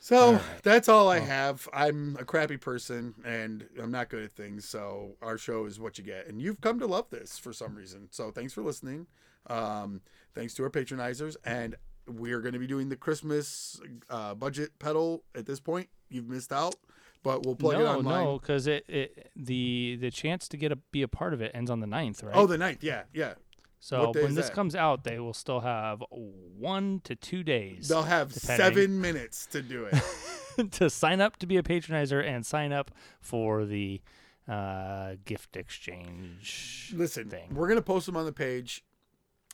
So 0.00 0.16
All 0.18 0.32
right. 0.34 0.42
that's 0.62 0.88
all 0.88 1.08
I 1.08 1.18
Well. 1.18 1.26
have. 1.26 1.68
I'm 1.72 2.16
a 2.20 2.24
crappy 2.24 2.56
person 2.58 3.14
and 3.24 3.68
I'm 3.82 3.90
not 3.90 4.08
good 4.08 4.22
at 4.22 4.32
things. 4.32 4.68
So 4.68 5.16
our 5.20 5.36
show 5.36 5.66
is 5.66 5.80
what 5.80 5.98
you 5.98 6.04
get. 6.04 6.28
And 6.28 6.40
you've 6.40 6.60
come 6.60 6.78
to 6.78 6.86
love 6.86 7.10
this 7.10 7.38
for 7.38 7.52
some 7.52 7.74
reason. 7.74 8.08
So 8.12 8.30
thanks 8.30 8.52
for 8.52 8.62
listening. 8.62 9.08
Um, 9.48 10.02
thanks 10.36 10.54
to 10.54 10.62
our 10.62 10.70
patronizers. 10.70 11.34
And 11.44 11.74
we're 12.06 12.40
going 12.40 12.52
to 12.52 12.60
be 12.60 12.68
doing 12.68 12.88
the 12.88 12.96
Christmas 12.96 13.80
uh, 14.08 14.34
budget 14.34 14.78
pedal 14.78 15.24
at 15.34 15.46
this 15.46 15.58
point. 15.58 15.88
You've 16.08 16.28
missed 16.28 16.52
out, 16.52 16.76
but 17.24 17.44
we'll 17.44 17.56
plug 17.56 17.80
it 17.80 17.84
online. 17.84 18.24
no, 18.24 18.38
because 18.38 18.68
it, 18.68 18.84
it 18.88 19.30
the 19.34 19.98
the 20.00 20.12
chance 20.12 20.46
to 20.48 20.56
get 20.56 20.70
a 20.70 20.76
be 20.76 21.02
a 21.02 21.08
part 21.08 21.34
of 21.34 21.40
it 21.40 21.50
ends 21.52 21.68
on 21.68 21.80
the 21.80 21.86
9th, 21.88 22.22
right? 22.22 22.36
Oh, 22.36 22.46
the 22.46 22.58
ninth. 22.58 22.84
Yeah. 22.84 23.02
Yeah. 23.12 23.34
so 23.80 24.12
when 24.12 24.26
is 24.26 24.34
this 24.36 24.46
that? 24.46 24.54
comes 24.54 24.76
out, 24.76 25.02
they 25.02 25.18
will 25.18 25.34
still 25.34 25.60
have 25.60 26.04
one 26.10 27.00
to 27.04 27.16
two 27.16 27.42
days 27.42 27.88
They'll 27.88 28.04
have 28.04 28.32
Depending. 28.32 28.66
seven 28.66 29.00
minutes 29.06 29.46
to 29.46 29.62
do 29.62 29.88
it. 29.90 30.70
to 30.72 30.88
sign 30.88 31.20
up 31.20 31.38
to 31.38 31.46
be 31.46 31.56
a 31.56 31.62
patronizer 31.64 32.24
and 32.24 32.46
sign 32.46 32.72
up 32.72 32.92
for 33.20 33.64
the 33.64 34.00
uh, 34.48 35.16
gift 35.24 35.56
exchange. 35.56 36.92
Listen, 36.94 37.28
thing. 37.28 37.48
we're 37.52 37.66
gonna 37.68 37.82
post 37.82 38.06
them 38.06 38.16
on 38.16 38.26
the 38.26 38.32
page, 38.32 38.84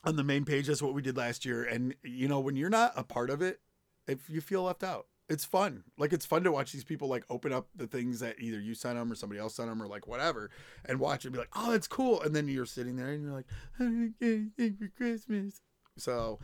on 0.04 0.16
the 0.16 0.24
main 0.24 0.44
page. 0.44 0.66
That's 0.66 0.82
what 0.82 0.94
we 0.94 1.02
did 1.02 1.16
last 1.16 1.44
year. 1.44 1.64
And 1.64 1.94
you 2.02 2.28
know, 2.28 2.40
when 2.40 2.56
you're 2.56 2.70
not 2.70 2.92
a 2.96 3.04
part 3.04 3.30
of 3.30 3.42
it, 3.42 3.60
if 4.06 4.28
you 4.28 4.40
feel 4.40 4.64
left 4.64 4.82
out, 4.82 5.06
it's 5.28 5.44
fun. 5.44 5.84
Like 5.96 6.12
it's 6.12 6.26
fun 6.26 6.42
to 6.44 6.52
watch 6.52 6.72
these 6.72 6.84
people 6.84 7.08
like 7.08 7.24
open 7.30 7.52
up 7.52 7.68
the 7.74 7.86
things 7.86 8.20
that 8.20 8.40
either 8.40 8.60
you 8.60 8.74
sent 8.74 8.98
them 8.98 9.10
or 9.10 9.14
somebody 9.14 9.40
else 9.40 9.54
sent 9.54 9.68
them 9.68 9.82
or 9.82 9.86
like 9.86 10.06
whatever, 10.06 10.50
and 10.84 10.98
watch 10.98 11.24
it 11.24 11.28
and 11.28 11.32
be 11.32 11.38
like, 11.38 11.50
oh, 11.54 11.72
that's 11.72 11.88
cool. 11.88 12.20
And 12.22 12.34
then 12.34 12.48
you're 12.48 12.66
sitting 12.66 12.96
there 12.96 13.08
and 13.08 13.22
you're 13.22 13.32
like, 13.32 13.46
I 13.78 13.84
didn't 13.84 14.18
get 14.20 14.28
anything 14.28 14.76
for 14.76 14.88
Christmas. 14.88 15.60
So 15.96 16.38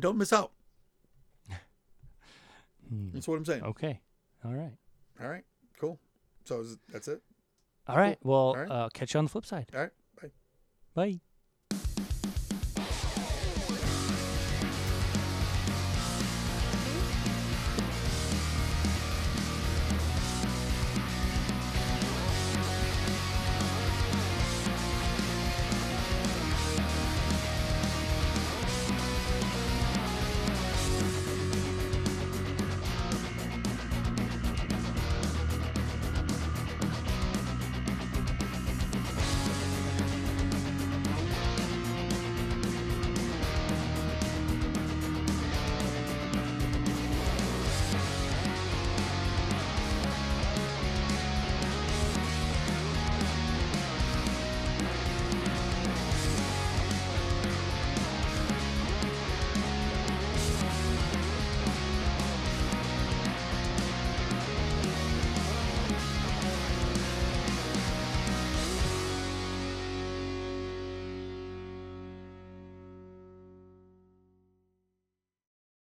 don't 0.00 0.18
miss 0.18 0.32
out. 0.32 0.52
Hmm. 2.88 3.08
That's 3.14 3.26
what 3.26 3.36
I'm 3.36 3.44
saying. 3.44 3.62
Okay. 3.64 4.00
All 4.44 4.52
right. 4.52 4.72
All 5.22 5.28
right, 5.28 5.44
cool. 5.80 5.98
So 6.44 6.60
is, 6.60 6.76
that's 6.92 7.08
it. 7.08 7.22
All 7.88 7.96
right. 7.96 8.18
Well, 8.22 8.54
right. 8.54 8.70
Uh, 8.70 8.88
catch 8.92 9.14
you 9.14 9.18
on 9.18 9.24
the 9.24 9.30
flip 9.30 9.46
side. 9.46 9.70
All 9.74 9.80
right, 9.80 9.92
bye. 10.20 10.30
Bye. 10.94 11.20